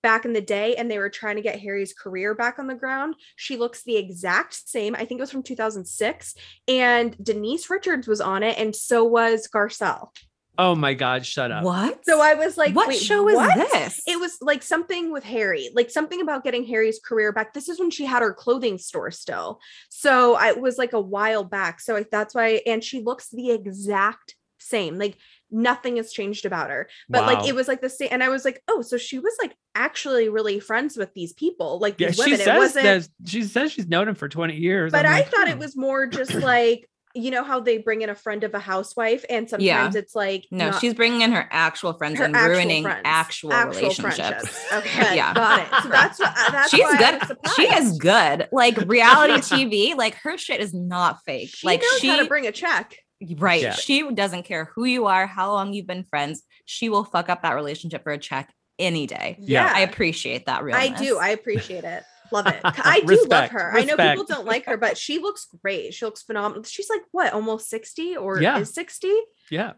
[0.08, 2.74] back in the day and they were trying to get Harry's career back on the
[2.74, 3.14] ground.
[3.36, 4.96] She looks the exact same.
[4.96, 6.34] I think it was from 2006
[6.70, 10.12] and Denise Richards was on it and so was Garcelle.
[10.58, 11.66] oh my God, shut up.
[11.66, 12.06] What?
[12.06, 14.02] So I was like what "Wait, show is what?" this?
[14.08, 17.54] It was like something with Harry, like something about getting Harry's career back.
[17.54, 19.60] This is when she had her clothing store still.
[19.90, 21.82] So I it was like a while back.
[21.82, 24.98] So I, that's why, and she looks the exact same.
[24.98, 25.18] Like
[25.52, 26.90] nothing has changed about her.
[27.10, 27.34] But Wow.
[27.34, 28.10] like it was like the same.
[28.12, 31.80] And I was like, oh, so she was like actually really friends with these people,
[31.80, 32.40] like Yeah, these she women.
[32.40, 32.84] It says wasn't.
[32.84, 34.92] that she says she's known him for 20 years.
[34.92, 35.60] But I'm I like, thought it hmm.
[35.60, 36.90] was more just like.
[37.16, 40.46] You know how they bring in a friend of a housewife, and sometimes it's like
[40.52, 44.66] no, not- she's bringing in her actual friends her and actual ruining friends, actual, relationships.
[44.72, 45.34] Okay, Yeah.
[45.34, 45.84] got it.
[45.84, 47.38] So that's what that's She's why I good.
[47.56, 48.48] She is good.
[48.52, 51.56] Like reality TV, like her shit is not fake.
[51.56, 52.96] She like knows she how to bring a check.
[53.38, 53.62] Right.
[53.62, 53.74] Yeah.
[53.74, 56.44] She doesn't care who you are, how long you've been friends.
[56.66, 59.38] She will fuck up that relationship for a check any day.
[59.40, 59.72] Yeah.
[59.74, 60.78] I appreciate that really.
[60.80, 61.18] I do.
[61.18, 62.04] I appreciate it.
[62.32, 62.60] Love it.
[62.64, 63.72] I do love Respect, her.
[63.74, 65.94] I know people don't like her, but she looks great.
[65.94, 66.64] She looks phenomenal.
[66.64, 68.60] She's like what, almost 60 or Yeah.
[68.60, 69.12] is 60?
[69.50, 69.74] Yeah.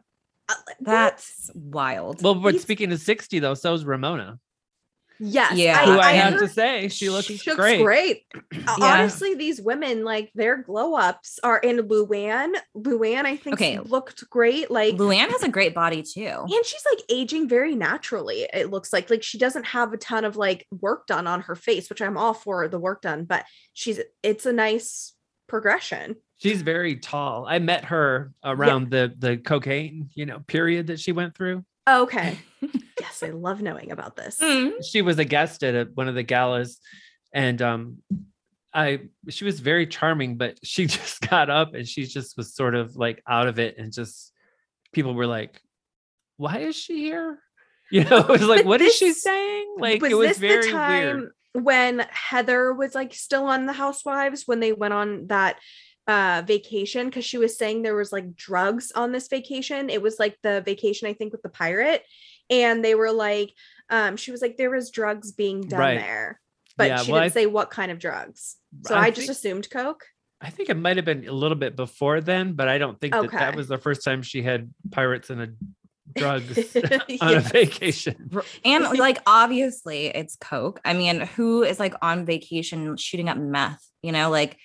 [0.49, 0.55] Uh.
[0.81, 2.23] That's wild.
[2.23, 4.39] Well, but He's- speaking of 60, though, so is Ramona,
[5.19, 5.55] yes.
[5.57, 5.85] Yeah.
[5.85, 7.81] who I, I have to say, she looks she looks great.
[7.83, 8.23] great.
[8.51, 8.75] Yeah.
[8.81, 12.53] Honestly, these women, like their glow ups are in Luann.
[12.75, 13.79] Luann, I think, Okay.
[13.79, 14.69] looked great.
[14.71, 16.21] Like, Luann has a great body too.
[16.21, 18.47] and she's like aging very naturally.
[18.53, 21.55] It looks like like she doesn't have a ton of like work done on her
[21.55, 23.25] face, which I'm all for the work done.
[23.25, 25.13] But she's it's a nice
[25.47, 26.15] progression.
[26.37, 27.45] She's very tall.
[27.49, 31.65] I met her around the the cocaine, you know, period that she went through.
[31.87, 32.37] Okay.
[32.99, 34.39] Yes, I love knowing about this.
[34.41, 34.73] Mm.
[34.83, 36.79] She was a guest at a, one of the galas,
[37.33, 37.97] and um,
[38.73, 42.75] I she was very charming, but she just got up and she just was sort
[42.75, 44.31] of like out of it, and just
[44.93, 45.61] people were like,
[46.37, 47.39] "Why is she here?"
[47.91, 50.37] You know, it was like, But "What is she saying?" Like was it was this
[50.37, 51.17] very the time
[51.55, 51.65] weird.
[51.65, 55.57] when Heather was like still on the Housewives when they went on that
[56.05, 59.89] uh vacation because she was saying there was like drugs on this vacation.
[59.89, 62.03] It was like the vacation, I think, with the pirate.
[62.49, 63.53] And they were like,
[63.89, 65.99] um, she was like, there was drugs being done Right.
[65.99, 66.39] there,
[66.77, 68.55] but Yeah, she well, didn't I- say what kind of drugs.
[68.85, 70.05] So I I, just think- assumed Coke.
[70.41, 73.13] I think it might have been a little bit before then, but I don't think
[73.13, 75.49] that that was the first time she had pirates and a
[76.15, 76.75] drugs
[77.21, 78.31] on a vacation.
[78.63, 80.79] And like obviously it's coke.
[80.85, 83.85] I mean, who is like on vacation shooting up meth?
[84.01, 84.57] You know, like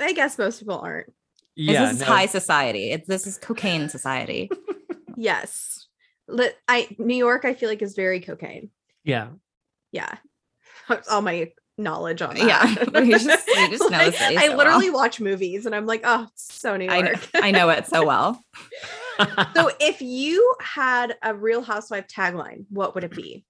[0.00, 1.12] I guess most people aren't.
[1.56, 2.90] Yeah, this is no, high society.
[2.92, 4.50] It's this is cocaine society.
[5.14, 5.81] Yes.
[6.28, 8.70] Lit- I New York, I feel like is very cocaine.
[9.04, 9.28] yeah.
[9.92, 10.14] Yeah.
[11.10, 12.42] All my knowledge on that.
[12.94, 15.00] Yeah, we just- we just know the city I so literally well.
[15.00, 17.28] watch movies and I'm like, oh, it's so New I know, York.
[17.34, 18.42] I know it so well.
[19.54, 23.44] so if you had a real housewife tagline, what would it be?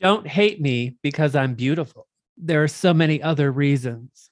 [0.00, 2.06] Don't hate me because I'm beautiful.
[2.36, 4.30] There are so many other reasons.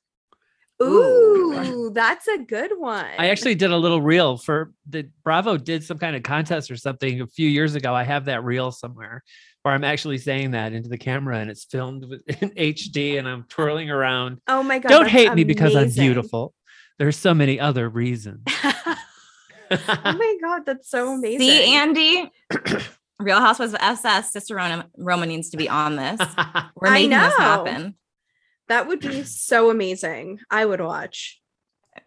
[0.82, 1.34] Ooh.
[1.56, 3.06] Ooh, that's a good one.
[3.18, 6.76] I actually did a little reel for the Bravo did some kind of contest or
[6.76, 7.94] something a few years ago.
[7.94, 9.22] I have that reel somewhere
[9.62, 13.28] where I'm actually saying that into the camera and it's filmed with, in HD and
[13.28, 14.40] I'm twirling around.
[14.48, 14.88] Oh my god.
[14.88, 16.54] Don't that's hate me because I'm beautiful.
[16.98, 18.42] There's so many other reasons.
[19.70, 21.40] oh my god, that's so amazing.
[21.40, 22.30] See, Andy,
[23.18, 26.20] Real Housewives of SS, Sister Roma, Roma needs to be on this.
[26.76, 27.94] We're I making this happen.
[28.68, 30.40] That would be so amazing.
[30.50, 31.40] I would watch.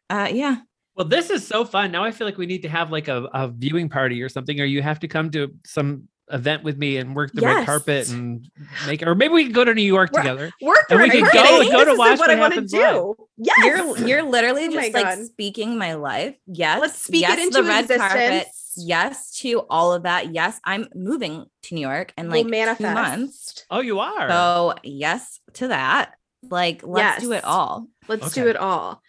[0.09, 0.57] Uh, yeah.
[0.95, 1.91] well, this is so fun.
[1.91, 4.59] Now I feel like we need to have like a, a viewing party or something,
[4.59, 8.09] or you have to come to some event with me and work the red carpet
[8.09, 8.49] and
[8.85, 10.51] make or maybe we can go to New York We're- together.
[10.61, 11.71] Work And we the could red go- carpet.
[11.71, 13.15] go to This is watch what what I want to happens do.
[13.37, 13.57] Yes.
[13.65, 15.19] You're you're literally Oh just like God.
[15.25, 16.35] speaking my life.
[16.47, 16.81] Yes.
[16.81, 18.17] Let's speak yes, it into the red carpet.
[18.17, 18.73] existence.
[18.75, 20.33] Yes to all of that.
[20.33, 22.79] Yes, I'm moving to New York in like we'll manifest.
[22.81, 23.65] two months.
[23.71, 24.29] Oh, you are.
[24.29, 26.15] So yes to that.
[26.49, 27.87] Like let's do it all.
[28.07, 29.01] Let's do it all.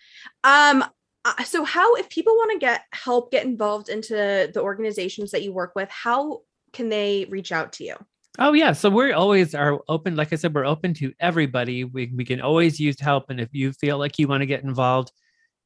[0.45, 0.85] Um
[1.25, 5.43] uh, so how if people want to get help get involved into the organizations that
[5.43, 6.43] you work with, how
[6.73, 7.97] can they reach out to you?
[8.39, 10.15] Oh yeah, so we're always are open.
[10.15, 11.85] Like I said, we're open to everybody.
[11.85, 14.63] We we can always use help, and if you feel like you want to get
[14.63, 15.11] involved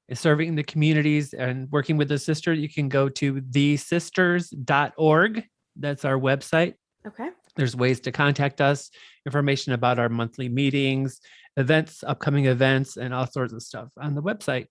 [0.09, 5.44] in serving the communities and working with the sister, you can go to thesisters.org.
[5.77, 6.74] That's our website.
[7.07, 7.28] Okay.
[7.57, 8.90] There's ways to contact us,
[9.27, 11.20] information about our monthly meetings,
[11.56, 14.66] events, upcoming events, and all sorts of stuff on the website.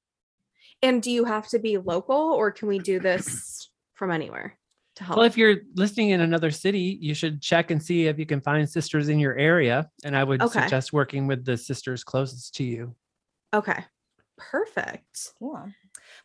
[0.81, 4.57] And do you have to be local or can we do this from anywhere
[4.95, 5.17] to help?
[5.17, 8.41] Well, if you're listening in another city, you should check and see if you can
[8.41, 9.87] find sisters in your area.
[10.03, 10.61] And I would Okay.
[10.61, 12.95] suggest working with the sisters closest to you.
[13.53, 13.83] okay.
[14.37, 15.33] Perfect.
[15.37, 15.69] Cool.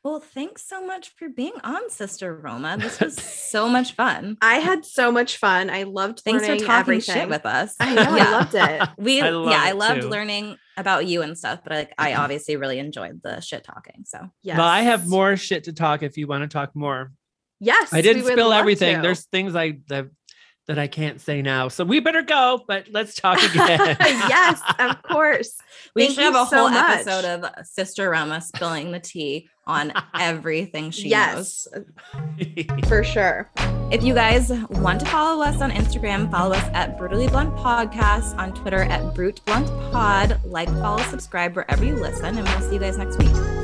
[0.06, 2.76] Well, thanks so much for being on, Sister Roma.
[2.78, 3.16] This was
[3.50, 4.36] so much fun.
[4.40, 5.68] I had so much fun.
[5.68, 7.14] I loved Thanks for talking everything.
[7.16, 7.74] shit with us.
[7.80, 8.88] I know, I loved it.
[8.98, 10.08] We I love yeah, I loved too.
[10.08, 14.04] learning about you and stuff, but like I obviously really enjoyed the shit talking.
[14.04, 14.58] So yeah.
[14.58, 17.10] Well, I have more shit to talk if you want to talk more.
[17.58, 17.92] Yes.
[17.92, 18.94] I didn't spill everything.
[18.94, 19.02] to.
[19.02, 20.06] There's things I that,
[20.68, 21.66] that I can't say now.
[21.66, 23.96] So we better go, but let's talk again.
[23.98, 25.56] yes, of course.
[25.96, 27.00] we Thank should have a so whole much.
[27.00, 31.68] episode of Sister Roma spilling the tea on everything she knows.
[32.88, 33.50] for sure.
[33.90, 38.36] If you guys want to follow us on Instagram, follow us at Brutally Blunt Podcast,
[38.36, 40.40] on Twitter at Brute Blunt Pod.
[40.44, 43.55] Like, follow, subscribe wherever you listen, and we'll see you guys next week.